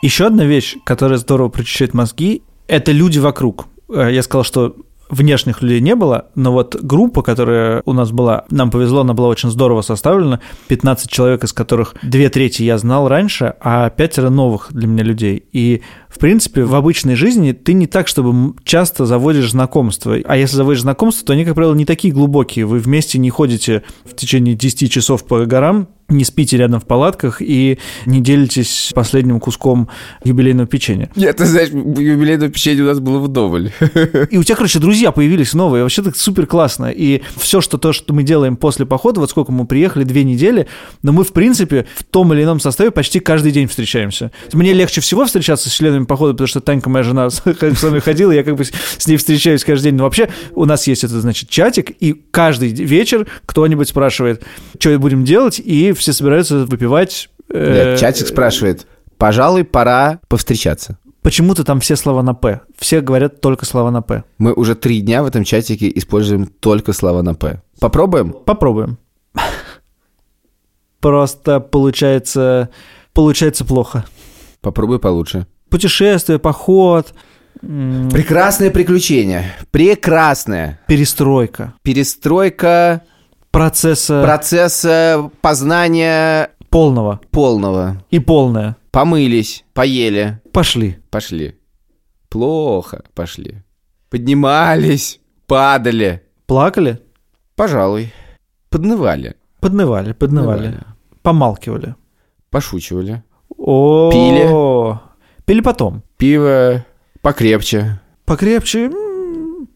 Еще 0.03 0.27
одна 0.27 0.45
вещь, 0.45 0.77
которая 0.85 1.19
здорово 1.19 1.49
прочищает 1.49 1.95
мозги, 1.95 2.43
это 2.69 2.93
люди 2.93 3.19
вокруг. 3.19 3.67
Э, 3.89 4.11
Я 4.13 4.23
сказал, 4.23 4.45
что 4.45 4.77
внешних 5.15 5.63
людей 5.63 5.81
не 5.81 5.95
было, 5.95 6.27
но 6.35 6.53
вот 6.53 6.77
группа, 6.83 7.23
которая 7.23 7.83
у 7.87 7.93
нас 7.93 8.11
была, 8.11 8.45
нам 8.51 8.71
повезло, 8.71 9.01
она 9.01 9.15
была 9.15 9.29
очень 9.29 9.51
здорово 9.51 9.83
составлена. 9.83 10.41
15 10.69 11.11
человек, 11.11 11.45
из 11.45 11.53
которых 11.53 11.95
две 12.03 12.29
трети 12.29 12.63
я 12.63 12.77
знал 12.79 13.09
раньше, 13.09 13.55
а 13.61 13.91
пятеро 13.91 14.31
новых 14.31 14.69
для 14.73 14.87
меня 14.87 15.05
людей. 15.05 15.45
И, 15.53 15.83
в 16.09 16.19
принципе, 16.19 16.65
в 16.65 16.75
обычной 16.75 17.15
жизни 17.15 17.53
ты 17.53 17.73
не 17.73 17.87
так, 17.87 18.09
чтобы 18.09 18.55
часто 18.65 19.07
заводишь 19.07 19.51
знакомства. 19.51 20.17
А 20.25 20.37
если 20.37 20.57
заводишь 20.57 20.83
знакомства, 20.83 21.27
то 21.27 21.33
они, 21.33 21.45
как 21.45 21.55
правило, 21.55 21.75
не 21.75 21.85
такие 21.85 22.13
глубокие. 22.13 22.67
Вы 22.67 22.79
вместе 22.79 23.19
не 23.19 23.31
ходите 23.31 23.83
в 24.05 24.15
течение 24.15 24.55
10 24.55 24.91
часов 24.91 25.25
по 25.25 25.45
горам, 25.47 25.89
не 26.09 26.25
спите 26.25 26.57
рядом 26.57 26.81
в 26.81 26.85
палатках 26.85 27.41
и 27.41 27.79
не 28.07 28.21
делитесь 28.21 28.93
последним 28.95 29.41
куском 29.41 29.89
юбилейного 30.23 30.67
печенья. 30.67 31.11
Нет, 31.17 31.37
ты 31.37 31.47
знаешь, 31.47 31.71
юбилейное 31.71 32.51
печенье 32.51 32.85
у 32.85 32.87
нас 32.87 33.01
было 33.01 33.19
вдоволь. 33.19 33.71
И 34.31 34.37
у 34.37 34.43
тебя, 34.43 34.57
короче, 34.57 34.79
друзья 34.79 35.13
появились 35.13 35.55
новые, 35.55 35.83
вообще 35.83 36.03
так 36.03 36.17
супер 36.17 36.47
классно. 36.47 36.91
И 36.91 37.23
все, 37.37 37.61
что 37.61 37.79
то, 37.79 37.93
что 37.93 38.13
мы 38.13 38.23
делаем 38.23 38.57
после 38.57 38.85
похода, 38.85 39.21
вот 39.21 39.31
сколько 39.31 39.51
мы 39.51 39.67
приехали, 39.67 40.05
две 40.05 40.25
недели, 40.25 40.69
но 41.03 41.13
мы, 41.13 41.25
в 41.25 41.33
принципе, 41.33 41.87
в 41.97 42.05
том 42.05 42.33
или 42.35 42.43
ином 42.43 42.61
составе 42.61 42.91
почти 42.91 43.21
каждый 43.21 43.53
день 43.53 43.67
встречаемся. 43.67 44.31
Мне 44.53 44.73
легче 44.73 45.01
всего 45.01 45.25
встречаться 45.25 45.71
с 45.71 45.73
членами 45.73 46.05
похода, 46.05 46.35
потому 46.35 46.49
что 46.49 46.61
Танька, 46.61 46.91
моя 46.91 47.03
жена, 47.03 47.31
с 47.31 47.43
нами 47.83 47.99
ходила, 48.01 48.31
я 48.31 48.45
как 48.45 48.57
бы 48.57 48.65
с 48.65 49.07
ней 49.07 49.17
встречаюсь 49.17 49.65
каждый 49.65 49.85
день. 49.85 49.95
Но 49.95 50.05
вообще 50.05 50.29
у 50.55 50.67
нас 50.67 50.87
есть 50.87 51.03
этот, 51.03 51.23
значит, 51.23 51.49
чатик, 51.49 51.91
и 52.01 52.13
каждый 52.31 52.69
вечер 52.69 53.27
кто-нибудь 53.47 53.89
спрашивает, 53.89 54.45
что 54.79 54.99
будем 54.99 55.25
делать, 55.25 55.61
и 55.65 55.94
все 55.95 56.13
собираются 56.13 56.67
выпивать. 56.67 57.31
э, 57.49 57.91
Нет, 57.91 58.01
чатик 58.01 58.27
спрашивает, 58.27 58.87
пожалуй, 59.19 59.65
пора 59.65 60.21
повстречаться. 60.29 60.99
Почему-то 61.23 61.65
там 61.65 61.81
все 61.81 61.97
слова 61.97 62.23
на 62.23 62.35
«п». 62.35 62.61
Все 62.79 63.01
говорят 63.01 63.41
только 63.41 63.65
слова 63.65 63.91
на 63.91 64.03
«п». 64.03 64.25
Мы 64.37 64.53
уже 64.53 64.75
три 64.75 65.01
дня 65.01 65.23
в 65.23 65.27
этом 65.27 65.43
чатике 65.45 65.91
используем 65.95 66.47
только 66.47 66.93
слова 66.93 67.23
на 67.23 67.35
«п». 67.35 67.63
Попробуем? 67.81 68.33
Попробуем. 68.33 68.99
Просто 71.01 71.61
получается, 71.61 72.69
получается 73.15 73.65
плохо. 73.65 74.05
Попробуй 74.61 74.99
получше. 74.99 75.47
Путешествие, 75.71 76.39
поход, 76.39 77.15
Прекрасное 77.61 78.71
приключение. 78.71 79.55
Прекрасное. 79.71 80.81
перестройка, 80.87 81.73
Перестройка 81.83 83.03
процесса 83.55 84.23
процесса 84.23 85.31
познания 85.41 86.51
полного 86.71 87.21
полного. 87.31 88.03
и 88.11 88.19
полное. 88.19 88.77
Помылись, 88.91 89.65
поели, 89.73 90.41
Пошли. 90.53 90.99
пошли. 91.11 91.57
Плохо 92.29 93.03
пошли. 93.15 93.63
Поднимались, 94.11 95.21
падали. 95.47 96.23
Плакали, 96.47 97.01
Пожалуй. 97.57 98.13
Поднывали, 98.71 99.37
поднывали, 99.61 100.13
поднывали, 100.13 100.75
помалкивали. 101.23 101.95
пошучивали. 102.51 103.23
О, 103.57 104.11
Пили. 104.13 104.99
Пили 105.45 105.61
потом. 105.61 106.03
Пиво 106.17 106.85
покрепче 107.23 108.01
Покрепче 108.25 108.91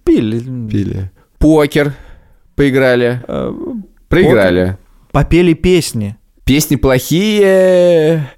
пили. 0.04 0.40
пили. 0.68 1.10
Покер 1.38 1.94
поиграли. 2.58 3.22
Э, 3.26 3.52
Проиграли. 4.08 4.76
Попели 5.12 5.54
песни. 5.54 6.16
Песни 6.44 6.76
плохие. 6.76 8.30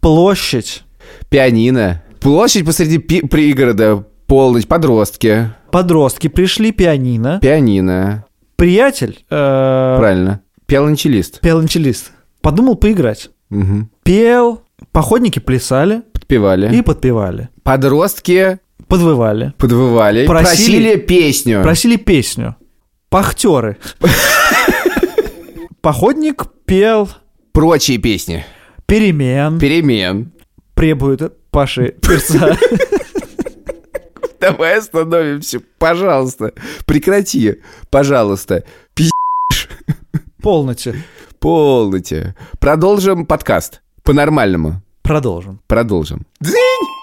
Площадь. 0.00 0.82
Пианино. 1.28 2.02
Площадь 2.20 2.64
посреди 2.64 2.98
пи- 2.98 3.26
пригорода. 3.26 4.04
Полночь. 4.26 4.66
Подростки. 4.66 5.50
Подростки 5.70 6.28
пришли, 6.28 6.72
пианино. 6.72 7.38
Пианино. 7.40 8.24
Приятель, 8.56 9.24
э, 9.30 9.96
Правильно. 9.98 10.40
Пиалончелист. 10.66 11.40
пиалончелист, 11.40 12.10
подумал 12.40 12.74
поиграть. 12.76 13.30
Угу. 13.50 13.88
Пел, 14.02 14.62
походники 14.92 15.38
плясали 15.38 16.02
Подпевали. 16.12 16.74
и 16.74 16.82
подпевали. 16.82 17.50
Подростки 17.62 18.58
Подвывали. 18.88 19.52
подвывали. 19.58 20.26
Просили- 20.26 20.44
Просили 20.46 20.96
песню. 20.96 21.62
Просили 21.62 21.96
песню. 21.96 22.56
Пахтеры. 23.16 23.78
Походник 25.80 26.44
пел 26.66 27.08
Прочие 27.52 27.96
песни. 27.96 28.44
перемен, 28.84 29.58
Перемен. 29.58 30.32
требует 30.74 31.22
Паши 31.50 31.92
перца. 32.02 32.54
Давай 34.38 34.76
остановимся, 34.76 35.62
пожалуйста. 35.78 36.52
Прекрати, 36.84 37.62
пожалуйста. 37.88 38.64
Пи***, 38.92 39.08
Полноте. 40.42 41.02
полноте. 41.40 42.34
Продолжим 42.60 43.24
подкаст. 43.24 43.80
По-нормальному. 44.02 44.82
Продолжим. 45.00 45.62
Продолжим. 45.66 46.26
Дзынь! 46.38 46.95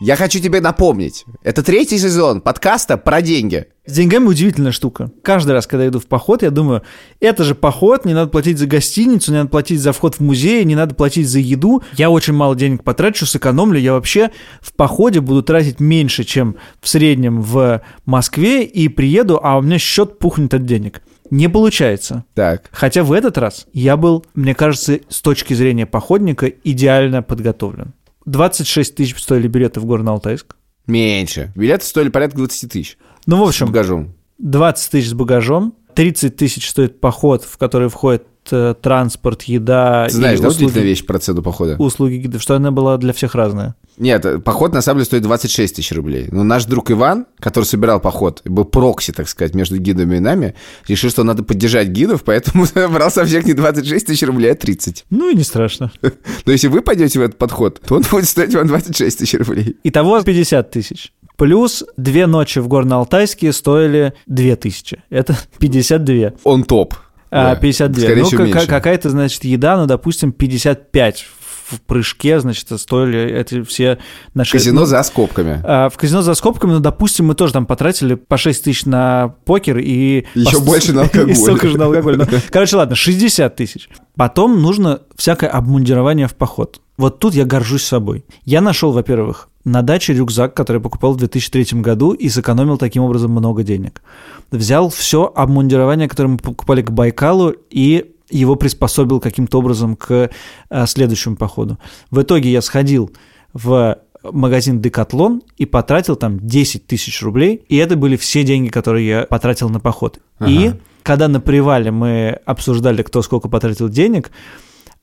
Я 0.00 0.14
хочу 0.14 0.38
тебе 0.38 0.60
напомнить. 0.60 1.24
Это 1.42 1.64
третий 1.64 1.98
сезон 1.98 2.40
подкаста 2.40 2.96
про 2.96 3.20
деньги. 3.20 3.66
С 3.84 3.94
деньгами 3.94 4.26
удивительная 4.26 4.70
штука. 4.70 5.10
Каждый 5.22 5.52
раз, 5.52 5.66
когда 5.66 5.84
я 5.84 5.90
иду 5.90 5.98
в 5.98 6.06
поход, 6.06 6.42
я 6.42 6.50
думаю, 6.50 6.82
это 7.18 7.42
же 7.42 7.56
поход, 7.56 8.04
не 8.04 8.14
надо 8.14 8.30
платить 8.30 8.58
за 8.58 8.66
гостиницу, 8.66 9.32
не 9.32 9.38
надо 9.38 9.50
платить 9.50 9.80
за 9.80 9.92
вход 9.92 10.14
в 10.14 10.20
музей, 10.20 10.64
не 10.64 10.76
надо 10.76 10.94
платить 10.94 11.28
за 11.28 11.40
еду. 11.40 11.82
Я 11.94 12.10
очень 12.10 12.34
мало 12.34 12.54
денег 12.54 12.84
потрачу, 12.84 13.26
сэкономлю. 13.26 13.80
Я 13.80 13.94
вообще 13.94 14.30
в 14.60 14.72
походе 14.72 15.20
буду 15.20 15.42
тратить 15.42 15.80
меньше, 15.80 16.22
чем 16.22 16.56
в 16.80 16.88
среднем 16.88 17.42
в 17.42 17.82
Москве, 18.04 18.62
и 18.62 18.86
приеду, 18.86 19.40
а 19.42 19.58
у 19.58 19.62
меня 19.62 19.78
счет 19.78 20.20
пухнет 20.20 20.54
от 20.54 20.64
денег. 20.64 21.02
Не 21.30 21.48
получается. 21.48 22.24
Так. 22.34 22.68
Хотя 22.72 23.02
в 23.02 23.12
этот 23.12 23.36
раз 23.36 23.66
я 23.72 23.96
был, 23.96 24.24
мне 24.34 24.54
кажется, 24.54 25.00
с 25.08 25.20
точки 25.20 25.54
зрения 25.54 25.86
походника 25.86 26.46
идеально 26.46 27.22
подготовлен. 27.22 27.94
26 28.30 28.94
тысяч 28.94 29.18
стоили 29.18 29.48
билеты 29.48 29.80
в 29.80 29.86
Горно-Алтайск. 29.86 30.54
Меньше. 30.86 31.52
Билеты 31.54 31.84
стоили 31.84 32.08
порядка 32.08 32.38
20 32.38 32.72
тысяч. 32.72 32.98
Ну, 33.26 33.36
в 33.36 33.46
С 33.46 33.48
общем, 33.48 33.66
багажом. 33.66 34.14
20 34.38 34.90
тысяч 34.90 35.08
с 35.10 35.14
багажом, 35.14 35.74
30 35.94 36.36
тысяч 36.36 36.68
стоит 36.68 37.00
поход, 37.00 37.42
в 37.42 37.58
который 37.58 37.88
входит 37.88 38.26
транспорт, 38.48 39.42
еда 39.42 40.06
Ты 40.08 40.14
знаешь, 40.14 40.40
да, 40.40 40.48
удивительная 40.48 40.70
услуги, 40.70 40.86
вещь 40.86 41.04
про 41.06 41.18
цену 41.18 41.42
похода? 41.42 41.76
услуги 41.78 42.14
гидов, 42.16 42.42
что 42.42 42.54
она 42.54 42.70
была 42.70 42.96
для 42.98 43.12
всех 43.12 43.34
разная. 43.34 43.74
Нет, 43.96 44.24
э, 44.24 44.38
поход 44.38 44.72
на 44.72 44.80
самом 44.80 44.98
деле 44.98 45.06
стоит 45.06 45.22
26 45.22 45.76
тысяч 45.76 45.92
рублей. 45.92 46.28
Но 46.30 46.44
наш 46.44 46.64
друг 46.66 46.90
Иван, 46.90 47.26
который 47.40 47.64
собирал 47.64 47.98
поход, 48.00 48.42
был 48.44 48.64
прокси, 48.64 49.12
так 49.12 49.28
сказать, 49.28 49.54
между 49.54 49.76
гидами 49.78 50.16
и 50.16 50.20
нами, 50.20 50.54
решил, 50.86 51.10
что 51.10 51.24
надо 51.24 51.42
поддержать 51.42 51.88
гидов, 51.88 52.22
поэтому 52.24 52.64
брал 52.74 53.10
со 53.10 53.24
всех 53.24 53.44
не 53.44 53.54
26 53.54 54.06
тысяч 54.06 54.22
рублей, 54.22 54.52
а 54.52 54.54
30. 54.54 55.06
Ну 55.10 55.30
и 55.30 55.34
не 55.34 55.42
страшно. 55.42 55.90
Но 56.46 56.52
если 56.52 56.68
вы 56.68 56.80
пойдете 56.82 57.18
в 57.18 57.22
этот 57.22 57.38
подход, 57.38 57.80
то 57.84 57.96
он 57.96 58.02
будет 58.10 58.28
стоить 58.28 58.54
вам 58.54 58.68
26 58.68 59.18
тысяч 59.18 59.34
рублей. 59.38 59.76
Итого 59.82 60.22
50 60.22 60.70
тысяч. 60.70 61.12
Плюс 61.36 61.84
две 61.96 62.26
ночи 62.26 62.58
в 62.58 62.66
Горно-Алтайске 62.68 63.52
стоили 63.52 64.12
2 64.26 64.56
тысячи. 64.56 65.02
Это 65.10 65.36
52. 65.58 66.32
Он 66.44 66.62
топ. 66.64 66.94
А, 67.30 67.54
Да. 67.54 67.60
52. 67.60 68.00
Скорее 68.02 68.22
ну, 68.22 68.28
всего, 68.28 68.44
меньше. 68.44 68.66
какая-то, 68.66 69.10
значит, 69.10 69.44
еда, 69.44 69.76
ну, 69.76 69.86
допустим, 69.86 70.32
55 70.32 71.26
в 71.70 71.80
прыжке, 71.82 72.40
значит, 72.40 72.68
стоили 72.78 73.20
эти 73.20 73.62
все 73.62 73.98
наши... 74.34 74.52
Казино 74.52 74.80
ну, 74.80 74.86
за 74.86 75.02
скобками. 75.02 75.60
А, 75.64 75.88
В 75.88 75.96
казино 75.96 76.22
за 76.22 76.34
скобками, 76.34 76.72
ну, 76.72 76.80
допустим, 76.80 77.26
мы 77.26 77.34
тоже 77.34 77.52
там 77.52 77.66
потратили 77.66 78.14
по 78.14 78.36
6 78.36 78.64
тысяч 78.64 78.84
на 78.86 79.34
покер 79.44 79.78
и... 79.78 80.24
Еще 80.34 80.58
по- 80.58 80.64
больше 80.64 80.92
на 80.92 81.02
алкоголь. 81.02 81.30
И 81.30 81.34
столько 81.34 81.68
же 81.68 81.78
на 81.78 81.86
алкоголь. 81.86 82.16
Ну, 82.16 82.26
Короче, 82.50 82.76
ладно, 82.76 82.96
60 82.96 83.54
тысяч. 83.54 83.88
Потом 84.16 84.62
нужно 84.62 85.00
всякое 85.16 85.50
обмундирование 85.50 86.26
в 86.26 86.34
поход. 86.34 86.80
Вот 86.96 87.20
тут 87.20 87.34
я 87.34 87.44
горжусь 87.44 87.84
собой. 87.84 88.24
Я 88.44 88.60
нашел, 88.60 88.92
во-первых, 88.92 89.48
на 89.64 89.82
даче 89.82 90.14
рюкзак, 90.14 90.54
который 90.54 90.80
покупал 90.80 91.12
в 91.12 91.16
2003 91.16 91.80
году 91.80 92.12
и 92.12 92.28
сэкономил 92.28 92.78
таким 92.78 93.02
образом 93.02 93.30
много 93.30 93.62
денег. 93.62 94.02
Взял 94.50 94.88
все 94.88 95.30
обмундирование, 95.34 96.08
которое 96.08 96.30
мы 96.30 96.38
покупали 96.38 96.82
к 96.82 96.90
Байкалу, 96.90 97.54
и 97.70 98.14
его 98.30 98.56
приспособил 98.56 99.20
каким-то 99.20 99.58
образом 99.58 99.96
к 99.96 100.30
а, 100.68 100.86
следующему 100.86 101.36
походу. 101.36 101.78
В 102.10 102.22
итоге 102.22 102.50
я 102.50 102.62
сходил 102.62 103.10
в 103.52 103.98
магазин 104.22 104.80
Декатлон 104.80 105.42
и 105.56 105.66
потратил 105.66 106.16
там 106.16 106.38
10 106.40 106.86
тысяч 106.86 107.22
рублей, 107.22 107.64
и 107.68 107.76
это 107.76 107.96
были 107.96 108.16
все 108.16 108.42
деньги, 108.42 108.68
которые 108.68 109.06
я 109.06 109.22
потратил 109.22 109.68
на 109.68 109.80
поход. 109.80 110.20
И 110.46 110.72
когда 111.02 111.28
на 111.28 111.40
привале 111.40 111.90
мы 111.90 112.38
обсуждали, 112.44 113.02
кто 113.02 113.22
сколько 113.22 113.48
потратил 113.48 113.88
денег, 113.88 114.30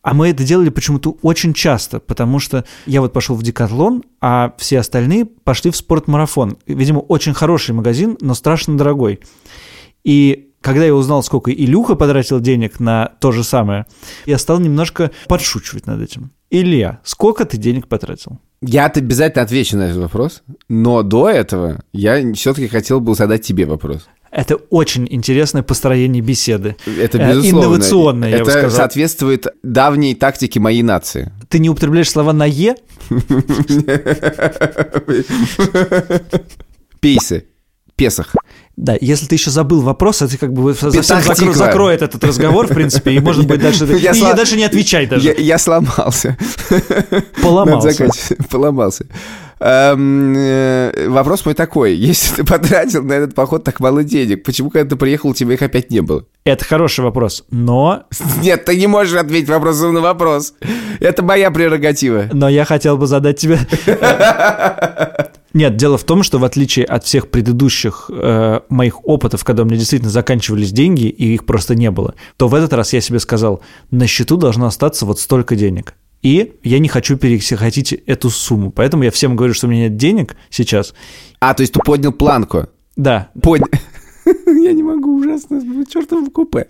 а 0.02 0.14
мы 0.14 0.30
это 0.30 0.44
делали 0.44 0.70
почему-то 0.70 1.18
очень 1.24 1.54
часто, 1.54 2.00
потому 2.00 2.38
что 2.38 2.64
я 2.86 3.02
вот 3.02 3.12
пошел 3.12 3.36
в 3.36 3.42
Декатлон, 3.42 4.04
а 4.22 4.54
все 4.60 4.80
остальные 4.80 5.26
пошли 5.26 5.72
в 5.72 5.76
спортмарафон. 5.76 6.58
Видимо, 6.68 7.00
очень 7.00 7.34
хороший 7.34 7.74
магазин, 7.74 8.16
но 8.22 8.36
страшно 8.36 8.78
дорогой. 8.78 9.20
И 10.04 10.45
когда 10.66 10.84
я 10.84 10.96
узнал, 10.96 11.22
сколько 11.22 11.52
Илюха 11.52 11.94
потратил 11.96 12.40
денег 12.40 12.80
на 12.80 13.12
то 13.20 13.32
же 13.32 13.44
самое, 13.44 13.86
я 14.26 14.40
стал 14.40 14.60
немножко 14.60 15.12
подшучивать 15.28 15.86
над 15.86 16.02
этим. 16.02 16.32
Илья, 16.50 17.00
сколько 17.04 17.46
ты 17.46 17.58
денег 17.58 17.88
потратил? 17.88 18.40
Я 18.62 18.88
обязательно 18.88 19.44
отвечу 19.44 19.78
на 19.78 19.84
этот 19.84 19.98
вопрос, 19.98 20.42
но 20.68 21.04
до 21.04 21.30
этого 21.30 21.84
я 21.94 22.34
все-таки 22.34 22.68
хотел 22.68 23.00
бы 23.00 23.14
задать 23.14 23.44
тебе 23.44 23.68
вопрос. 23.68 24.08
Это 24.32 24.56
очень 24.56 25.08
интересное 25.10 25.62
построение 25.62 26.22
беседы. 26.24 26.76
Это 27.00 27.20
Э, 27.20 27.30
безусловно. 27.30 27.66
инновационное, 27.66 28.30
я 28.32 28.38
бы 28.38 28.42
Это 28.42 28.52
сказал. 28.52 28.72
соответствует 28.78 29.48
давней 29.62 30.16
тактике 30.16 30.60
моей 30.60 30.82
нации. 30.84 31.32
Ты 31.48 31.60
не 31.60 31.70
употребляешь 31.70 32.10
слова 32.10 32.34
на 32.34 32.46
«е»? 32.46 32.76
Пейсы. 37.00 37.46
Песах. 37.96 38.36
Да, 38.78 38.98
если 39.00 39.26
ты 39.26 39.36
еще 39.36 39.52
забыл 39.52 39.82
вопрос, 39.82 40.22
это 40.22 40.38
как 40.38 40.52
бы 40.52 40.74
совсем 40.74 41.02
закро- 41.02 41.54
закроет 41.54 42.02
этот 42.02 42.24
разговор, 42.24 42.68
в 42.68 42.74
принципе, 42.74 43.12
и, 43.12 43.20
может 43.20 43.48
быть, 43.48 43.62
дальше... 43.62 43.86
Я 43.86 44.12
и 44.12 44.36
дальше 44.36 44.58
не 44.58 44.66
отвечай 44.66 45.08
даже. 45.08 45.30
Я, 45.30 45.34
я 45.34 45.58
сломался. 45.58 46.38
Поломался. 47.42 48.10
Поломался. 48.50 49.06
Эм, 49.60 50.34
э, 50.36 51.08
Вопрос 51.08 51.46
мой 51.46 51.54
такой. 51.54 51.96
Если 51.96 52.36
ты 52.36 52.44
потратил 52.44 53.04
на 53.04 53.14
этот 53.14 53.34
поход 53.36 53.64
так 53.64 53.80
мало 53.80 54.04
денег, 54.04 54.44
почему, 54.44 54.70
когда 54.70 54.90
ты 54.90 54.96
приехал, 54.98 55.30
у 55.30 55.34
тебя 55.34 55.54
их 55.54 55.62
опять 55.62 55.90
не 55.92 56.02
было? 56.02 56.26
Это 56.44 56.66
хороший 56.66 57.06
вопрос, 57.06 57.46
но... 57.52 58.04
Нет, 58.42 58.66
ты 58.66 58.76
не 58.76 58.88
можешь 58.88 59.18
ответить 59.18 59.48
вопросом 59.50 59.94
на 59.94 60.02
вопрос. 60.02 60.54
Это 61.00 61.24
моя 61.24 61.50
прерогатива. 61.52 62.26
Но 62.34 62.50
я 62.50 62.66
хотел 62.66 62.98
бы 62.98 63.08
задать 63.08 63.40
тебе... 63.40 63.58
Нет, 65.56 65.78
дело 65.78 65.98
в 65.98 66.04
том, 66.04 66.22
что 66.22 66.38
в 66.38 66.44
отличие 66.44 66.86
от 66.86 67.06
всех 67.06 67.30
предыдущих 67.30 68.12
э, 68.14 68.60
моих 68.68 69.08
опытов, 69.08 69.46
когда 69.46 69.64
у 69.64 69.66
меня 69.66 69.78
действительно 69.78 70.12
заканчивались 70.12 70.74
деньги 70.74 71.06
и 71.06 71.34
их 71.34 71.46
просто 71.46 71.76
не 71.76 71.90
было, 71.92 72.16
то 72.36 72.50
в 72.50 72.56
этот 72.56 72.74
раз 72.74 72.92
я 72.92 73.00
себе 73.00 73.20
сказал, 73.20 73.62
на 73.90 74.06
счету 74.06 74.36
должно 74.36 74.66
остаться 74.66 75.06
вот 75.06 75.18
столько 75.18 75.56
денег. 75.56 75.94
И 76.22 76.56
я 76.66 76.80
не 76.80 76.90
хочу 76.90 77.16
пересекать 77.16 77.78
эту 77.78 78.30
сумму. 78.32 78.70
Поэтому 78.70 79.04
я 79.04 79.12
всем 79.12 79.38
говорю, 79.38 79.54
что 79.54 79.68
у 79.68 79.70
меня 79.70 79.84
нет 79.84 79.96
денег 79.96 80.36
сейчас. 80.50 80.94
А, 81.40 81.54
то 81.54 81.62
есть 81.62 81.72
ты 81.72 81.80
поднял 81.80 82.12
планку. 82.12 82.68
Да, 82.98 83.30
Поднял. 83.42 83.70
Я 84.46 84.74
не 84.74 84.84
могу, 84.84 85.20
ужасно, 85.20 85.62
чертов 85.90 86.34
купе. 86.34 86.68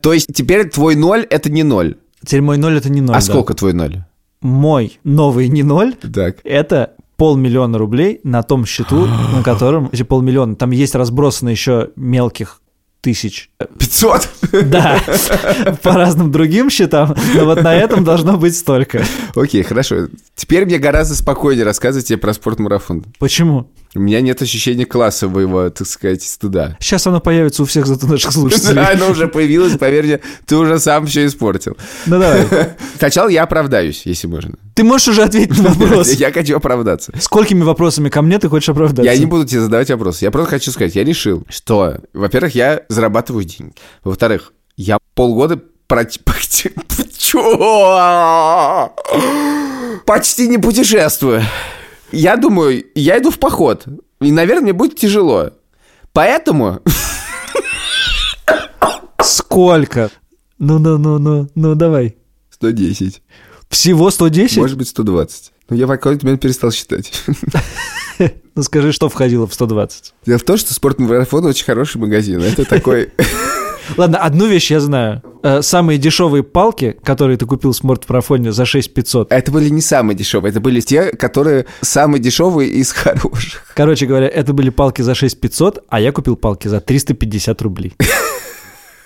То 0.00 0.14
есть 0.14 0.28
теперь 0.32 0.70
твой 0.70 0.96
ноль– 0.96 1.26
это 1.30 1.50
не 1.50 1.64
ноль. 1.64 1.96
теперь 2.24 2.40
мой 2.40 2.56
ноль 2.56 2.78
это 2.78 2.88
не 2.88 3.02
ноль. 3.02 3.14
А 3.14 3.18
да. 3.18 3.20
сколько 3.20 3.52
твой 3.52 3.74
ноль? 3.74 4.04
Мой 4.40 4.98
новый 5.04 5.48
не 5.48 5.62
ноль 5.62 5.94
это 6.44 6.94
полмиллиона 7.16 7.78
рублей 7.78 8.20
на 8.24 8.42
том 8.42 8.66
счету, 8.66 9.06
на 9.06 9.42
котором 9.44 9.88
эти 9.92 10.02
полмиллиона. 10.02 10.56
Там 10.56 10.70
есть 10.70 10.94
разбросано 10.94 11.48
еще 11.48 11.90
мелких 11.96 12.60
тысяч. 13.00 13.50
500? 13.78 14.28
Да, 14.64 15.00
по 15.82 15.94
разным 15.94 16.30
другим 16.30 16.68
счетам, 16.68 17.16
но 17.34 17.46
вот 17.46 17.62
на 17.62 17.74
этом 17.74 18.04
должно 18.04 18.36
быть 18.36 18.54
столько. 18.56 19.02
Окей, 19.34 19.62
хорошо. 19.62 20.08
Теперь 20.34 20.66
мне 20.66 20.78
гораздо 20.78 21.14
спокойнее 21.14 21.64
рассказывать 21.64 22.06
тебе 22.06 22.18
про 22.18 22.34
спортмарафон. 22.34 23.06
Почему? 23.18 23.70
У 23.94 24.00
меня 24.00 24.22
нет 24.22 24.40
ощущения 24.40 24.86
классового, 24.86 25.68
так 25.70 25.86
сказать, 25.86 26.22
стыда. 26.22 26.78
Сейчас 26.80 27.06
оно 27.06 27.20
появится 27.20 27.62
у 27.62 27.66
всех 27.66 27.86
зато 27.86 28.06
наших 28.06 28.30
Да, 28.30 28.32
слушателей. 28.32 28.82
оно 28.92 29.10
уже 29.10 29.28
появилось, 29.28 29.76
поверь 29.76 30.06
мне, 30.06 30.20
ты 30.46 30.56
уже 30.56 30.78
сам 30.78 31.06
все 31.06 31.26
испортил. 31.26 31.76
Ну 32.06 32.18
давай. 32.18 32.46
Сначала 32.98 33.28
я 33.28 33.42
оправдаюсь, 33.42 34.02
если 34.06 34.28
можно. 34.28 34.54
Ты 34.74 34.84
можешь 34.84 35.08
уже 35.08 35.22
ответить 35.22 35.62
на 35.62 35.74
вопрос. 35.74 36.10
Я 36.12 36.32
хочу 36.32 36.56
оправдаться. 36.56 37.12
Сколькими 37.20 37.62
вопросами 37.62 38.08
ко 38.08 38.22
мне 38.22 38.38
ты 38.38 38.48
хочешь 38.48 38.70
оправдаться? 38.70 39.12
Я 39.12 39.18
не 39.18 39.26
буду 39.26 39.44
тебе 39.46 39.60
задавать 39.60 39.90
вопросы. 39.90 40.24
Я 40.24 40.30
просто 40.30 40.50
хочу 40.52 40.70
сказать, 40.70 40.94
я 40.94 41.04
решил, 41.04 41.44
что, 41.50 41.98
во-первых, 42.14 42.54
я 42.54 42.82
зарабатываю 42.88 43.44
деньги. 43.44 43.74
Во-вторых, 44.04 44.54
Я 44.76 44.96
полгода 45.14 45.60
почти 50.06 50.48
не 50.48 50.56
путешествую. 50.56 51.42
Я 52.12 52.36
думаю, 52.36 52.84
я 52.94 53.18
иду 53.18 53.30
в 53.30 53.38
поход. 53.38 53.86
И, 54.20 54.30
наверное, 54.30 54.62
мне 54.62 54.72
будет 54.72 54.96
тяжело. 54.96 55.50
Поэтому 56.12 56.80
Сколько? 59.22 60.10
Ну-ну-ну-ну, 60.58 61.48
ну 61.54 61.74
давай. 61.74 62.16
110. 62.50 63.22
Всего 63.68 64.10
110? 64.10 64.58
Может 64.58 64.78
быть, 64.78 64.88
120. 64.88 65.52
Но 65.68 65.76
я 65.76 65.86
в 65.86 65.90
какой-то 65.90 66.24
момент 66.24 66.42
перестал 66.42 66.70
считать. 66.70 67.12
Ну 68.54 68.62
скажи, 68.62 68.92
что 68.92 69.08
входило 69.08 69.46
в 69.46 69.54
120. 69.54 70.14
Дело 70.26 70.38
в 70.38 70.42
том, 70.42 70.58
что 70.58 70.74
спортмарафон 70.74 71.46
очень 71.46 71.64
хороший 71.64 71.96
магазин. 71.96 72.40
Это 72.42 72.66
такой... 72.66 73.10
Ладно, 73.96 74.18
одну 74.18 74.46
вещь 74.46 74.70
я 74.70 74.80
знаю. 74.80 75.22
Э, 75.42 75.62
Самые 75.62 75.98
дешевые 75.98 76.42
палки, 76.42 76.96
которые 77.02 77.36
ты 77.36 77.46
купил 77.46 77.72
в 77.72 77.76
смарт-марафоне 77.76 78.52
за 78.52 78.64
6500. 78.64 79.32
Это 79.32 79.50
были 79.50 79.68
не 79.68 79.80
самые 79.80 80.16
дешевые, 80.16 80.50
это 80.50 80.60
были 80.60 80.80
те, 80.80 81.10
которые 81.10 81.66
самые 81.80 82.20
дешевые 82.20 82.70
из 82.70 82.92
хороших. 82.92 83.64
Короче 83.74 84.06
говоря, 84.06 84.28
это 84.28 84.52
были 84.52 84.70
палки 84.70 85.02
за 85.02 85.14
6500, 85.14 85.84
а 85.88 86.00
я 86.00 86.12
купил 86.12 86.36
палки 86.36 86.68
за 86.68 86.80
350 86.80 87.62
рублей. 87.62 87.92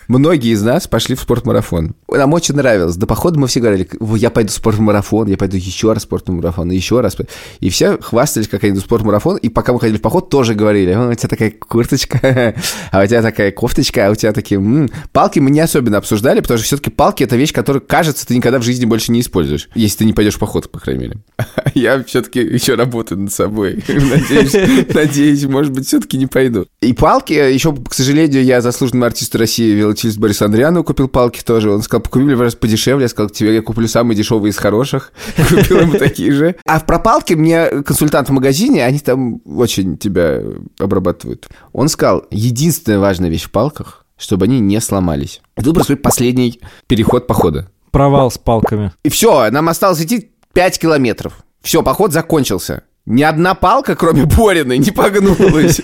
Многие 0.08 0.52
из 0.52 0.62
нас 0.62 0.86
пошли 0.86 1.14
в 1.14 1.20
спортмарафон. 1.20 1.94
Нам 2.08 2.32
очень 2.32 2.54
нравилось. 2.54 2.96
До 2.96 3.06
похода 3.06 3.38
мы 3.38 3.46
все 3.46 3.60
говорили, 3.60 3.88
«Ой, 3.98 4.18
я 4.18 4.30
пойду 4.30 4.50
в 4.50 4.54
спортмарафон, 4.54 5.28
я 5.28 5.36
пойду 5.36 5.56
еще 5.56 5.92
раз 5.92 6.02
в 6.02 6.06
спортмарафон, 6.06 6.70
еще 6.70 7.00
раз. 7.00 7.16
И 7.60 7.70
все 7.70 7.98
хвастались, 7.98 8.48
как 8.48 8.62
они 8.64 8.72
идут 8.72 8.84
в 8.84 8.86
спортмарафон. 8.86 9.36
И 9.38 9.48
пока 9.48 9.72
мы 9.72 9.80
ходили 9.80 9.98
в 9.98 10.02
поход, 10.02 10.30
тоже 10.30 10.54
говорили, 10.54 10.92
«О, 10.92 11.10
у 11.10 11.14
тебя 11.14 11.28
такая 11.28 11.50
курточка, 11.50 12.54
а 12.92 13.02
у 13.02 13.06
тебя 13.06 13.22
такая 13.22 13.50
кофточка, 13.50 14.08
а 14.08 14.10
у 14.10 14.14
тебя 14.14 14.32
такие... 14.32 14.60
м». 14.60 14.88
Палки 15.12 15.38
мы 15.38 15.50
не 15.50 15.60
особенно 15.60 15.98
обсуждали, 15.98 16.40
потому 16.40 16.58
что 16.58 16.66
все-таки 16.66 16.90
палки— 16.90 17.22
это 17.24 17.36
вещь, 17.36 17.52
которую, 17.52 17.82
кажется, 17.86 18.26
ты 18.26 18.36
никогда 18.36 18.58
в 18.58 18.62
жизни 18.62 18.84
больше 18.84 19.12
не 19.12 19.20
используешь. 19.20 19.68
Если 19.74 19.98
ты 19.98 20.04
не 20.04 20.12
пойдешь 20.12 20.34
в 20.34 20.38
поход, 20.38 20.70
по 20.70 20.78
крайней 20.78 21.02
мере. 21.02 21.16
Я 21.74 22.02
все-таки 22.04 22.40
еще 22.40 22.74
работаю 22.74 23.20
над 23.20 23.32
собой. 23.32 23.82
Надеюсь, 23.88 24.94
надеюсь, 24.94 25.44
может 25.44 25.72
быть, 25.72 25.86
все-таки 25.86 26.16
не 26.16 26.26
пойду. 26.26 26.66
И 26.80 26.92
палки, 26.92 27.32
еще, 27.32 27.74
к 27.74 27.94
сожалению, 27.94 28.44
я 28.44 28.60
заслуженному 28.60 29.06
артисту 29.06 29.38
России 29.38 29.74
велосипедист 30.04 30.18
Борис 30.18 30.42
Андриану 30.42 30.84
купил 30.84 31.08
палки 31.08 31.42
тоже. 31.42 31.70
Он 31.70 31.82
сказал, 31.82 32.02
купи 32.02 32.24
мне 32.24 32.34
раз 32.34 32.54
подешевле. 32.54 33.04
Я 33.04 33.08
сказал, 33.08 33.30
тебе 33.30 33.54
я 33.54 33.62
куплю 33.62 33.88
самые 33.88 34.16
дешевые 34.16 34.50
из 34.50 34.56
хороших. 34.56 35.12
Купил 35.36 35.80
ему 35.80 35.94
такие 35.94 36.32
же. 36.32 36.56
А 36.64 36.80
про 36.80 36.98
палки 36.98 37.34
мне 37.34 37.68
консультант 37.82 38.28
в 38.28 38.32
магазине, 38.32 38.84
они 38.84 38.98
там 38.98 39.40
очень 39.44 39.96
тебя 39.96 40.40
обрабатывают. 40.78 41.48
Он 41.72 41.88
сказал, 41.88 42.24
единственная 42.30 42.98
важная 42.98 43.30
вещь 43.30 43.44
в 43.44 43.50
палках, 43.50 44.04
чтобы 44.16 44.46
они 44.46 44.60
не 44.60 44.80
сломались. 44.80 45.40
И 45.56 45.62
тут 45.62 45.74
происходит 45.74 46.02
последний 46.02 46.60
переход 46.86 47.26
похода. 47.26 47.70
Провал 47.90 48.30
с 48.30 48.38
палками. 48.38 48.92
И 49.04 49.08
все, 49.08 49.50
нам 49.50 49.68
осталось 49.68 50.02
идти 50.02 50.30
5 50.52 50.78
километров. 50.78 51.44
Все, 51.62 51.82
поход 51.82 52.12
закончился. 52.12 52.82
Ни 53.06 53.22
одна 53.22 53.54
палка, 53.54 53.94
кроме 53.94 54.24
Бориной, 54.24 54.78
не 54.78 54.90
погнулась. 54.90 55.80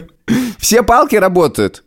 Все 0.58 0.82
палки 0.82 1.16
работают. 1.16 1.82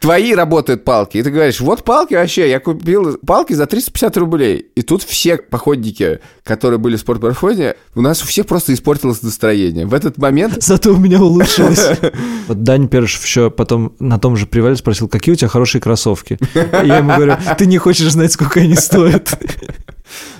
Твои 0.00 0.34
работают 0.34 0.82
палки. 0.84 1.18
И 1.18 1.22
ты 1.22 1.30
говоришь, 1.30 1.60
вот 1.60 1.84
палки 1.84 2.14
вообще, 2.14 2.48
я 2.48 2.58
купил 2.58 3.18
палки 3.18 3.52
за 3.52 3.66
350 3.66 4.16
рублей. 4.16 4.70
И 4.74 4.80
тут 4.80 5.02
все 5.02 5.36
походники, 5.36 6.20
которые 6.42 6.78
были 6.78 6.96
в 6.96 7.00
спортмарафоне, 7.00 7.74
у 7.94 8.00
нас 8.00 8.22
у 8.22 8.26
всех 8.26 8.46
просто 8.46 8.72
испортилось 8.72 9.22
настроение. 9.22 9.84
В 9.84 9.92
этот 9.92 10.16
момент... 10.16 10.56
Зато 10.62 10.94
у 10.94 10.96
меня 10.96 11.20
улучшилось. 11.22 11.98
Вот 12.48 12.62
Дань 12.64 12.88
Першев 12.88 13.24
еще 13.24 13.50
потом 13.50 13.94
на 14.00 14.18
том 14.18 14.36
же 14.36 14.46
привале 14.46 14.74
спросил, 14.74 15.06
какие 15.08 15.34
у 15.34 15.36
тебя 15.36 15.48
хорошие 15.48 15.80
кроссовки. 15.80 16.38
И 16.54 16.86
я 16.86 16.96
ему 16.98 17.14
говорю, 17.14 17.36
ты 17.58 17.66
не 17.66 17.78
хочешь 17.78 18.10
знать, 18.10 18.32
сколько 18.32 18.60
они 18.60 18.74
стоят. 18.74 19.38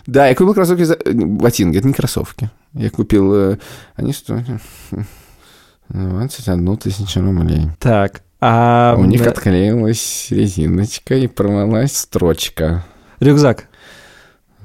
Да, 0.07 0.27
я 0.27 0.35
купил 0.35 0.53
кроссовки 0.55 0.83
за... 0.83 0.99
Ботинки, 1.05 1.77
это 1.77 1.87
не 1.87 1.93
кроссовки. 1.95 2.51
Я 2.73 2.91
купил... 2.91 3.33
э, 3.35 3.59
Они 3.95 4.13
стоят... 4.13 4.45
21 5.91 6.77
тысячу 6.79 7.21
рублей. 7.21 7.69
Так, 7.79 8.23
а... 8.41 8.95
У 8.99 9.05
них 9.05 9.27
отклеилась 9.27 10.29
резиночка 10.31 11.15
и 11.15 11.27
порвалась 11.27 11.97
строчка. 11.97 12.85
Рюкзак. 13.21 13.70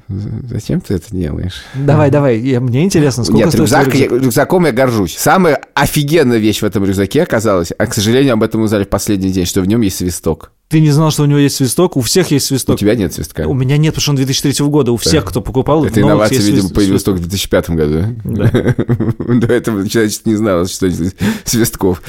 Зачем 0.08 0.82
ты 0.82 0.93
это 0.95 1.06
делаешь? 1.10 1.64
Давай, 1.74 2.12
давай, 2.12 2.39
я- 2.39 2.60
мне 2.60 2.84
интересно, 2.84 3.24
сколько 3.24 3.39
Нет, 3.39 3.47
стоит 3.49 3.62
рюкзак, 3.62 3.84
твой 3.89 3.99
я- 3.99 4.08
рюкзаком 4.08 4.66
я 4.68 4.72
горжусь. 4.72 5.16
Самая 5.18 5.60
офигенная 5.74 6.38
вещь 6.38 6.62
в 6.62 6.64
этом 6.66 6.86
рюкзаке 6.86 7.24
оказалась, 7.24 7.72
а, 7.76 7.86
к 7.88 7.93
сожалению, 7.95 8.34
об 8.34 8.43
этом 8.43 8.62
узнали 8.62 8.84
в 8.84 8.89
последний 8.89 9.32
день, 9.32 9.45
что 9.45 9.62
в 9.62 9.68
нем 9.68 9.82
есть 9.82 9.97
свисток. 9.97 10.51
Ты 10.68 10.80
не 10.80 10.91
знал, 10.91 11.10
что 11.12 11.24
у 11.24 11.26
него 11.26 11.39
есть 11.39 11.56
свисток? 11.56 11.97
У 11.97 12.01
всех 12.01 12.30
есть 12.32 12.45
У 12.45 12.49
свисток. 12.49 12.80
тебя 12.80 12.95
нет 12.95 13.14
свистка. 13.14 13.47
У 13.47 13.53
меня 13.53 13.78
нет, 13.78 13.93
потому 13.93 14.01
что 14.01 14.12
он 14.12 14.16
2003 14.18 14.68
года. 14.68 14.91
У 14.91 14.97
всех, 14.97 15.26
кто 15.26 15.41
покупал, 15.41 15.86
Это 15.86 16.01
инновация, 16.01 16.38
есть 16.38 16.49
видимо, 16.49 16.70
появилась 16.70 17.03
только 17.03 17.18
в 17.20 17.22
2005 17.28 17.70
году. 17.72 18.03
До 18.24 19.47
этого 19.53 19.88
человечество 19.89 20.30
не 20.30 20.36
знало, 20.36 20.68
что 20.68 20.88
свистков. 21.45 22.01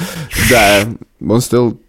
Да, 0.51 0.84
он 1.20 1.40
стоил... 1.40 1.80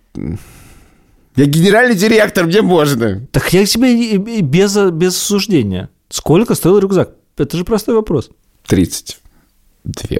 Я 1.36 1.46
генеральный 1.46 1.96
директор, 1.96 2.46
мне 2.46 2.62
можно. 2.62 3.22
Так 3.32 3.54
я 3.54 3.66
тебе 3.66 4.18
без, 4.18 4.76
без 4.92 5.16
осуждения. 5.16 5.90
Сколько 6.10 6.56
стоил 6.56 6.80
рюкзак? 6.80 7.16
Это 7.38 7.58
же 7.58 7.64
простой 7.64 7.96
вопрос. 7.96 8.30
32. 8.68 10.20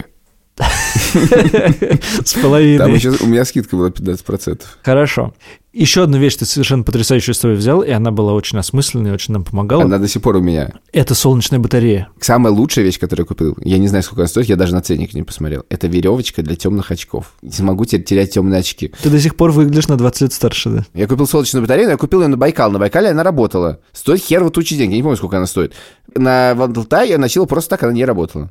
С 0.60 2.34
Там 2.34 2.42
половиной. 2.44 2.94
еще 2.96 3.12
у 3.22 3.28
меня 3.28 3.46
скидка 3.46 3.76
была 3.76 3.90
15%. 3.90 4.62
Хорошо. 4.84 5.34
Еще 5.74 6.04
одну 6.04 6.18
вещь 6.18 6.38
ты 6.38 6.46
совершенно 6.46 6.82
потрясающую 6.84 7.34
историю 7.36 7.56
взял, 7.60 7.82
и 7.84 7.92
она 7.92 8.10
была 8.10 8.34
очень 8.34 8.58
осмысленной, 8.58 9.12
очень 9.12 9.34
нам 9.36 9.44
помогала. 9.44 9.84
Она 9.84 10.00
до 10.00 10.08
сих 10.08 10.24
пор 10.24 10.38
у 10.38 10.42
меня. 10.42 10.72
Это 10.92 11.14
солнечная 11.14 11.60
батарея. 11.60 12.08
Самая 12.20 12.52
лучшая 12.52 12.84
вещь, 12.84 12.98
которую 13.00 13.26
я 13.26 13.28
купил, 13.28 13.56
я 13.64 13.78
не 13.78 13.88
знаю, 13.88 14.04
сколько 14.04 14.22
она 14.24 14.28
стоит, 14.28 14.48
я 14.48 14.56
даже 14.56 14.74
на 14.74 14.82
ценник 14.82 15.14
не 15.14 15.22
посмотрел. 15.22 15.66
Это 15.70 15.86
веревочка 15.86 16.42
для 16.42 16.56
темных 16.56 16.90
очков. 16.90 17.34
Не 17.44 17.52
смогу 17.52 17.86
теперь 17.86 18.04
терять 18.04 18.32
темные 18.34 18.62
очки. 18.62 18.92
Ты 19.04 19.12
до 19.12 19.20
сих 19.20 19.36
пор 19.36 19.52
выглядишь 19.52 19.88
на 19.88 19.98
20 19.98 20.22
лет 20.22 20.34
старше, 20.34 20.70
да? 20.70 20.86
Я 20.96 21.06
купил 21.06 21.28
солнечную 21.28 21.62
батарею, 21.62 21.88
но 21.90 21.92
я 21.92 21.98
купил 21.98 22.22
ее 22.22 22.28
на 22.28 22.38
Байкал. 22.38 22.72
На 22.72 22.80
Байкале 22.80 23.10
она 23.10 23.22
работала. 23.22 23.80
Стоит 23.94 24.22
хер 24.22 24.44
вот 24.44 24.56
тучи 24.56 24.76
денег. 24.76 24.92
Я 24.92 24.98
не 24.98 25.04
помню, 25.04 25.18
сколько 25.18 25.38
она 25.38 25.46
стоит. 25.46 25.74
На 26.16 26.56
Вандалтай 26.56 27.10
я 27.10 27.20
носил 27.20 27.46
просто 27.46 27.72
так, 27.72 27.84
она 27.84 27.94
не 27.94 28.04
работала. 28.04 28.50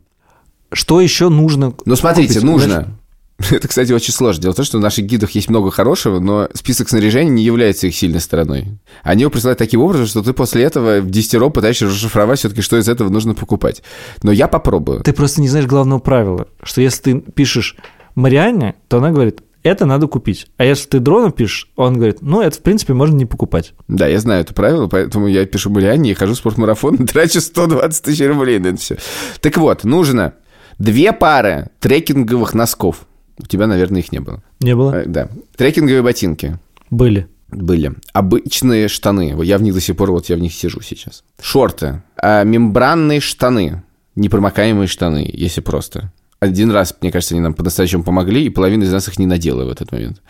Что 0.73 1.01
еще 1.01 1.29
нужно? 1.29 1.75
Но 1.85 1.97
смотрите, 1.97 2.35
купить? 2.35 2.45
нужно. 2.45 2.99
Это, 3.51 3.69
кстати, 3.69 3.93
очень 3.93 4.13
сложно. 4.13 4.43
Дело 4.43 4.53
в 4.53 4.57
том, 4.57 4.65
что 4.65 4.79
в 4.79 4.81
наших 4.81 5.05
гидах 5.05 5.31
есть 5.33 5.51
много 5.51 5.71
хорошего, 5.71 6.21
но 6.21 6.49
список 6.55 6.89
снаряжения 6.89 7.31
не 7.31 7.43
является 7.43 7.87
их 7.87 7.95
сильной 7.95 8.21
стороной. 8.21 8.79
Они 9.03 9.23
его 9.23 9.31
присылают 9.31 9.59
таким 9.59 9.83
образом, 9.83 10.07
что 10.07 10.23
ты 10.23 10.33
после 10.33 10.63
этого 10.63 11.01
в 11.01 11.11
десятером 11.11 11.53
пытаешься 11.53 11.87
расшифровать 11.87 12.39
все-таки, 12.39 12.63
что 12.63 12.79
из 12.79 12.89
этого 12.89 13.11
нужно 13.11 13.35
покупать. 13.35 13.83
Но 14.23 14.33
я 14.33 14.49
попробую. 14.49 15.03
Ты 15.03 15.13
просто 15.13 15.41
не 15.41 15.49
знаешь 15.49 15.67
главного 15.67 15.99
правила, 15.99 16.49
что 16.63 16.81
если 16.81 17.03
ты 17.03 17.21
пишешь 17.21 17.77
Марианне, 18.15 18.77
то 18.89 18.99
она 18.99 19.11
говорит, 19.11 19.43
это 19.63 19.85
надо 19.85 20.07
купить. 20.07 20.47
А 20.57 20.65
если 20.65 20.89
ты 20.89 21.01
дрону 21.01 21.31
пишешь, 21.31 21.71
он 21.77 21.95
говорит, 21.97 22.19
ну, 22.21 22.41
это, 22.41 22.57
в 22.57 22.63
принципе, 22.63 22.95
можно 22.95 23.17
не 23.17 23.27
покупать. 23.27 23.75
Да, 23.89 24.07
я 24.07 24.21
знаю 24.21 24.43
это 24.43 24.55
правило, 24.55 24.87
поэтому 24.87 25.27
я 25.27 25.45
пишу 25.45 25.71
Марианне 25.71 26.13
и 26.13 26.15
хожу 26.15 26.35
в 26.35 26.37
спортмарафон, 26.37 26.99
трачу 27.07 27.41
120 27.41 28.03
тысяч 28.03 28.25
рублей 28.25 28.59
на 28.61 28.69
это 28.69 28.79
все. 28.79 28.97
Так 29.41 29.57
вот, 29.59 29.85
нужно 29.85 30.35
две 30.79 31.13
пары 31.13 31.71
трекинговых 31.81 32.55
носков. 32.55 33.07
У 33.39 33.47
тебя, 33.47 33.67
наверное, 33.67 34.01
их 34.01 34.13
не 34.13 34.21
было. 34.21 34.43
Не 34.61 34.75
было? 34.75 34.93
Э, 34.95 35.05
Да. 35.07 35.29
Трекинговые 35.57 36.03
ботинки. 36.03 36.59
Были. 36.91 37.29
Были. 37.49 37.93
Обычные 38.13 38.89
штаны. 38.89 39.35
Я 39.45 39.59
в 39.59 39.63
них 39.63 39.75
до 39.75 39.81
сих 39.81 39.97
пор, 39.97 40.11
вот 40.11 40.29
я 40.29 40.37
в 40.37 40.41
них 40.41 40.53
сижу 40.53 40.81
сейчас. 40.81 41.23
Шорты. 41.41 42.03
А, 42.17 42.43
мембранные 42.45 43.21
штаны. 43.21 43.83
Непромокаемые 44.17 44.87
штаны, 44.89 45.29
если 45.33 45.61
просто. 45.61 46.13
Один 46.41 46.71
раз, 46.71 46.97
мне 47.01 47.13
кажется, 47.13 47.35
они 47.35 47.43
нам 47.43 47.55
по-настоящему 47.55 48.03
помогли, 48.03 48.45
и 48.45 48.51
половина 48.51 48.85
из 48.85 48.93
нас 48.93 49.09
их 49.09 49.19
не 49.19 49.27
надела 49.27 49.65
в 49.65 49.69
этот 49.71 49.93
момент. 49.93 50.23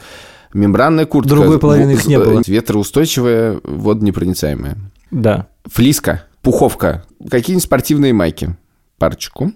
Мембранная 0.53 1.07
куртка. 1.07 1.35
Другой 1.35 1.59
половины 1.59 1.93
их 1.93 2.07
не 2.07 2.19
было. 2.19 2.43
Ветроустойчивая, 2.47 3.61
водонепроницаемая. 3.63 4.77
Да. 5.11 5.47
Флиска, 5.67 6.25
пуховка, 6.43 7.05
какие-нибудь 7.31 7.65
спортивные 7.65 8.13
майки. 8.13 8.57
Парочку. 8.99 9.53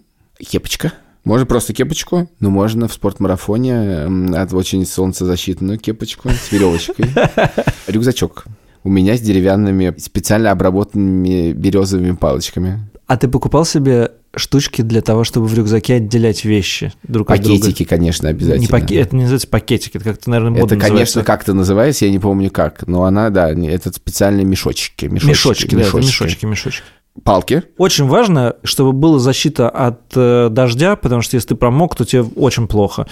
Кепочка. 0.49 0.93
Можно 1.25 1.45
просто 1.47 1.75
кепочку, 1.75 2.31
но 2.41 2.51
можно 2.51 2.89
в 2.89 2.93
спортмарафоне 2.95 4.07
от 4.35 4.55
очень 4.55 4.87
солнцезащитную 4.87 5.79
кепочку 5.79 6.31
с 6.31 6.51
веревочкой. 6.51 7.07
Рюкзачок. 7.87 8.45
У 8.83 8.89
меня 8.89 9.17
с 9.17 9.21
деревянными, 9.21 9.95
специально 9.99 10.51
обработанными 10.51 11.53
березовыми 11.53 12.13
палочками. 12.13 12.81
А 13.07 13.19
ты 13.19 13.29
покупал 13.29 13.67
себе 13.67 14.13
штучки 14.35 14.81
для 14.83 15.03
того, 15.03 15.25
чтобы 15.25 15.47
в 15.47 15.55
рюкзаке 15.55 15.95
отделять 15.97 16.45
вещи 16.45 16.93
друг 17.03 17.31
от 17.31 17.43
друга? 17.43 17.61
Пакетики, 17.61 17.85
конечно, 17.85 18.29
обязательно. 18.29 18.61
Не 18.63 18.69
паке- 18.69 19.01
Это 19.01 19.15
не 19.17 19.23
называется 19.23 19.49
пакетик, 19.49 19.97
это 19.97 20.05
как-то, 20.05 20.31
наверное, 20.31 20.61
модно 20.61 20.75
Это, 20.77 20.87
конечно, 20.87 21.25
как-то 21.25 21.53
называется, 21.53 22.07
я 22.07 22.13
не 22.13 22.21
помню 22.21 22.51
как, 22.51 22.87
но 22.87 23.05
она, 23.05 23.29
да, 23.31 23.51
это 23.51 23.93
специальные 23.93 24.45
мешочки. 24.47 25.07
Мешочки, 25.07 25.29
Мешочки, 25.29 25.75
да, 25.75 25.83
это 25.83 25.97
мешочки, 25.99 26.47
мешочки. 26.47 26.83
Палки. 27.25 27.63
Очень 27.77 28.07
важно, 28.07 28.57
чтобы 28.63 28.93
была 28.93 29.19
защита 29.19 29.69
от 29.69 30.01
э, 30.15 30.49
дождя, 30.51 30.97
потому 30.97 31.23
что 31.23 31.37
если 31.37 31.49
ты 31.49 31.55
промок, 31.55 31.95
то 31.95 32.05
тебе 32.05 32.23
очень 32.23 32.67
плохо. 32.67 33.07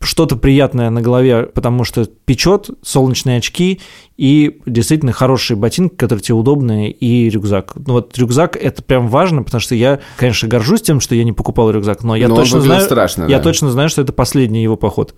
Что-то 0.00 0.36
приятное 0.36 0.90
на 0.90 1.00
голове, 1.00 1.44
потому 1.44 1.84
что 1.84 2.04
печет, 2.04 2.70
солнечные 2.82 3.38
очки 3.38 3.80
и 4.16 4.60
действительно 4.66 5.12
хорошие 5.12 5.56
ботинки, 5.56 5.94
которые 5.94 6.22
тебе 6.22 6.36
удобные, 6.36 6.90
и 6.90 7.28
рюкзак. 7.28 7.74
Ну 7.76 7.94
вот 7.94 8.16
рюкзак 8.16 8.56
это 8.56 8.82
прям 8.82 9.08
важно, 9.08 9.42
потому 9.42 9.60
что 9.60 9.74
я, 9.74 10.00
конечно, 10.16 10.48
горжусь 10.48 10.82
тем, 10.82 11.00
что 11.00 11.14
я 11.14 11.24
не 11.24 11.32
покупал 11.32 11.70
рюкзак, 11.70 12.02
но 12.04 12.14
я 12.14 12.28
Но 12.28 12.36
точно 12.36 12.60
знаю, 12.60 12.82
страшно, 12.82 13.24
я 13.24 13.38
да. 13.38 13.42
точно 13.42 13.70
знаю, 13.70 13.88
что 13.88 14.02
это 14.02 14.12
последний 14.12 14.62
его 14.62 14.76
поход. 14.76 15.14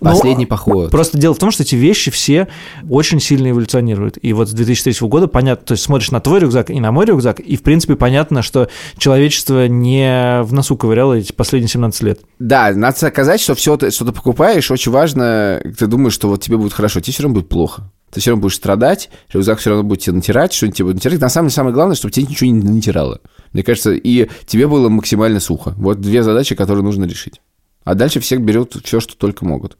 Ну, 0.00 0.10
Последний 0.10 0.46
поход. 0.46 0.90
Просто 0.90 1.18
дело 1.18 1.34
в 1.34 1.38
том, 1.38 1.50
что 1.50 1.62
эти 1.62 1.74
вещи 1.74 2.10
все 2.10 2.48
очень 2.88 3.20
сильно 3.20 3.50
эволюционируют. 3.50 4.18
И 4.22 4.32
вот 4.32 4.48
с 4.48 4.52
2003 4.52 5.08
года 5.08 5.28
понятно, 5.28 5.66
то 5.66 5.72
есть 5.72 5.84
смотришь 5.84 6.10
на 6.10 6.20
твой 6.20 6.40
рюкзак 6.40 6.70
и 6.70 6.80
на 6.80 6.92
мой 6.92 7.06
рюкзак, 7.06 7.40
и 7.40 7.56
в 7.56 7.62
принципе 7.62 7.96
понятно, 7.96 8.42
что 8.42 8.68
человечество 8.98 9.66
не 9.68 10.42
в 10.42 10.52
носу 10.52 10.76
ковыряло 10.76 11.14
эти 11.14 11.32
последние 11.32 11.68
17 11.68 12.02
лет. 12.02 12.20
Да, 12.38 12.72
надо 12.74 12.96
сказать, 12.96 13.40
что 13.40 13.54
все, 13.54 13.76
что 13.90 14.04
ты 14.04 14.12
покупаешь, 14.12 14.70
очень 14.70 14.92
важно, 14.92 15.60
ты 15.78 15.86
думаешь, 15.86 16.14
что 16.14 16.28
вот 16.28 16.42
тебе 16.42 16.56
будет 16.56 16.72
хорошо, 16.72 17.00
тебе 17.00 17.12
все 17.12 17.22
равно 17.22 17.40
будет 17.40 17.48
плохо. 17.48 17.90
Ты 18.10 18.20
все 18.20 18.30
равно 18.30 18.42
будешь 18.42 18.56
страдать, 18.56 19.08
рюкзак 19.32 19.58
все 19.60 19.70
равно 19.70 19.84
будет 19.84 20.00
тебе 20.00 20.16
натирать, 20.16 20.52
что-нибудь 20.52 20.76
тебе 20.76 20.84
будет 20.86 20.96
натирать. 20.96 21.20
На 21.20 21.28
самом 21.28 21.48
деле, 21.48 21.54
самое 21.54 21.74
главное, 21.74 21.94
чтобы 21.94 22.10
тебе 22.12 22.26
ничего 22.26 22.50
не 22.50 22.60
натирало. 22.60 23.20
Мне 23.52 23.62
кажется, 23.62 23.92
и 23.92 24.28
тебе 24.46 24.66
было 24.66 24.88
максимально 24.88 25.38
сухо. 25.38 25.74
Вот 25.76 26.00
две 26.00 26.22
задачи, 26.22 26.54
которые 26.54 26.84
нужно 26.84 27.04
решить. 27.04 27.40
А 27.84 27.94
дальше 27.94 28.20
всех 28.20 28.40
берут 28.40 28.76
все, 28.84 29.00
что 29.00 29.16
только 29.16 29.44
могут. 29.44 29.76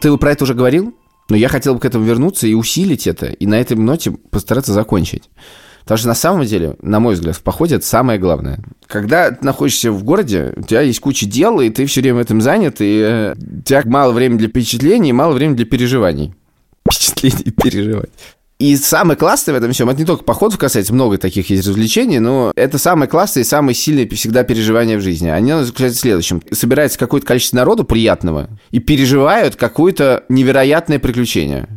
Ты 0.00 0.16
про 0.16 0.32
это 0.32 0.44
уже 0.44 0.54
говорил, 0.54 0.94
но 1.28 1.36
я 1.36 1.48
хотел 1.48 1.74
бы 1.74 1.80
к 1.80 1.84
этому 1.84 2.04
вернуться 2.04 2.46
и 2.46 2.54
усилить 2.54 3.06
это, 3.06 3.26
и 3.26 3.46
на 3.46 3.60
этой 3.60 3.76
ноте 3.76 4.12
постараться 4.12 4.72
закончить. 4.72 5.28
Потому 5.82 5.98
что 5.98 6.08
на 6.08 6.14
самом 6.14 6.44
деле, 6.44 6.76
на 6.82 7.00
мой 7.00 7.14
взгляд, 7.14 7.34
в 7.34 7.42
походе 7.42 7.76
это 7.76 7.86
самое 7.86 8.18
главное. 8.18 8.62
Когда 8.86 9.30
ты 9.30 9.44
находишься 9.44 9.90
в 9.90 10.04
городе, 10.04 10.52
у 10.54 10.62
тебя 10.62 10.82
есть 10.82 11.00
куча 11.00 11.24
дел, 11.24 11.60
и 11.60 11.70
ты 11.70 11.86
все 11.86 12.02
время 12.02 12.20
этим 12.20 12.42
занят, 12.42 12.76
и 12.80 13.00
э, 13.00 13.34
у 13.34 13.62
тебя 13.62 13.82
мало 13.86 14.12
времени 14.12 14.38
для 14.38 14.48
впечатлений, 14.48 15.10
и 15.10 15.14
мало 15.14 15.32
времени 15.32 15.56
для 15.56 15.64
переживаний. 15.64 16.34
Впечатлений 16.86 17.42
и 17.42 17.50
переживаний. 17.50 18.12
И 18.58 18.74
самое 18.76 19.16
классное 19.16 19.54
в 19.54 19.56
этом 19.56 19.70
всем, 19.72 19.88
это 19.88 20.00
не 20.00 20.04
только 20.04 20.24
походов 20.24 20.58
касается, 20.58 20.92
много 20.92 21.16
таких 21.16 21.48
есть 21.48 21.64
развлечений, 21.64 22.18
но 22.18 22.50
это 22.56 22.76
самое 22.78 23.08
классное 23.08 23.44
и 23.44 23.46
самое 23.46 23.76
сильное 23.76 24.08
всегда 24.08 24.42
переживание 24.42 24.98
в 24.98 25.00
жизни. 25.00 25.28
Они 25.28 25.52
заключаются 25.62 25.98
в 25.98 26.02
следующем. 26.02 26.42
Собирается 26.50 26.98
какое-то 26.98 27.24
количество 27.24 27.58
народу 27.58 27.84
приятного 27.84 28.50
и 28.72 28.80
переживают 28.80 29.54
какое-то 29.54 30.24
невероятное 30.28 30.98
приключение. 30.98 31.68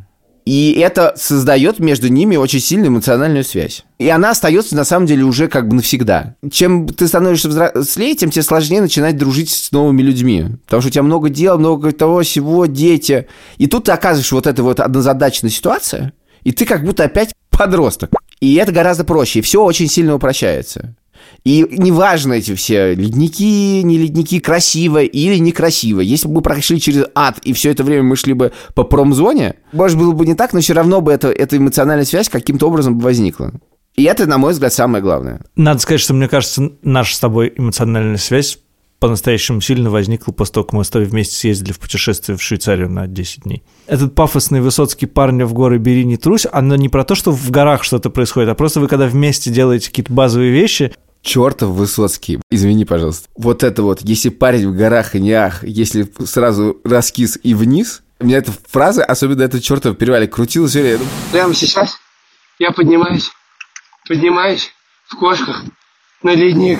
И 0.43 0.73
это 0.79 1.13
создает 1.17 1.77
между 1.77 2.07
ними 2.07 2.35
очень 2.35 2.59
сильную 2.59 2.89
эмоциональную 2.89 3.43
связь. 3.43 3.85
И 3.99 4.09
она 4.09 4.31
остается 4.31 4.75
на 4.75 4.83
самом 4.83 5.05
деле 5.05 5.23
уже 5.23 5.47
как 5.47 5.67
бы 5.67 5.75
навсегда. 5.75 6.35
Чем 6.51 6.87
ты 6.87 7.07
становишься 7.07 7.49
взрослее, 7.49 8.15
тем 8.15 8.31
тебе 8.31 8.41
сложнее 8.41 8.81
начинать 8.81 9.17
дружить 9.17 9.51
с 9.51 9.71
новыми 9.71 10.01
людьми. 10.01 10.45
Потому 10.65 10.81
что 10.81 10.89
у 10.89 10.91
тебя 10.91 11.03
много 11.03 11.29
дел, 11.29 11.59
много 11.59 11.91
того, 11.91 12.23
всего, 12.23 12.65
дети. 12.65 13.27
И 13.59 13.67
тут 13.67 13.83
ты 13.83 13.91
оказываешь 13.91 14.31
вот 14.31 14.47
эта 14.47 14.63
вот 14.63 14.79
однозадачная 14.79 15.51
ситуация, 15.51 16.13
и 16.43 16.51
ты 16.51 16.65
как 16.65 16.83
будто 16.83 17.03
опять 17.03 17.33
подросток. 17.49 18.11
И 18.39 18.55
это 18.55 18.71
гораздо 18.71 19.03
проще, 19.03 19.39
и 19.39 19.41
все 19.41 19.63
очень 19.63 19.87
сильно 19.87 20.15
упрощается. 20.15 20.95
И 21.43 21.65
неважно 21.71 22.33
эти 22.33 22.53
все 22.55 22.93
ледники, 22.93 23.81
не 23.83 23.97
ледники, 23.97 24.39
красиво 24.39 25.01
или 25.01 25.37
некрасиво. 25.37 25.99
Если 26.01 26.27
бы 26.27 26.35
мы 26.35 26.41
прошли 26.41 26.79
через 26.79 27.05
ад, 27.15 27.39
и 27.43 27.53
все 27.53 27.71
это 27.71 27.83
время 27.83 28.03
мы 28.03 28.15
шли 28.15 28.33
бы 28.33 28.51
по 28.75 28.83
промзоне, 28.83 29.55
может, 29.71 29.97
было 29.97 30.11
бы 30.11 30.25
не 30.25 30.35
так, 30.35 30.53
но 30.53 30.59
все 30.59 30.73
равно 30.73 31.01
бы 31.01 31.11
это, 31.11 31.29
эта 31.29 31.57
эмоциональная 31.57 32.05
связь 32.05 32.29
каким-то 32.29 32.67
образом 32.67 32.99
возникла. 32.99 33.53
И 33.95 34.03
это, 34.03 34.25
на 34.25 34.37
мой 34.37 34.53
взгляд, 34.53 34.73
самое 34.73 35.03
главное. 35.03 35.41
Надо 35.55 35.79
сказать, 35.79 36.01
что, 36.01 36.13
мне 36.13 36.27
кажется, 36.27 36.71
наша 36.81 37.15
с 37.15 37.19
тобой 37.19 37.53
эмоциональная 37.55 38.17
связь 38.17 38.59
по-настоящему 39.01 39.61
сильно 39.61 39.89
возникла 39.89 40.31
после 40.31 40.53
того, 40.53 40.63
как 40.65 40.73
мы 40.73 40.85
с 40.85 40.89
тобой 40.89 41.07
вместе 41.07 41.35
съездили 41.35 41.73
в 41.73 41.79
путешествие 41.79 42.37
в 42.37 42.41
Швейцарию 42.41 42.87
на 42.87 43.07
10 43.07 43.43
дней. 43.43 43.63
Этот 43.87 44.13
пафосный 44.13 44.61
Высоцкий 44.61 45.07
парня 45.07 45.47
в 45.47 45.53
горы 45.53 45.79
«Бери, 45.79 46.05
не 46.05 46.17
трусь», 46.17 46.45
оно 46.49 46.75
не 46.75 46.87
про 46.87 47.03
то, 47.03 47.15
что 47.15 47.31
в 47.31 47.49
горах 47.49 47.83
что-то 47.83 48.11
происходит, 48.11 48.49
а 48.49 48.55
просто 48.55 48.79
вы 48.79 48.87
когда 48.87 49.07
вместе 49.07 49.49
делаете 49.49 49.89
какие-то 49.89 50.13
базовые 50.13 50.51
вещи, 50.51 50.93
Чертов 51.23 51.71
Высоцкий, 51.71 52.39
извини, 52.51 52.85
пожалуйста. 52.85 53.27
Вот 53.35 53.63
это 53.63 53.81
вот, 53.81 54.01
если 54.03 54.29
парень 54.29 54.67
в 54.67 54.75
горах 54.75 55.15
и 55.15 55.19
не 55.19 55.33
ах, 55.33 55.63
если 55.63 56.11
сразу 56.23 56.79
раскис 56.83 57.39
и 57.41 57.55
вниз, 57.55 58.03
у 58.19 58.25
меня 58.25 58.37
эта 58.37 58.51
фраза, 58.67 59.03
особенно 59.03 59.41
этот 59.41 59.63
чертов 59.63 59.97
перевале, 59.97 60.27
крутила 60.27 60.67
все 60.67 60.81
время. 60.81 61.03
Прямо 61.31 61.55
сейчас 61.55 61.97
я 62.59 62.71
поднимаюсь, 62.71 63.31
поднимаюсь 64.07 64.71
в 65.07 65.15
кошках 65.17 65.63
на 66.21 66.35
ледник. 66.35 66.79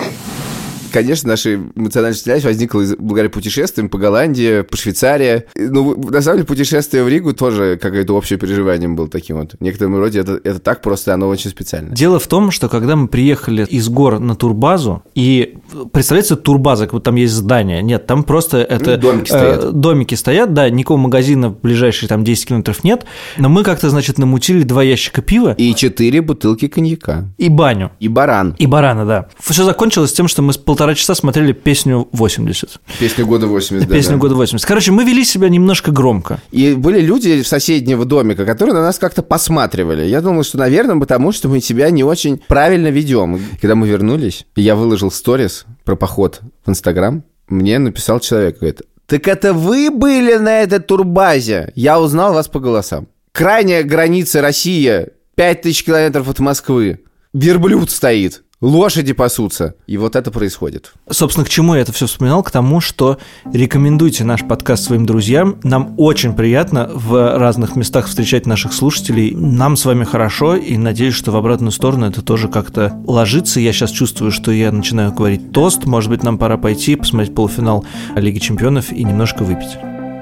Конечно, 0.92 1.30
наша 1.30 1.54
эмоциональная 1.54 2.16
связь 2.18 2.44
возникла 2.44 2.80
из- 2.82 2.96
благодаря 2.96 3.30
путешествиям 3.30 3.88
по 3.88 3.98
Голландии, 3.98 4.62
по 4.62 4.76
Швейцарии. 4.76 5.44
Ну, 5.56 5.96
на 6.10 6.20
самом 6.20 6.38
деле, 6.38 6.46
путешествие 6.46 7.02
в 7.04 7.08
Ригу 7.08 7.32
тоже 7.32 7.78
какое-то 7.80 8.14
общее 8.14 8.38
переживание 8.38 8.88
было 8.88 9.08
таким 9.08 9.36
вот. 9.38 9.54
В 9.58 9.60
некотором 9.62 9.96
роде 9.96 10.20
это, 10.20 10.40
это 10.42 10.58
так 10.58 10.82
просто, 10.82 11.14
оно 11.14 11.28
очень 11.28 11.50
специально. 11.50 11.94
Дело 11.94 12.18
в 12.18 12.26
том, 12.26 12.50
что 12.50 12.68
когда 12.68 12.96
мы 12.96 13.08
приехали 13.08 13.64
из 13.64 13.88
гор 13.88 14.18
на 14.18 14.34
турбазу, 14.34 15.02
и 15.14 15.56
представляете, 15.92 16.36
турбаза, 16.36 16.84
как 16.84 16.92
будто 16.94 17.04
там 17.06 17.16
есть 17.16 17.32
здание. 17.32 17.82
Нет, 17.82 18.06
там 18.06 18.24
просто 18.24 18.58
это... 18.58 18.92
Ну, 18.92 18.98
домики 18.98 19.24
э, 19.24 19.26
стоят. 19.26 19.80
домики 19.80 20.14
стоят, 20.14 20.52
да, 20.52 20.68
никакого 20.68 20.98
магазина 20.98 21.48
в 21.50 21.60
ближайшие 21.60 22.08
там 22.08 22.24
10 22.24 22.48
километров 22.48 22.84
нет, 22.84 23.04
но 23.38 23.48
мы 23.48 23.62
как-то, 23.64 23.88
значит, 23.90 24.18
намутили 24.18 24.62
два 24.62 24.82
ящика 24.82 25.22
пива 25.22 25.54
И 25.56 25.74
четыре 25.74 26.20
бутылки 26.20 26.68
коньяка. 26.68 27.28
и 27.38 27.48
баню. 27.48 27.92
И 28.00 28.08
баран. 28.08 28.54
И 28.58 28.66
барана, 28.66 29.06
да. 29.06 29.28
Все 29.40 29.64
закончилось 29.64 30.12
тем, 30.12 30.28
что 30.28 30.42
мы 30.42 30.52
с 30.52 30.58
полтора 30.58 30.81
часа 30.94 31.14
смотрели 31.14 31.52
песню 31.52 32.08
80. 32.12 32.80
Песня 32.98 33.24
года 33.24 33.46
80, 33.46 33.88
да, 33.88 33.94
Песню 33.94 34.14
да. 34.14 34.18
года 34.18 34.34
80. 34.34 34.66
Короче, 34.66 34.92
мы 34.92 35.04
вели 35.04 35.24
себя 35.24 35.48
немножко 35.48 35.90
громко. 35.90 36.40
И 36.50 36.74
были 36.74 37.00
люди 37.00 37.42
в 37.42 37.46
соседнего 37.46 38.04
домика, 38.04 38.44
которые 38.44 38.74
на 38.74 38.82
нас 38.82 38.98
как-то 38.98 39.22
посматривали. 39.22 40.02
Я 40.04 40.20
думал, 40.20 40.44
что, 40.44 40.58
наверное, 40.58 40.98
потому 40.98 41.32
что 41.32 41.48
мы 41.48 41.60
себя 41.60 41.90
не 41.90 42.04
очень 42.04 42.38
правильно 42.48 42.88
ведем. 42.88 43.40
Когда 43.60 43.74
мы 43.74 43.88
вернулись, 43.88 44.46
я 44.56 44.74
выложил 44.74 45.10
сторис 45.10 45.64
про 45.84 45.96
поход 45.96 46.40
в 46.64 46.70
Инстаграм, 46.70 47.24
мне 47.48 47.78
написал 47.78 48.20
человек, 48.20 48.58
говорит, 48.58 48.82
так 49.06 49.28
это 49.28 49.52
вы 49.52 49.90
были 49.90 50.36
на 50.36 50.60
этой 50.60 50.78
турбазе? 50.78 51.72
Я 51.74 52.00
узнал 52.00 52.32
вас 52.32 52.48
по 52.48 52.60
голосам. 52.60 53.08
Крайняя 53.32 53.82
граница 53.82 54.40
России, 54.40 55.08
5000 55.34 55.84
километров 55.84 56.28
от 56.28 56.38
Москвы. 56.38 57.00
Верблюд 57.32 57.90
стоит. 57.90 58.42
Лошади 58.62 59.12
пасутся. 59.12 59.74
И 59.88 59.98
вот 59.98 60.14
это 60.14 60.30
происходит. 60.30 60.92
Собственно, 61.10 61.44
к 61.44 61.48
чему 61.48 61.74
я 61.74 61.80
это 61.80 61.92
все 61.92 62.06
вспоминал? 62.06 62.44
К 62.44 62.52
тому, 62.52 62.80
что 62.80 63.18
рекомендуйте 63.52 64.22
наш 64.22 64.44
подкаст 64.44 64.84
своим 64.84 65.04
друзьям. 65.04 65.56
Нам 65.64 65.94
очень 65.96 66.32
приятно 66.32 66.88
в 66.94 67.38
разных 67.38 67.74
местах 67.74 68.06
встречать 68.06 68.46
наших 68.46 68.72
слушателей. 68.72 69.34
Нам 69.34 69.76
с 69.76 69.84
вами 69.84 70.04
хорошо, 70.04 70.54
и 70.54 70.76
надеюсь, 70.76 71.14
что 71.14 71.32
в 71.32 71.36
обратную 71.36 71.72
сторону 71.72 72.06
это 72.06 72.22
тоже 72.22 72.46
как-то 72.46 72.96
ложится. 73.04 73.58
Я 73.58 73.72
сейчас 73.72 73.90
чувствую, 73.90 74.30
что 74.30 74.52
я 74.52 74.70
начинаю 74.70 75.12
говорить 75.12 75.50
тост. 75.50 75.84
Может 75.84 76.10
быть, 76.10 76.22
нам 76.22 76.38
пора 76.38 76.56
пойти 76.56 76.94
посмотреть 76.94 77.34
полуфинал 77.34 77.84
Лиги 78.14 78.38
Чемпионов 78.38 78.92
и 78.92 79.02
немножко 79.02 79.42
выпить. 79.42 79.76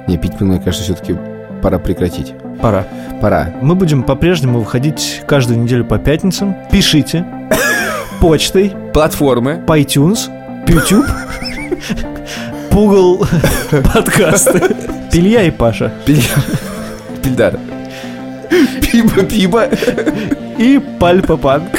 Не, 0.09 0.17
пить, 0.17 0.41
мне 0.41 0.59
кажется, 0.59 0.85
все-таки 0.85 1.15
пора 1.63 1.79
прекратить. 1.79 2.33
Пора. 2.63 2.89
Пора. 3.21 3.55
Мы 3.61 3.75
будем 3.75 4.03
по-прежнему 4.03 4.61
выходить 4.61 5.21
каждую 5.29 5.61
неделю 5.61 5.85
по 5.85 5.99
пятницам. 5.99 6.57
Пишите 6.73 7.27
почтой 8.21 8.73
Платформы. 8.93 9.63
по 9.67 9.79
iTunes, 9.81 10.29
YouTube, 10.69 11.07
Пугл 12.71 13.27
подкасты. 13.93 14.77
Пилья 15.11 15.43
и 15.45 15.51
Паша. 15.51 15.93
Пильдар. 17.23 17.59
Пиба, 18.81 19.23
пиба. 19.23 19.69
И 20.59 20.79
Пальпа 20.99 21.37
Панк. 21.37 21.71